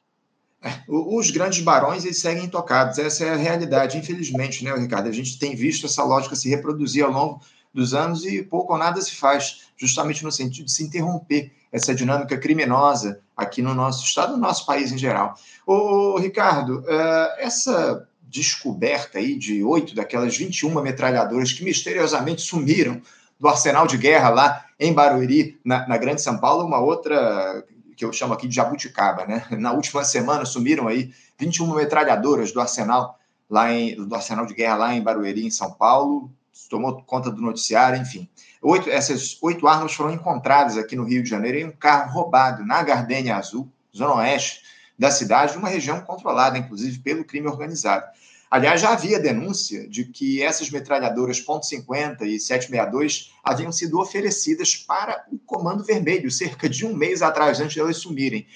É, 0.61 0.72
os 0.88 1.30
grandes 1.30 1.61
barões 1.61 2.05
eles 2.05 2.18
seguem 2.18 2.44
intocados, 2.44 2.99
essa 2.99 3.24
é 3.24 3.30
a 3.30 3.36
realidade, 3.36 3.96
infelizmente, 3.96 4.64
né, 4.64 4.74
Ricardo? 4.74 5.09
A 5.09 5.12
gente 5.12 5.38
tem 5.38 5.55
visto 5.55 5.86
essa 5.86 6.03
lógica 6.03 6.34
se 6.34 6.49
reproduzir 6.49 7.05
ao 7.05 7.12
longo 7.12 7.40
dos 7.72 7.94
anos 7.94 8.24
e 8.24 8.42
pouco 8.42 8.72
ou 8.72 8.78
nada 8.78 9.00
se 9.00 9.14
faz, 9.14 9.68
justamente 9.76 10.24
no 10.24 10.32
sentido 10.32 10.66
de 10.66 10.72
se 10.72 10.84
interromper 10.84 11.52
essa 11.70 11.94
dinâmica 11.94 12.36
criminosa 12.38 13.20
aqui 13.36 13.62
no 13.62 13.74
nosso 13.74 14.04
estado, 14.04 14.32
no 14.32 14.38
nosso 14.38 14.66
país 14.66 14.90
em 14.90 14.98
geral. 14.98 15.34
Ô, 15.66 16.18
Ricardo, 16.18 16.80
uh, 16.80 17.34
essa 17.38 18.08
descoberta 18.22 19.18
aí 19.18 19.36
de 19.36 19.62
oito 19.62 19.94
daquelas 19.94 20.36
21 20.36 20.80
metralhadoras 20.82 21.52
que 21.52 21.64
misteriosamente 21.64 22.42
sumiram 22.42 23.00
do 23.38 23.48
arsenal 23.48 23.86
de 23.86 23.96
guerra 23.96 24.30
lá 24.30 24.64
em 24.78 24.92
Barueri, 24.92 25.58
na, 25.64 25.86
na 25.86 25.96
Grande 25.96 26.20
São 26.20 26.38
Paulo, 26.38 26.66
uma 26.66 26.78
outra 26.78 27.64
que 27.96 28.04
eu 28.04 28.12
chamo 28.12 28.32
aqui 28.32 28.46
de 28.46 28.54
jabuticaba, 28.54 29.26
né? 29.26 29.44
Na 29.58 29.72
última 29.72 30.04
semana 30.04 30.44
sumiram 30.44 30.86
aí 30.86 31.12
21 31.36 31.74
metralhadoras 31.74 32.52
do 32.52 32.60
arsenal 32.60 33.18
lá 33.50 33.72
em, 33.72 33.96
do 33.96 34.14
arsenal 34.14 34.46
de 34.46 34.54
guerra 34.54 34.76
lá 34.76 34.94
em 34.94 35.02
Barueri, 35.02 35.44
em 35.44 35.50
São 35.50 35.72
Paulo 35.72 36.30
tomou 36.68 37.02
conta 37.02 37.30
do 37.30 37.42
noticiário, 37.42 38.00
enfim. 38.00 38.28
Oito, 38.62 38.90
essas 38.90 39.38
oito 39.42 39.66
armas 39.68 39.92
foram 39.92 40.12
encontradas 40.12 40.76
aqui 40.76 40.96
no 40.96 41.04
Rio 41.04 41.22
de 41.22 41.28
Janeiro 41.28 41.59
em 41.59 41.64
um 41.66 41.70
carro 41.70 42.12
roubado 42.12 42.64
na 42.64 42.82
Gardênia 42.82 43.36
Azul, 43.36 43.70
zona 43.96 44.14
oeste 44.16 44.62
da 44.98 45.11
cidade, 45.11 45.56
uma 45.56 45.68
região 45.68 46.00
controlada, 46.00 46.59
inclusive, 46.59 46.98
pelo 46.98 47.24
crime 47.24 47.46
organizado. 47.46 48.04
Aliás, 48.50 48.80
já 48.80 48.90
havia 48.90 49.20
denúncia 49.20 49.86
de 49.88 50.06
que 50.06 50.42
essas 50.42 50.70
metralhadoras 50.70 51.44
.50 51.44 52.22
e 52.22 52.40
762 52.40 53.34
haviam 53.44 53.70
sido 53.70 54.00
oferecidas 54.00 54.74
para 54.74 55.26
o 55.30 55.38
Comando 55.38 55.84
Vermelho 55.84 56.30
cerca 56.30 56.68
de 56.68 56.86
um 56.86 56.94
mês 56.94 57.20
atrás, 57.20 57.61
antes 57.61 57.74
de 57.74 57.80
elas 57.80 57.98
sumirem. 57.98 58.46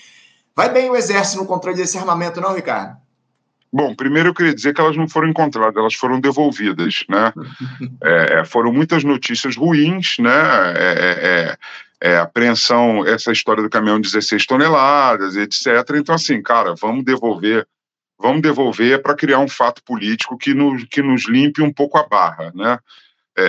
Vai 0.57 0.73
bem 0.73 0.91
o 0.91 0.97
Exército 0.97 1.39
no 1.39 1.47
controle 1.47 1.77
desse 1.77 1.99
armamento, 1.99 2.41
não, 2.41 2.55
Ricardo? 2.55 2.97
Bom, 3.75 3.95
primeiro 3.95 4.29
eu 4.29 4.35
queria 4.35 4.55
dizer 4.55 4.75
que 4.75 4.81
elas 4.83 4.97
não 4.99 5.09
foram 5.09 5.29
encontradas, 5.29 5.75
elas 5.75 5.95
foram 5.95 6.21
devolvidas, 6.21 7.05
né? 7.09 7.33
É, 8.05 8.41
é, 8.41 8.45
foram 8.45 8.73
muitas 8.73 9.05
notícias 9.05 9.57
ruins, 9.57 10.17
né? 10.19 10.31
É, 10.77 11.57
é, 12.03 12.09
é, 12.11 12.13
é 12.13 12.17
apreensão, 12.19 13.07
essa 13.07 13.33
história 13.33 13.63
do 13.63 13.71
caminhão 13.71 14.01
16 14.01 14.45
toneladas, 14.45 15.37
etc. 15.37 15.67
Então, 15.95 16.15
assim, 16.15 16.43
cara, 16.43 16.75
vamos 16.75 17.05
devolver, 17.05 17.67
vamos 18.19 18.43
devolver 18.43 19.01
para 19.01 19.15
criar 19.15 19.39
um 19.39 19.49
fato 19.49 19.83
político 19.85 20.37
que 20.37 20.53
nos, 20.53 20.85
que 20.85 21.01
nos 21.01 21.29
limpe 21.29 21.63
um 21.63 21.73
pouco 21.73 21.97
a 21.97 22.07
barra, 22.07 22.53
né? 22.55 22.79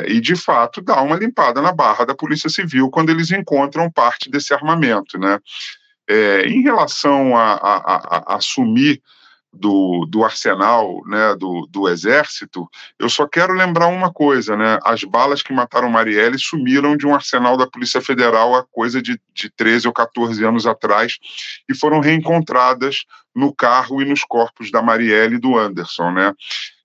e, 0.07 0.21
de 0.21 0.35
fato, 0.35 0.81
dá 0.81 1.01
uma 1.01 1.17
limpada 1.17 1.61
na 1.61 1.73
barra 1.73 2.05
da 2.05 2.15
Polícia 2.15 2.49
Civil 2.49 2.89
quando 2.89 3.09
eles 3.09 3.31
encontram 3.31 3.91
parte 3.91 4.29
desse 4.29 4.53
armamento, 4.53 5.17
né? 5.17 5.39
em 6.45 6.61
relação 6.61 7.35
a, 7.35 7.53
a, 7.53 7.75
a, 7.75 8.23
a 8.27 8.35
assumir 8.37 9.01
do, 9.53 10.05
do 10.09 10.23
arsenal 10.23 11.03
né, 11.05 11.35
do, 11.35 11.67
do 11.69 11.87
exército, 11.87 12.67
eu 12.97 13.07
só 13.07 13.27
quero 13.27 13.53
lembrar 13.53 13.87
uma 13.87 14.11
coisa, 14.11 14.57
né? 14.57 14.79
As 14.83 15.03
balas 15.03 15.43
que 15.43 15.53
mataram 15.53 15.89
Marielle 15.89 16.39
sumiram 16.39 16.97
de 16.97 17.05
um 17.05 17.13
arsenal 17.13 17.55
da 17.55 17.67
Polícia 17.67 18.01
Federal 18.01 18.55
há 18.55 18.63
coisa 18.63 19.01
de, 19.01 19.19
de 19.33 19.49
13 19.51 19.87
ou 19.87 19.93
14 19.93 20.43
anos 20.43 20.65
atrás 20.65 21.19
e 21.69 21.75
foram 21.75 21.99
reencontradas 21.99 23.05
no 23.35 23.53
carro 23.53 24.01
e 24.01 24.05
nos 24.05 24.23
corpos 24.23 24.71
da 24.71 24.81
Marielle 24.81 25.35
e 25.35 25.39
do 25.39 25.57
Anderson, 25.57 26.11
né? 26.11 26.33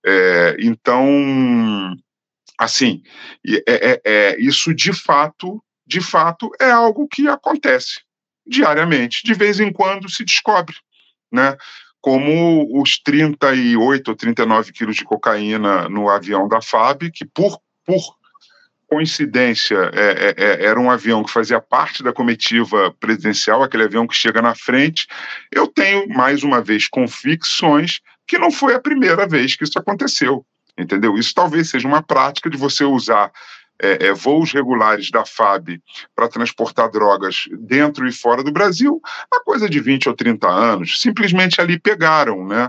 É, 0.05 0.57
então, 0.61 1.97
assim, 2.59 3.03
é, 3.47 3.63
é, 3.67 4.01
é, 4.05 4.41
isso 4.41 4.75
de 4.75 4.93
fato, 4.93 5.63
de 5.87 6.01
fato, 6.01 6.51
é 6.61 6.71
algo 6.71 7.09
que 7.09 7.27
acontece 7.29 8.01
diariamente. 8.47 9.23
De 9.25 9.33
vez 9.33 9.59
em 9.59 9.73
quando 9.73 10.11
se 10.11 10.25
descobre, 10.25 10.77
né? 11.33 11.57
Como 12.01 12.81
os 12.81 12.99
38 12.99 14.09
ou 14.09 14.17
39 14.17 14.73
quilos 14.73 14.97
de 14.97 15.05
cocaína 15.05 15.89
no 15.89 16.09
avião 16.09 16.49
da 16.49 16.61
FAB, 16.61 17.11
que 17.11 17.25
por, 17.25 17.61
por 17.85 18.19
coincidência 18.89 19.91
é, 19.93 20.01
é, 20.01 20.35
é, 20.37 20.65
era 20.67 20.81
um 20.81 20.91
avião 20.91 21.23
que 21.23 21.31
fazia 21.31 21.61
parte 21.61 22.03
da 22.03 22.13
comitiva 22.13 22.95
presidencial, 22.99 23.63
aquele 23.63 23.85
avião 23.85 24.07
que 24.07 24.17
chega 24.17 24.41
na 24.41 24.55
frente. 24.55 25.07
Eu 25.53 25.67
tenho, 25.67 26.09
mais 26.09 26.43
uma 26.43 26.63
vez, 26.63 26.89
convicções 26.89 28.01
que 28.27 28.39
não 28.39 28.51
foi 28.51 28.75
a 28.75 28.81
primeira 28.81 29.27
vez 29.27 29.57
que 29.57 29.65
isso 29.65 29.79
aconteceu. 29.79 30.45
Entendeu? 30.77 31.19
Isso 31.19 31.35
talvez 31.35 31.69
seja 31.69 31.89
uma 31.89 32.03
prática 32.03 32.49
de 32.49 32.57
você 32.57 32.85
usar 32.85 33.33
é, 33.81 34.07
é, 34.07 34.13
voos 34.13 34.53
regulares 34.53 35.11
da 35.11 35.25
FAB 35.25 35.81
para 36.15 36.29
transportar 36.29 36.91
drogas 36.91 37.45
dentro 37.61 38.07
e 38.07 38.13
fora 38.13 38.43
do 38.43 38.53
Brasil 38.53 39.01
há 39.33 39.43
coisa 39.45 39.69
de 39.69 39.81
20 39.81 40.09
ou 40.09 40.15
30 40.15 40.49
anos. 40.49 41.01
Simplesmente 41.01 41.61
ali 41.61 41.79
pegaram. 41.79 42.47
Né? 42.47 42.69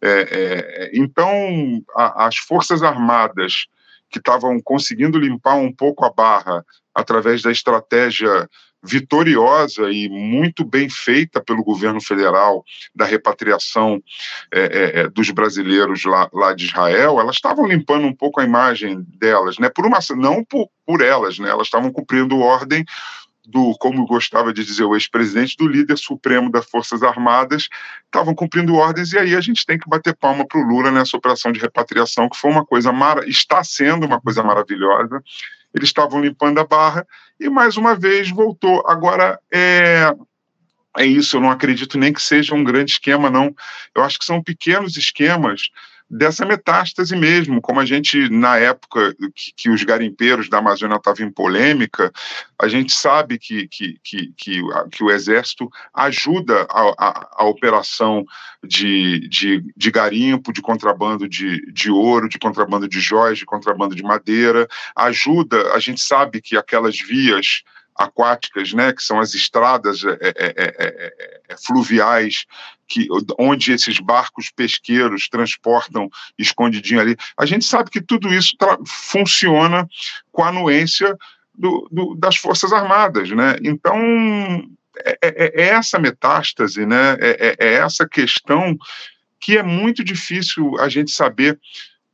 É, 0.00 0.10
é 0.10 0.90
então, 0.94 1.82
a, 1.94 2.26
as 2.26 2.36
Forças 2.36 2.82
Armadas 2.82 3.66
que 4.10 4.18
estavam 4.18 4.60
conseguindo 4.60 5.18
limpar 5.18 5.54
um 5.54 5.72
pouco 5.72 6.04
a 6.04 6.12
barra 6.12 6.64
através 6.94 7.40
da 7.40 7.50
estratégia 7.50 8.48
vitoriosa 8.82 9.90
e 9.90 10.08
muito 10.08 10.64
bem 10.64 10.88
feita 10.88 11.40
pelo 11.40 11.62
governo 11.62 12.00
federal 12.00 12.64
da 12.94 13.04
repatriação 13.04 14.02
é, 14.52 14.60
é, 14.60 15.00
é, 15.00 15.08
dos 15.08 15.30
brasileiros 15.30 16.04
lá, 16.04 16.28
lá, 16.32 16.52
de 16.52 16.64
Israel, 16.66 17.20
elas 17.20 17.36
estavam 17.36 17.66
limpando 17.66 18.06
um 18.06 18.14
pouco 18.14 18.40
a 18.40 18.44
imagem 18.44 19.04
delas, 19.18 19.58
né? 19.58 19.70
Por 19.70 19.86
uma, 19.86 19.98
não 20.16 20.44
por, 20.44 20.68
por 20.84 21.00
elas, 21.00 21.38
né? 21.38 21.48
Elas 21.48 21.68
estavam 21.68 21.92
cumprindo 21.92 22.40
ordem 22.40 22.84
do, 23.46 23.76
como 23.78 24.06
gostava 24.06 24.52
de 24.52 24.64
dizer 24.64 24.84
o 24.84 24.94
ex-presidente, 24.94 25.56
do 25.56 25.66
líder 25.66 25.98
supremo 25.98 26.50
das 26.50 26.66
Forças 26.66 27.02
Armadas, 27.02 27.68
estavam 28.04 28.34
cumprindo 28.34 28.74
ordens, 28.74 29.12
e 29.12 29.18
aí 29.18 29.34
a 29.34 29.40
gente 29.40 29.66
tem 29.66 29.78
que 29.78 29.88
bater 29.88 30.16
palma 30.16 30.46
para 30.46 30.60
o 30.60 30.62
Lula 30.62 30.90
nessa 30.90 31.16
operação 31.16 31.52
de 31.52 31.60
repatriação, 31.60 32.28
que 32.28 32.36
foi 32.36 32.50
uma 32.50 32.64
coisa, 32.64 32.92
mara 32.92 33.28
está 33.28 33.62
sendo 33.64 34.06
uma 34.06 34.20
coisa 34.20 34.42
maravilhosa, 34.42 35.22
eles 35.74 35.88
estavam 35.88 36.20
limpando 36.20 36.58
a 36.58 36.66
barra 36.66 37.06
e 37.38 37.48
mais 37.48 37.76
uma 37.76 37.94
vez 37.94 38.30
voltou. 38.30 38.84
Agora 38.86 39.38
é, 39.52 40.12
é 40.98 41.06
isso, 41.06 41.36
eu 41.36 41.40
não 41.40 41.50
acredito 41.50 41.98
nem 41.98 42.12
que 42.12 42.22
seja 42.22 42.54
um 42.54 42.64
grande 42.64 42.92
esquema, 42.92 43.30
não. 43.30 43.54
Eu 43.94 44.02
acho 44.02 44.18
que 44.18 44.24
são 44.24 44.42
pequenos 44.42 44.96
esquemas 44.96 45.70
dessa 46.12 46.44
metástase 46.44 47.16
mesmo, 47.16 47.62
como 47.62 47.80
a 47.80 47.86
gente, 47.86 48.28
na 48.28 48.58
época 48.58 49.14
que, 49.34 49.52
que 49.56 49.70
os 49.70 49.82
garimpeiros 49.82 50.46
da 50.46 50.58
Amazônia 50.58 50.96
estavam 50.96 51.26
em 51.26 51.32
polêmica, 51.32 52.12
a 52.60 52.68
gente 52.68 52.92
sabe 52.92 53.38
que, 53.38 53.66
que, 53.66 53.98
que, 54.04 54.30
que, 54.36 54.62
que 54.90 55.02
o 55.02 55.10
Exército 55.10 55.70
ajuda 55.94 56.66
a, 56.68 56.94
a, 56.98 57.30
a 57.38 57.44
operação 57.46 58.26
de, 58.62 59.26
de, 59.26 59.64
de, 59.74 59.90
garimpo, 59.90 60.52
de 60.52 60.60
contrabando 60.60 61.26
de, 61.26 61.64
de 61.72 61.90
ouro, 61.90 62.28
de 62.28 62.38
contrabando 62.38 62.86
de 62.86 63.00
joias, 63.00 63.38
de 63.38 63.46
contrabando 63.46 63.94
de 63.94 64.02
madeira, 64.02 64.68
ajuda, 64.94 65.72
a 65.72 65.80
gente 65.80 66.02
sabe 66.02 66.42
que 66.42 66.58
aquelas 66.58 67.00
vias 67.00 67.62
aquáticas, 67.94 68.72
né, 68.72 68.92
que 68.92 69.02
são 69.02 69.20
as 69.20 69.34
estradas 69.34 70.02
é, 70.04 70.16
é, 70.20 71.12
é, 71.48 71.56
fluviais, 71.64 72.46
que, 72.88 73.06
onde 73.38 73.72
esses 73.72 73.98
barcos 73.98 74.50
pesqueiros 74.50 75.28
transportam 75.28 76.10
escondidinho 76.38 77.00
ali. 77.00 77.16
A 77.36 77.46
gente 77.46 77.64
sabe 77.64 77.90
que 77.90 78.00
tudo 78.00 78.32
isso 78.32 78.56
funciona 78.86 79.88
com 80.30 80.42
a 80.42 80.48
anuência 80.48 81.16
do, 81.54 81.88
do, 81.90 82.14
das 82.14 82.36
Forças 82.36 82.72
Armadas. 82.72 83.30
Né? 83.30 83.56
Então, 83.62 83.96
é, 85.20 85.70
essa 85.70 85.98
metástase, 85.98 86.84
né, 86.84 87.16
é, 87.20 87.56
é 87.58 87.74
essa 87.74 88.06
questão 88.06 88.76
que 89.40 89.58
é 89.58 89.62
muito 89.62 90.04
difícil 90.04 90.78
a 90.78 90.88
gente 90.88 91.10
saber 91.10 91.58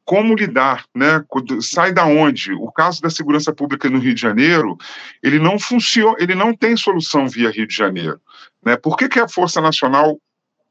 como 0.08 0.34
lidar, 0.34 0.86
né? 0.96 1.22
Sai 1.60 1.92
da 1.92 2.06
onde? 2.06 2.54
O 2.54 2.72
caso 2.72 3.02
da 3.02 3.10
segurança 3.10 3.52
pública 3.52 3.90
no 3.90 3.98
Rio 3.98 4.14
de 4.14 4.22
Janeiro, 4.22 4.74
ele 5.22 5.38
não 5.38 5.58
funciona, 5.58 6.16
ele 6.18 6.34
não 6.34 6.54
tem 6.54 6.78
solução 6.78 7.28
via 7.28 7.50
Rio 7.50 7.66
de 7.66 7.76
Janeiro, 7.76 8.18
né? 8.64 8.74
Por 8.78 8.96
que, 8.96 9.06
que 9.06 9.20
a 9.20 9.28
Força 9.28 9.60
Nacional 9.60 10.18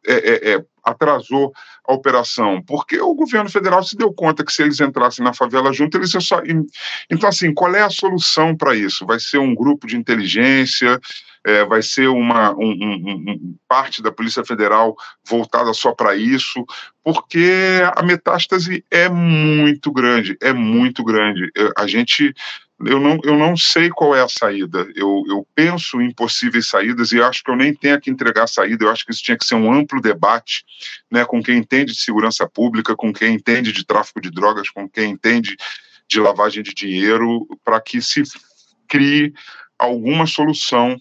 é, 0.07 0.13
é, 0.13 0.53
é, 0.53 0.65
atrasou 0.83 1.53
a 1.87 1.93
operação? 1.93 2.63
Porque 2.63 2.99
o 2.99 3.13
governo 3.13 3.47
federal 3.47 3.83
se 3.83 3.95
deu 3.95 4.11
conta 4.11 4.43
que 4.43 4.51
se 4.51 4.63
eles 4.63 4.79
entrassem 4.79 5.23
na 5.23 5.35
favela 5.35 5.71
junto, 5.71 5.97
eles 5.97 6.09
só. 6.19 6.41
Então, 7.07 7.29
assim, 7.29 7.53
qual 7.53 7.75
é 7.75 7.83
a 7.83 7.91
solução 7.91 8.57
para 8.57 8.75
isso? 8.75 9.05
Vai 9.05 9.19
ser 9.19 9.37
um 9.37 9.53
grupo 9.53 9.85
de 9.85 9.95
inteligência? 9.95 10.99
É, 11.47 11.63
vai 11.63 11.81
ser 11.81 12.09
uma 12.09 12.51
um, 12.51 12.71
um, 12.71 13.31
um, 13.31 13.55
parte 13.69 14.01
da 14.01 14.11
Polícia 14.11 14.43
Federal 14.43 14.97
voltada 15.25 15.73
só 15.73 15.93
para 15.93 16.13
isso, 16.13 16.65
porque 17.01 17.81
a 17.95 18.03
metástase 18.03 18.83
é 18.91 19.07
muito 19.07 19.89
grande, 19.93 20.37
é 20.41 20.51
muito 20.51 21.05
grande. 21.05 21.49
A 21.77 21.87
gente 21.87 22.33
eu 22.85 22.99
não, 22.99 23.17
eu 23.23 23.35
não 23.35 23.55
sei 23.55 23.89
qual 23.89 24.13
é 24.13 24.21
a 24.21 24.27
saída. 24.27 24.85
Eu, 24.93 25.23
eu 25.27 25.47
penso 25.55 26.01
em 26.01 26.13
possíveis 26.13 26.67
saídas 26.67 27.11
e 27.11 27.21
acho 27.21 27.41
que 27.43 27.49
eu 27.49 27.55
nem 27.55 27.73
tenho 27.73 27.99
que 27.99 28.11
entregar 28.11 28.43
a 28.43 28.47
saída. 28.47 28.83
Eu 28.83 28.91
acho 28.91 29.05
que 29.05 29.11
isso 29.11 29.23
tinha 29.23 29.37
que 29.37 29.45
ser 29.45 29.55
um 29.55 29.71
amplo 29.71 30.01
debate 30.01 30.65
né, 31.09 31.23
com 31.25 31.41
quem 31.41 31.57
entende 31.57 31.93
de 31.93 31.99
segurança 31.99 32.47
pública, 32.47 32.95
com 32.95 33.11
quem 33.13 33.33
entende 33.33 33.71
de 33.71 33.85
tráfico 33.85 34.21
de 34.21 34.29
drogas, 34.29 34.69
com 34.69 34.87
quem 34.87 35.11
entende 35.11 35.55
de 36.07 36.19
lavagem 36.19 36.61
de 36.61 36.73
dinheiro, 36.73 37.47
para 37.63 37.81
que 37.81 38.01
se 38.01 38.21
crie 38.87 39.33
alguma 39.79 40.27
solução 40.27 40.97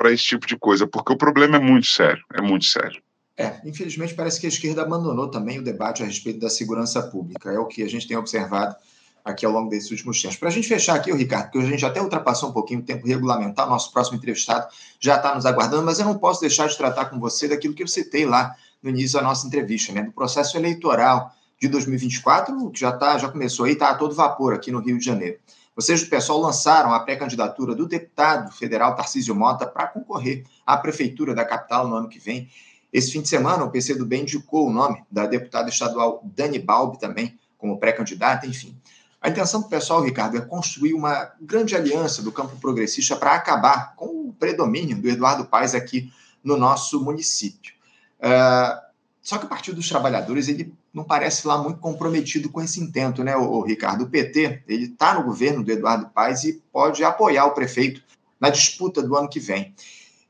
para 0.00 0.10
esse 0.10 0.24
tipo 0.24 0.46
de 0.46 0.56
coisa, 0.56 0.86
porque 0.86 1.12
o 1.12 1.16
problema 1.16 1.58
é 1.58 1.60
muito 1.60 1.86
sério, 1.86 2.24
é 2.32 2.40
muito 2.40 2.64
sério. 2.64 3.02
É, 3.36 3.60
infelizmente 3.66 4.14
parece 4.14 4.40
que 4.40 4.46
a 4.46 4.48
esquerda 4.48 4.80
abandonou 4.80 5.28
também 5.28 5.58
o 5.58 5.62
debate 5.62 6.02
a 6.02 6.06
respeito 6.06 6.40
da 6.40 6.48
segurança 6.48 7.02
pública. 7.02 7.50
É 7.50 7.58
o 7.58 7.66
que 7.66 7.82
a 7.82 7.86
gente 7.88 8.08
tem 8.08 8.16
observado 8.16 8.74
aqui 9.22 9.44
ao 9.44 9.52
longo 9.52 9.68
desses 9.68 9.90
últimos 9.90 10.22
tempos. 10.22 10.38
Para 10.38 10.48
a 10.48 10.52
gente 10.52 10.66
fechar 10.66 10.94
aqui, 10.94 11.12
o 11.12 11.16
Ricardo, 11.16 11.50
porque 11.50 11.58
a 11.58 11.70
gente 11.70 11.84
até 11.84 12.00
ultrapassou 12.00 12.48
um 12.48 12.52
pouquinho 12.52 12.80
o 12.80 12.82
tempo 12.82 13.06
regulamentar, 13.06 13.68
nosso 13.68 13.92
próximo 13.92 14.16
entrevistado 14.16 14.68
já 14.98 15.16
está 15.16 15.34
nos 15.34 15.44
aguardando, 15.44 15.84
mas 15.84 15.98
eu 15.98 16.06
não 16.06 16.16
posso 16.16 16.40
deixar 16.40 16.66
de 16.66 16.78
tratar 16.78 17.04
com 17.10 17.20
você 17.20 17.46
daquilo 17.46 17.74
que 17.74 17.82
eu 17.82 17.88
citei 17.88 18.24
lá 18.24 18.56
no 18.82 18.88
início 18.88 19.18
da 19.18 19.22
nossa 19.22 19.46
entrevista, 19.46 19.92
né, 19.92 20.04
do 20.04 20.12
processo 20.12 20.56
eleitoral 20.56 21.30
de 21.60 21.68
2024, 21.68 22.70
que 22.70 22.80
já 22.80 22.90
tá, 22.92 23.18
já 23.18 23.28
começou 23.28 23.66
aí, 23.66 23.72
está 23.72 23.90
a 23.90 23.94
todo 23.94 24.14
vapor 24.14 24.54
aqui 24.54 24.72
no 24.72 24.80
Rio 24.80 24.98
de 24.98 25.04
Janeiro. 25.04 25.38
Vocês 25.74 26.02
do 26.02 26.10
pessoal 26.10 26.38
lançaram 26.40 26.92
a 26.92 27.00
pré-candidatura 27.00 27.74
do 27.74 27.86
deputado 27.86 28.52
federal 28.52 28.94
Tarcísio 28.94 29.34
Mota 29.34 29.66
para 29.66 29.86
concorrer 29.86 30.44
à 30.66 30.76
prefeitura 30.76 31.34
da 31.34 31.44
capital 31.44 31.88
no 31.88 31.94
ano 31.94 32.08
que 32.08 32.18
vem. 32.18 32.48
Esse 32.92 33.12
fim 33.12 33.22
de 33.22 33.28
semana, 33.28 33.64
o 33.64 33.70
PC 33.70 33.94
do 33.94 34.04
Bem 34.04 34.22
indicou 34.22 34.66
o 34.66 34.72
nome 34.72 35.04
da 35.10 35.26
deputada 35.26 35.68
estadual 35.68 36.20
Dani 36.24 36.58
Balbi 36.58 36.98
também 36.98 37.38
como 37.56 37.78
pré-candidata, 37.78 38.46
enfim. 38.46 38.76
A 39.20 39.28
intenção 39.28 39.60
do 39.60 39.68
pessoal, 39.68 40.02
Ricardo, 40.02 40.38
é 40.38 40.40
construir 40.40 40.94
uma 40.94 41.30
grande 41.40 41.76
aliança 41.76 42.22
do 42.22 42.32
campo 42.32 42.56
progressista 42.56 43.14
para 43.14 43.34
acabar 43.34 43.94
com 43.94 44.28
o 44.28 44.32
predomínio 44.32 45.00
do 45.00 45.08
Eduardo 45.08 45.44
Paes 45.44 45.74
aqui 45.74 46.10
no 46.42 46.56
nosso 46.56 47.04
município. 47.04 47.74
Uh, 48.18 48.89
só 49.30 49.38
que 49.38 49.46
o 49.46 49.48
Partido 49.48 49.76
dos 49.76 49.88
Trabalhadores 49.88 50.48
ele 50.48 50.74
não 50.92 51.04
parece 51.04 51.46
lá 51.46 51.56
muito 51.56 51.78
comprometido 51.78 52.48
com 52.48 52.60
esse 52.60 52.80
intento, 52.80 53.22
né, 53.22 53.36
o, 53.36 53.62
Ricardo? 53.62 54.02
O 54.02 54.08
PT 54.08 54.64
ele 54.66 54.86
está 54.86 55.14
no 55.14 55.22
governo 55.22 55.62
do 55.62 55.70
Eduardo 55.70 56.10
Paes 56.12 56.42
e 56.42 56.60
pode 56.72 57.04
apoiar 57.04 57.46
o 57.46 57.52
prefeito 57.52 58.02
na 58.40 58.50
disputa 58.50 59.00
do 59.00 59.14
ano 59.14 59.28
que 59.28 59.38
vem. 59.38 59.72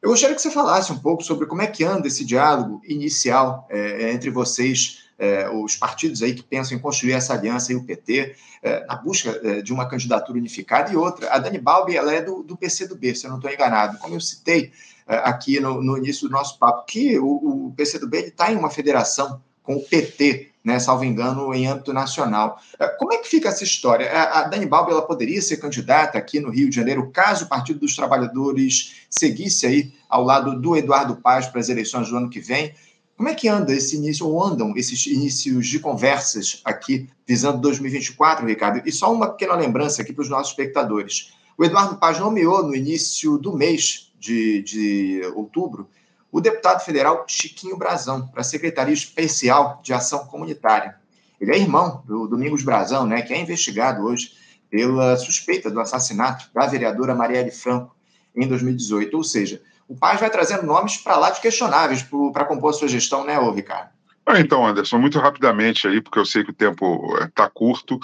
Eu 0.03 0.11
gostaria 0.11 0.37
que 0.37 0.43
você 0.43 0.51
falasse 0.51 0.93
um 0.93 0.99
pouco 0.99 1.25
sobre 1.25 1.47
como 1.47 1.63
é 1.63 1.67
que 1.67 1.83
anda 1.83 2.09
esse 2.09 2.27
diálogo 2.27 2.83
inicial 2.87 3.67
é, 3.71 4.13
entre 4.13 4.29
vocês, 4.29 5.05
é, 5.19 5.49
os 5.49 5.77
partidos 5.77 6.23
aí 6.23 6.35
que 6.35 6.43
pensam 6.43 6.77
em 6.77 6.81
construir 6.81 7.13
essa 7.13 7.33
aliança 7.33 7.73
e 7.73 7.77
o 7.77 7.85
PT, 7.85 8.37
é, 8.63 8.85
na 8.85 8.97
busca 8.97 9.31
é, 9.43 9.63
de 9.63 9.73
uma 9.73 9.89
candidatura 9.89 10.39
unificada 10.39 10.93
e 10.93 10.97
outra. 10.97 11.33
A 11.33 11.39
Dani 11.39 11.57
Balbi 11.57 11.97
ela 11.97 12.13
é 12.13 12.21
do, 12.21 12.43
do 12.43 12.55
PCdoB, 12.55 13.15
se 13.15 13.25
eu 13.25 13.31
não 13.31 13.39
estou 13.39 13.51
enganado. 13.51 13.97
Como 13.97 14.15
eu 14.15 14.21
citei 14.21 14.65
é, 14.65 14.73
aqui 15.19 15.61
no, 15.61 15.83
no, 15.83 15.99
início 15.99 16.29
do 16.29 16.33
nosso 16.33 16.59
papo, 16.59 16.85
que 16.87 17.19
o, 17.19 17.67
o 17.67 17.75
PCdoB 17.77 18.17
está 18.19 18.53
em 18.53 18.57
uma 18.57 18.71
federação 18.71 19.41
com 19.63 19.77
o 19.77 19.83
PT, 19.83 20.51
né, 20.65 20.79
salvo 20.79 21.05
engano, 21.05 21.55
em 21.55 21.67
âmbito 21.67 21.93
nacional. 21.93 22.61
É, 22.79 22.89
como 22.89 23.13
é 23.13 23.19
que 23.19 23.29
fica 23.29 23.49
essa 23.49 23.65
história? 23.65 24.11
A 24.11 24.43
Dani 24.45 24.67
Balbi 24.67 24.93
ela 24.93 25.03
poderia 25.03 25.41
ser 25.41 25.57
candidata 25.57 26.19
aqui 26.19 26.41
no 26.41 26.51
Rio 26.51 26.69
de 26.69 26.77
Janeiro, 26.77 27.11
caso 27.11 27.45
o 27.45 27.49
Partido 27.49 27.81
dos 27.81 27.97
Trabalhadores 27.97 29.07
seguisse 29.09 29.67
aí 29.67 29.93
ao 30.09 30.23
lado 30.23 30.61
do 30.61 30.77
Eduardo 30.77 31.17
Paz 31.17 31.47
para 31.47 31.61
as 31.61 31.69
eleições 31.69 32.09
do 32.09 32.17
ano 32.17 32.31
que 32.31 32.41
vem. 32.41 32.75
Como 33.17 33.29
é 33.29 33.35
que 33.35 33.49
anda 33.49 33.75
esse 33.75 33.97
início, 33.97 34.27
ou 34.27 34.43
andam 34.43 34.73
esses 34.77 35.07
inícios 35.07 35.67
de 35.67 35.79
conversas 35.79 36.63
aqui, 36.65 37.07
visando 37.27 37.61
2024, 37.61 38.47
Ricardo? 38.47 38.81
E 38.87 38.91
só 38.91 39.13
uma 39.13 39.29
pequena 39.29 39.55
lembrança 39.55 40.01
aqui 40.01 40.11
para 40.11 40.23
os 40.23 40.31
nossos 40.31 40.53
espectadores. 40.53 41.33
O 41.61 41.65
Eduardo 41.67 41.97
Paz 41.97 42.19
nomeou 42.19 42.63
no 42.63 42.75
início 42.75 43.37
do 43.37 43.55
mês 43.55 44.11
de, 44.19 44.63
de 44.63 45.21
outubro 45.35 45.91
o 46.33 46.41
deputado 46.41 46.83
federal 46.83 47.27
Chiquinho 47.29 47.77
Brazão 47.77 48.27
para 48.29 48.41
a 48.41 48.45
Secretaria 48.45 48.95
Especial 48.95 49.79
de 49.83 49.93
Ação 49.93 50.27
Comunitária. 50.27 50.97
Ele 51.39 51.53
é 51.53 51.59
irmão 51.59 52.03
do 52.07 52.27
Domingos 52.27 52.63
Brazão, 52.63 53.07
né, 53.07 53.21
que 53.21 53.35
é 53.35 53.39
investigado 53.39 54.03
hoje 54.03 54.33
pela 54.71 55.19
suspeita 55.19 55.71
do 55.71 55.79
assassinato 55.79 56.49
da 56.55 56.67
vereadora 56.67 57.15
Marielle 57.15 57.51
Franco 57.51 57.95
em 58.35 58.49
2018. 58.49 59.15
Ou 59.15 59.23
seja, 59.23 59.61
o 59.87 59.95
Paz 59.95 60.19
vai 60.19 60.31
trazendo 60.31 60.63
nomes 60.63 60.97
para 60.97 61.19
lá 61.19 61.29
de 61.29 61.43
questionáveis 61.43 62.03
para 62.33 62.47
compor 62.47 62.73
sua 62.73 62.89
gestão, 62.89 63.23
né, 63.23 63.39
ô 63.39 63.51
Ricardo? 63.51 63.91
Ah, 64.33 64.39
então, 64.39 64.65
Anderson, 64.65 64.97
muito 64.99 65.19
rapidamente 65.19 65.89
aí, 65.89 66.01
porque 66.01 66.19
eu 66.21 66.25
sei 66.25 66.45
que 66.45 66.51
o 66.51 66.55
tempo 66.55 67.19
está 67.21 67.47
eh, 67.47 67.51
curto. 67.53 67.99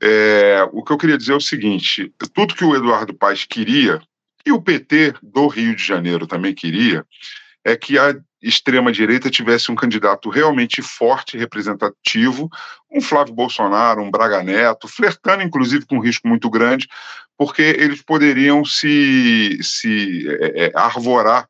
É, 0.00 0.66
o 0.72 0.82
que 0.82 0.90
eu 0.90 0.96
queria 0.96 1.18
dizer 1.18 1.32
é 1.32 1.36
o 1.36 1.40
seguinte: 1.40 2.10
tudo 2.32 2.54
que 2.54 2.64
o 2.64 2.74
Eduardo 2.74 3.12
Paes 3.12 3.44
queria, 3.44 4.00
e 4.46 4.52
o 4.52 4.62
PT 4.62 5.12
do 5.22 5.46
Rio 5.48 5.76
de 5.76 5.84
Janeiro 5.84 6.26
também 6.26 6.54
queria, 6.54 7.04
é 7.62 7.76
que 7.76 7.98
a 7.98 8.16
extrema-direita 8.42 9.28
tivesse 9.28 9.70
um 9.70 9.74
candidato 9.74 10.30
realmente 10.30 10.80
forte, 10.80 11.36
representativo, 11.36 12.48
um 12.90 13.02
Flávio 13.02 13.34
Bolsonaro, 13.34 14.00
um 14.00 14.10
Braga 14.10 14.42
Neto, 14.42 14.88
flertando 14.88 15.42
inclusive 15.42 15.84
com 15.84 15.96
um 15.96 16.00
risco 16.00 16.26
muito 16.26 16.48
grande, 16.48 16.88
porque 17.36 17.60
eles 17.60 18.00
poderiam 18.00 18.64
se, 18.64 19.58
se 19.60 20.26
é, 20.40 20.72
arvorar 20.74 21.46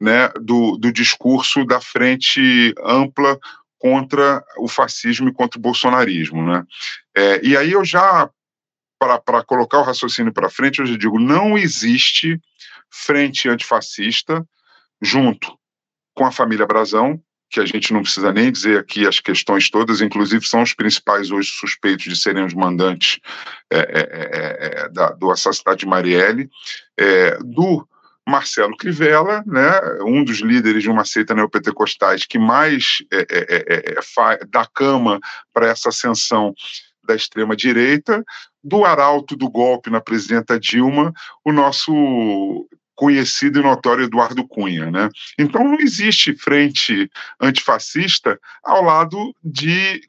né, 0.00 0.28
do, 0.40 0.76
do 0.76 0.92
discurso 0.92 1.64
da 1.64 1.80
frente 1.80 2.74
ampla 2.84 3.38
contra 3.82 4.44
o 4.58 4.68
fascismo 4.68 5.28
e 5.28 5.32
contra 5.32 5.58
o 5.58 5.60
bolsonarismo. 5.60 6.46
Né? 6.46 6.64
É, 7.16 7.44
e 7.44 7.56
aí 7.56 7.72
eu 7.72 7.84
já, 7.84 8.30
para 8.96 9.42
colocar 9.42 9.80
o 9.80 9.82
raciocínio 9.82 10.32
para 10.32 10.48
frente, 10.48 10.78
eu 10.78 10.86
já 10.86 10.96
digo, 10.96 11.18
não 11.18 11.58
existe 11.58 12.40
frente 12.88 13.48
antifascista 13.48 14.46
junto 15.00 15.58
com 16.14 16.24
a 16.24 16.30
família 16.30 16.64
Brazão, 16.64 17.20
que 17.50 17.58
a 17.58 17.66
gente 17.66 17.92
não 17.92 18.02
precisa 18.02 18.32
nem 18.32 18.52
dizer 18.52 18.78
aqui 18.78 19.04
as 19.04 19.18
questões 19.18 19.68
todas, 19.68 20.00
inclusive 20.00 20.46
são 20.46 20.62
os 20.62 20.72
principais 20.72 21.32
hoje 21.32 21.50
suspeitos 21.50 22.04
de 22.04 22.16
serem 22.16 22.44
os 22.44 22.54
mandantes 22.54 23.18
é, 23.68 23.78
é, 23.78 23.80
é, 23.80 24.84
é 24.84 24.88
da, 24.90 25.10
do 25.10 25.28
assassinato 25.28 25.78
de 25.78 25.86
Marielle, 25.86 26.48
é, 26.96 27.36
do 27.38 27.84
Marcelo 28.28 28.76
Crivella, 28.76 29.42
né, 29.46 29.80
um 30.06 30.22
dos 30.22 30.38
líderes 30.38 30.82
de 30.82 30.90
uma 30.90 31.04
seita 31.04 31.34
neopentecostais 31.34 32.24
que 32.24 32.38
mais 32.38 32.98
é, 33.12 33.96
dá 34.48 34.66
cama 34.66 35.18
para 35.52 35.66
essa 35.66 35.88
ascensão 35.88 36.54
da 37.04 37.14
extrema-direita, 37.14 38.24
do 38.62 38.84
arauto 38.84 39.36
do 39.36 39.50
golpe 39.50 39.90
na 39.90 40.00
presidenta 40.00 40.58
Dilma, 40.58 41.12
o 41.44 41.52
nosso 41.52 42.68
conhecido 42.94 43.58
e 43.58 43.62
notório 43.62 44.04
Eduardo 44.04 44.46
Cunha. 44.46 44.90
Né? 44.90 45.08
Então 45.38 45.64
não 45.64 45.80
existe 45.80 46.34
frente 46.34 47.10
antifascista 47.40 48.38
ao 48.62 48.84
lado 48.84 49.34
de 49.42 50.00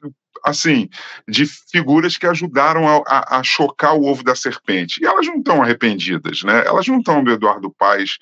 assim, 0.44 0.88
de 1.26 1.46
figuras 1.46 2.18
que 2.18 2.26
ajudaram 2.26 2.86
a, 2.86 3.02
a, 3.06 3.38
a, 3.38 3.42
chocar 3.42 3.94
o 3.94 4.04
ovo 4.04 4.22
da 4.22 4.34
serpente. 4.34 5.02
E 5.02 5.06
elas 5.06 5.26
não 5.26 5.38
estão 5.38 5.62
arrependidas, 5.62 6.42
né? 6.42 6.64
Elas 6.66 6.86
não 6.86 6.98
estão 6.98 7.24
do 7.24 7.32
Eduardo 7.32 7.74
Paes 7.76 8.18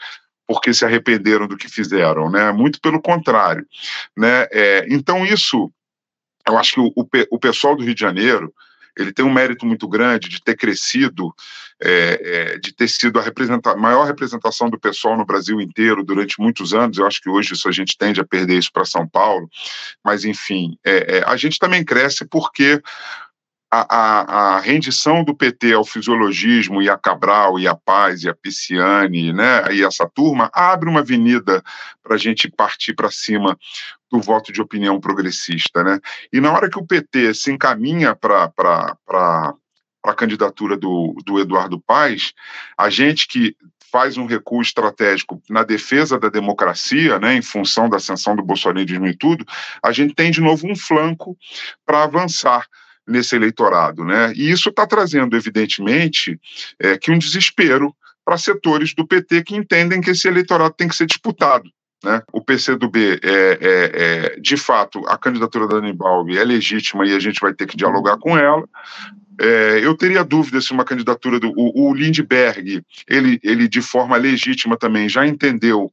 porque 0.46 0.72
se 0.72 0.84
arrependeram 0.84 1.48
do 1.48 1.56
que 1.56 1.68
fizeram, 1.68 2.30
né? 2.30 2.52
Muito 2.52 2.80
pelo 2.80 3.00
contrário, 3.00 3.66
né? 4.16 4.46
É, 4.52 4.86
então 4.88 5.26
isso, 5.26 5.72
eu 6.46 6.56
acho 6.56 6.74
que 6.74 6.80
o, 6.80 6.92
o, 6.94 7.06
o 7.30 7.38
pessoal 7.38 7.74
do 7.74 7.82
Rio 7.82 7.94
de 7.94 8.00
Janeiro 8.00 8.52
ele 8.96 9.12
tem 9.12 9.24
um 9.24 9.32
mérito 9.32 9.66
muito 9.66 9.88
grande 9.88 10.28
de 10.28 10.42
ter 10.42 10.56
crescido, 10.56 11.34
é, 11.80 12.20
é, 12.54 12.58
de 12.58 12.72
ter 12.74 12.88
sido 12.88 13.18
a 13.18 13.22
representa 13.22 13.74
maior 13.76 14.04
representação 14.04 14.68
do 14.68 14.78
pessoal 14.78 15.16
no 15.16 15.24
Brasil 15.24 15.60
inteiro 15.60 16.04
durante 16.04 16.40
muitos 16.40 16.74
anos. 16.74 16.98
Eu 16.98 17.06
acho 17.06 17.20
que 17.20 17.28
hoje 17.28 17.54
isso 17.54 17.68
a 17.68 17.72
gente 17.72 17.96
tende 17.96 18.20
a 18.20 18.26
perder 18.26 18.58
isso 18.58 18.72
para 18.72 18.84
São 18.84 19.08
Paulo, 19.08 19.48
mas 20.04 20.24
enfim, 20.24 20.76
é, 20.84 21.18
é, 21.18 21.24
a 21.26 21.36
gente 21.36 21.58
também 21.58 21.84
cresce 21.84 22.24
porque 22.26 22.80
a, 23.74 23.86
a, 23.88 24.56
a, 24.56 24.60
rendição 24.60 25.24
do 25.24 25.34
PT 25.34 25.72
ao 25.72 25.82
fisiologismo 25.82 26.82
e 26.82 26.90
a 26.90 26.98
Cabral 26.98 27.58
e 27.58 27.66
a 27.66 27.74
Paz 27.74 28.22
e 28.22 28.28
a 28.28 28.34
Pisciani, 28.34 29.32
né, 29.32 29.64
e 29.72 29.82
essa 29.82 30.06
turma 30.06 30.50
abre 30.52 30.90
uma 30.90 31.00
avenida 31.00 31.62
para 32.02 32.16
a 32.16 32.18
gente 32.18 32.50
partir 32.50 32.92
para 32.92 33.10
cima 33.10 33.58
do 34.12 34.20
voto 34.20 34.52
de 34.52 34.60
opinião 34.60 35.00
progressista, 35.00 35.82
né? 35.82 35.98
E 36.30 36.38
na 36.38 36.52
hora 36.52 36.68
que 36.68 36.78
o 36.78 36.86
PT 36.86 37.32
se 37.32 37.50
encaminha 37.50 38.14
para 38.14 38.52
a 40.04 40.14
candidatura 40.14 40.76
do, 40.76 41.16
do 41.24 41.40
Eduardo 41.40 41.80
Paes, 41.80 42.34
a 42.76 42.90
gente 42.90 43.26
que 43.26 43.56
faz 43.90 44.18
um 44.18 44.26
recuo 44.26 44.60
estratégico 44.60 45.42
na 45.48 45.62
defesa 45.62 46.18
da 46.18 46.28
democracia, 46.28 47.18
né, 47.18 47.34
em 47.34 47.42
função 47.42 47.90
da 47.90 47.98
ascensão 47.98 48.34
do 48.34 48.42
bolsonarismo 48.42 49.06
e 49.06 49.16
tudo, 49.16 49.44
a 49.82 49.92
gente 49.92 50.14
tem 50.14 50.30
de 50.30 50.40
novo 50.40 50.66
um 50.66 50.76
flanco 50.76 51.36
para 51.84 52.02
avançar 52.02 52.66
nesse 53.06 53.34
eleitorado, 53.34 54.04
né? 54.04 54.32
E 54.34 54.50
isso 54.50 54.68
está 54.68 54.86
trazendo, 54.86 55.36
evidentemente, 55.36 56.38
é, 56.78 56.96
que 56.96 57.10
um 57.10 57.18
desespero 57.18 57.94
para 58.24 58.38
setores 58.38 58.94
do 58.94 59.06
PT 59.06 59.42
que 59.42 59.56
entendem 59.56 60.00
que 60.00 60.10
esse 60.10 60.28
eleitorado 60.28 60.74
tem 60.74 60.88
que 60.88 60.94
ser 60.94 61.06
disputado. 61.06 61.68
Né? 62.02 62.22
O 62.32 62.40
PCdoB, 62.40 63.20
é, 63.22 63.28
é, 63.32 63.60
é, 64.34 64.40
de 64.40 64.56
fato, 64.56 65.06
a 65.06 65.16
candidatura 65.16 65.68
da 65.68 65.76
Anibalbi 65.76 66.36
é 66.36 66.44
legítima 66.44 67.06
e 67.06 67.14
a 67.14 67.20
gente 67.20 67.40
vai 67.40 67.54
ter 67.54 67.66
que 67.66 67.76
dialogar 67.76 68.16
com 68.18 68.36
ela. 68.36 68.68
É, 69.40 69.80
eu 69.82 69.96
teria 69.96 70.24
dúvida 70.24 70.60
se 70.60 70.72
uma 70.72 70.84
candidatura 70.84 71.38
do 71.40 71.52
o, 71.56 71.90
o 71.90 71.94
Lindbergh, 71.94 72.82
ele, 73.08 73.40
ele 73.42 73.68
de 73.68 73.80
forma 73.80 74.16
legítima 74.16 74.76
também 74.76 75.08
já 75.08 75.26
entendeu 75.26 75.90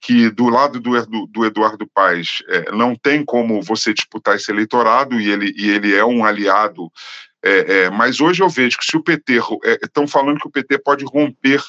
que 0.00 0.28
do 0.28 0.50
lado 0.50 0.78
do, 0.78 1.26
do 1.26 1.46
Eduardo 1.46 1.86
Paes 1.86 2.42
é, 2.48 2.70
não 2.72 2.94
tem 2.94 3.24
como 3.24 3.62
você 3.62 3.94
disputar 3.94 4.36
esse 4.36 4.50
eleitorado 4.50 5.18
e 5.18 5.30
ele, 5.30 5.54
e 5.56 5.70
ele 5.70 5.94
é 5.94 6.04
um 6.04 6.24
aliado. 6.24 6.92
É, 7.42 7.84
é, 7.84 7.90
mas 7.90 8.20
hoje 8.20 8.42
eu 8.42 8.48
vejo 8.48 8.76
que 8.76 8.84
se 8.84 8.96
o 8.96 9.02
PT 9.02 9.40
estão 9.82 10.06
falando 10.06 10.38
que 10.38 10.48
o 10.48 10.50
PT 10.50 10.78
pode 10.78 11.04
romper 11.04 11.62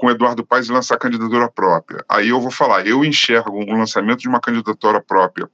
com 0.00 0.10
Eduardo 0.10 0.46
Paes 0.46 0.70
lançar 0.70 0.96
candidatura 0.96 1.46
própria. 1.50 2.02
Aí 2.08 2.30
eu 2.30 2.40
vou 2.40 2.50
falar, 2.50 2.86
eu 2.86 3.04
enxergo 3.04 3.50
o 3.50 3.62
um 3.62 3.78
lançamento 3.78 4.20
de 4.20 4.28
uma 4.28 4.40
candidatura 4.40 4.98
própria 4.98 5.46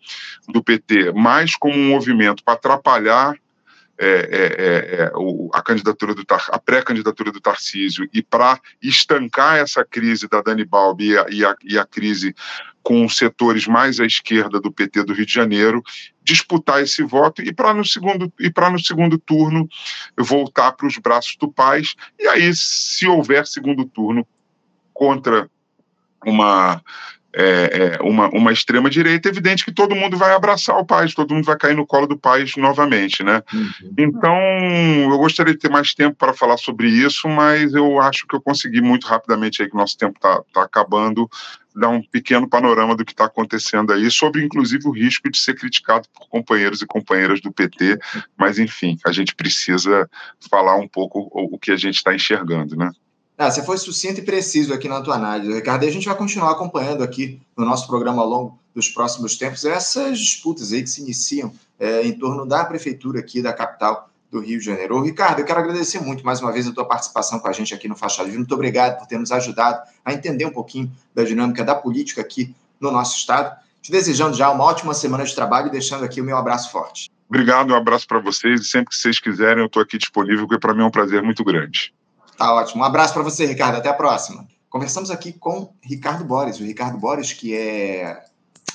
do 0.46 0.62
PT 0.62 1.10
mais 1.10 1.56
como 1.56 1.76
um 1.76 1.88
movimento 1.88 2.44
para 2.44 2.54
atrapalhar 2.54 3.34
é, 3.98 4.08
é, 4.08 5.02
é, 5.02 5.12
o, 5.16 5.50
a 5.52 5.60
candidatura 5.60 6.14
do 6.14 6.24
a 6.28 6.58
pré-candidatura 6.60 7.32
do 7.32 7.40
Tarcísio 7.40 8.08
e 8.14 8.22
para 8.22 8.60
estancar 8.80 9.56
essa 9.56 9.84
crise 9.84 10.28
da 10.28 10.40
Dani 10.40 10.64
Balbi 10.64 11.08
e 11.08 11.44
a, 11.44 11.56
e, 11.64 11.72
e 11.72 11.78
a 11.78 11.84
crise 11.84 12.32
com 12.84 13.08
setores 13.08 13.66
mais 13.66 13.98
à 13.98 14.06
esquerda 14.06 14.60
do 14.60 14.70
PT 14.70 15.02
do 15.02 15.12
Rio 15.12 15.26
de 15.26 15.32
Janeiro, 15.32 15.82
disputar 16.22 16.80
esse 16.80 17.02
voto 17.02 17.42
e 17.42 17.52
para 17.52 17.74
no 17.74 17.84
segundo 17.84 18.32
e 18.38 18.48
para 18.48 18.70
no 18.70 18.78
segundo 18.78 19.18
turno 19.18 19.68
voltar 20.16 20.70
para 20.70 20.86
os 20.86 20.96
braços 20.98 21.36
do 21.36 21.50
Paz 21.50 21.96
e 22.16 22.28
aí 22.28 22.54
se 22.54 23.08
houver 23.08 23.44
segundo 23.44 23.84
turno 23.86 24.24
contra 24.96 25.48
uma 26.24 26.82
é, 27.38 27.98
é, 27.98 28.02
uma, 28.02 28.30
uma 28.30 28.50
extrema 28.50 28.88
direita, 28.88 29.28
é 29.28 29.30
evidente 29.30 29.62
que 29.62 29.70
todo 29.70 29.94
mundo 29.94 30.16
vai 30.16 30.32
abraçar 30.32 30.78
o 30.78 30.86
país, 30.86 31.12
todo 31.12 31.34
mundo 31.34 31.44
vai 31.44 31.58
cair 31.58 31.76
no 31.76 31.86
colo 31.86 32.06
do 32.06 32.16
país 32.16 32.56
novamente, 32.56 33.22
né? 33.22 33.42
Uhum. 33.52 33.92
Então, 33.98 34.38
eu 35.10 35.18
gostaria 35.18 35.52
de 35.52 35.58
ter 35.58 35.70
mais 35.70 35.92
tempo 35.92 36.16
para 36.16 36.32
falar 36.32 36.56
sobre 36.56 36.88
isso, 36.88 37.28
mas 37.28 37.74
eu 37.74 38.00
acho 38.00 38.26
que 38.26 38.34
eu 38.34 38.40
consegui 38.40 38.80
muito 38.80 39.06
rapidamente 39.06 39.60
aí 39.60 39.68
que 39.68 39.74
o 39.74 39.78
nosso 39.78 39.98
tempo 39.98 40.14
está 40.16 40.40
tá 40.50 40.62
acabando 40.62 41.28
dar 41.74 41.90
um 41.90 42.00
pequeno 42.02 42.48
panorama 42.48 42.96
do 42.96 43.04
que 43.04 43.12
está 43.12 43.26
acontecendo 43.26 43.92
aí, 43.92 44.10
sobre 44.10 44.42
inclusive 44.42 44.88
o 44.88 44.92
risco 44.92 45.30
de 45.30 45.36
ser 45.36 45.54
criticado 45.54 46.08
por 46.14 46.26
companheiros 46.30 46.80
e 46.80 46.86
companheiras 46.86 47.38
do 47.42 47.52
PT, 47.52 47.98
mas 48.34 48.58
enfim, 48.58 48.96
a 49.04 49.12
gente 49.12 49.34
precisa 49.34 50.08
falar 50.50 50.76
um 50.76 50.88
pouco 50.88 51.28
o, 51.30 51.54
o 51.54 51.58
que 51.58 51.70
a 51.70 51.76
gente 51.76 51.96
está 51.96 52.14
enxergando, 52.14 52.76
né? 52.76 52.90
Ah, 53.38 53.50
você 53.50 53.62
foi 53.62 53.76
sucinto 53.76 54.20
e 54.20 54.22
preciso 54.22 54.72
aqui 54.72 54.88
na 54.88 55.02
tua 55.02 55.16
análise, 55.16 55.52
Ricardo. 55.52 55.84
E 55.84 55.88
a 55.88 55.92
gente 55.92 56.06
vai 56.06 56.16
continuar 56.16 56.52
acompanhando 56.52 57.02
aqui 57.02 57.38
no 57.54 57.66
nosso 57.66 57.86
programa 57.86 58.22
ao 58.22 58.28
longo 58.28 58.58
dos 58.74 58.88
próximos 58.88 59.36
tempos 59.36 59.64
essas 59.64 60.18
disputas 60.18 60.72
aí 60.72 60.82
que 60.82 60.88
se 60.88 61.02
iniciam 61.02 61.52
é, 61.78 62.02
em 62.06 62.12
torno 62.12 62.46
da 62.46 62.64
prefeitura 62.64 63.20
aqui 63.20 63.42
da 63.42 63.52
capital 63.52 64.08
do 64.30 64.40
Rio 64.40 64.58
de 64.58 64.64
Janeiro. 64.64 64.96
Ô, 64.96 65.02
Ricardo, 65.02 65.40
eu 65.40 65.44
quero 65.44 65.60
agradecer 65.60 66.00
muito 66.00 66.24
mais 66.24 66.40
uma 66.40 66.50
vez 66.50 66.66
a 66.66 66.72
tua 66.72 66.86
participação 66.86 67.38
com 67.38 67.48
a 67.48 67.52
gente 67.52 67.74
aqui 67.74 67.86
no 67.88 67.94
Faixa 67.94 68.22
Livre. 68.22 68.38
Muito 68.38 68.54
obrigado 68.54 68.98
por 68.98 69.06
ter 69.06 69.18
nos 69.18 69.30
ajudado 69.30 69.82
a 70.02 70.14
entender 70.14 70.46
um 70.46 70.50
pouquinho 70.50 70.90
da 71.14 71.22
dinâmica 71.22 71.62
da 71.62 71.74
política 71.74 72.22
aqui 72.22 72.54
no 72.80 72.90
nosso 72.90 73.16
estado. 73.18 73.54
Te 73.82 73.92
desejando 73.92 74.34
já 74.34 74.50
uma 74.50 74.64
ótima 74.64 74.94
semana 74.94 75.24
de 75.24 75.34
trabalho 75.34 75.68
e 75.68 75.70
deixando 75.70 76.04
aqui 76.04 76.20
o 76.20 76.24
meu 76.24 76.36
abraço 76.38 76.72
forte. 76.72 77.10
Obrigado, 77.28 77.72
um 77.72 77.76
abraço 77.76 78.06
para 78.06 78.18
vocês 78.18 78.62
e 78.62 78.64
sempre 78.64 78.90
que 78.90 78.96
vocês 78.96 79.20
quiserem 79.20 79.62
eu 79.62 79.66
estou 79.66 79.82
aqui 79.82 79.98
disponível, 79.98 80.46
porque 80.46 80.58
para 80.58 80.74
mim 80.74 80.82
é 80.82 80.86
um 80.86 80.90
prazer 80.90 81.22
muito 81.22 81.44
grande. 81.44 81.92
Tá 82.36 82.54
ótimo. 82.54 82.82
Um 82.82 82.84
abraço 82.84 83.14
para 83.14 83.22
você, 83.22 83.46
Ricardo. 83.46 83.76
Até 83.76 83.88
a 83.88 83.94
próxima. 83.94 84.46
Conversamos 84.68 85.10
aqui 85.10 85.32
com 85.32 85.72
Ricardo 85.80 86.24
Boris. 86.24 86.60
O 86.60 86.64
Ricardo 86.64 86.98
Boris, 86.98 87.32
que 87.32 87.54
é. 87.54 88.22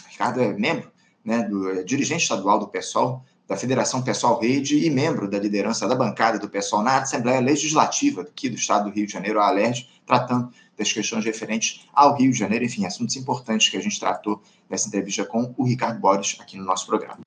Ricardo 0.09 0.41
é 0.41 0.53
membro, 0.53 0.91
né, 1.23 1.43
do 1.43 1.69
é 1.69 1.83
dirigente 1.83 2.23
estadual 2.23 2.59
do 2.59 2.67
PSOL, 2.67 3.23
da 3.47 3.57
Federação 3.57 4.01
Pessoal 4.01 4.39
Rede 4.39 4.85
e 4.85 4.89
membro 4.89 5.29
da 5.29 5.39
liderança 5.39 5.87
da 5.87 5.95
bancada 5.95 6.37
do 6.37 6.49
PSOL 6.49 6.83
na 6.83 6.97
Assembleia 6.97 7.39
Legislativa 7.39 8.21
aqui 8.21 8.49
do 8.49 8.55
Estado 8.55 8.89
do 8.89 8.95
Rio 8.95 9.05
de 9.05 9.11
Janeiro, 9.11 9.39
a 9.39 9.47
ALERJ, 9.47 9.89
tratando 10.05 10.51
das 10.77 10.91
questões 10.91 11.25
referentes 11.25 11.85
ao 11.93 12.15
Rio 12.15 12.31
de 12.31 12.37
Janeiro, 12.37 12.65
enfim, 12.65 12.85
assuntos 12.85 13.15
importantes 13.15 13.69
que 13.69 13.77
a 13.77 13.81
gente 13.81 13.99
tratou 13.99 14.41
nessa 14.69 14.87
entrevista 14.87 15.25
com 15.25 15.53
o 15.57 15.63
Ricardo 15.65 15.99
Boris 15.99 16.37
aqui 16.39 16.57
no 16.57 16.65
nosso 16.65 16.85
programa. 16.87 17.19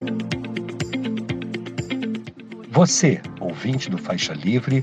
Você, 2.70 3.20
ouvinte 3.40 3.90
do 3.90 3.98
Faixa 3.98 4.32
Livre, 4.32 4.82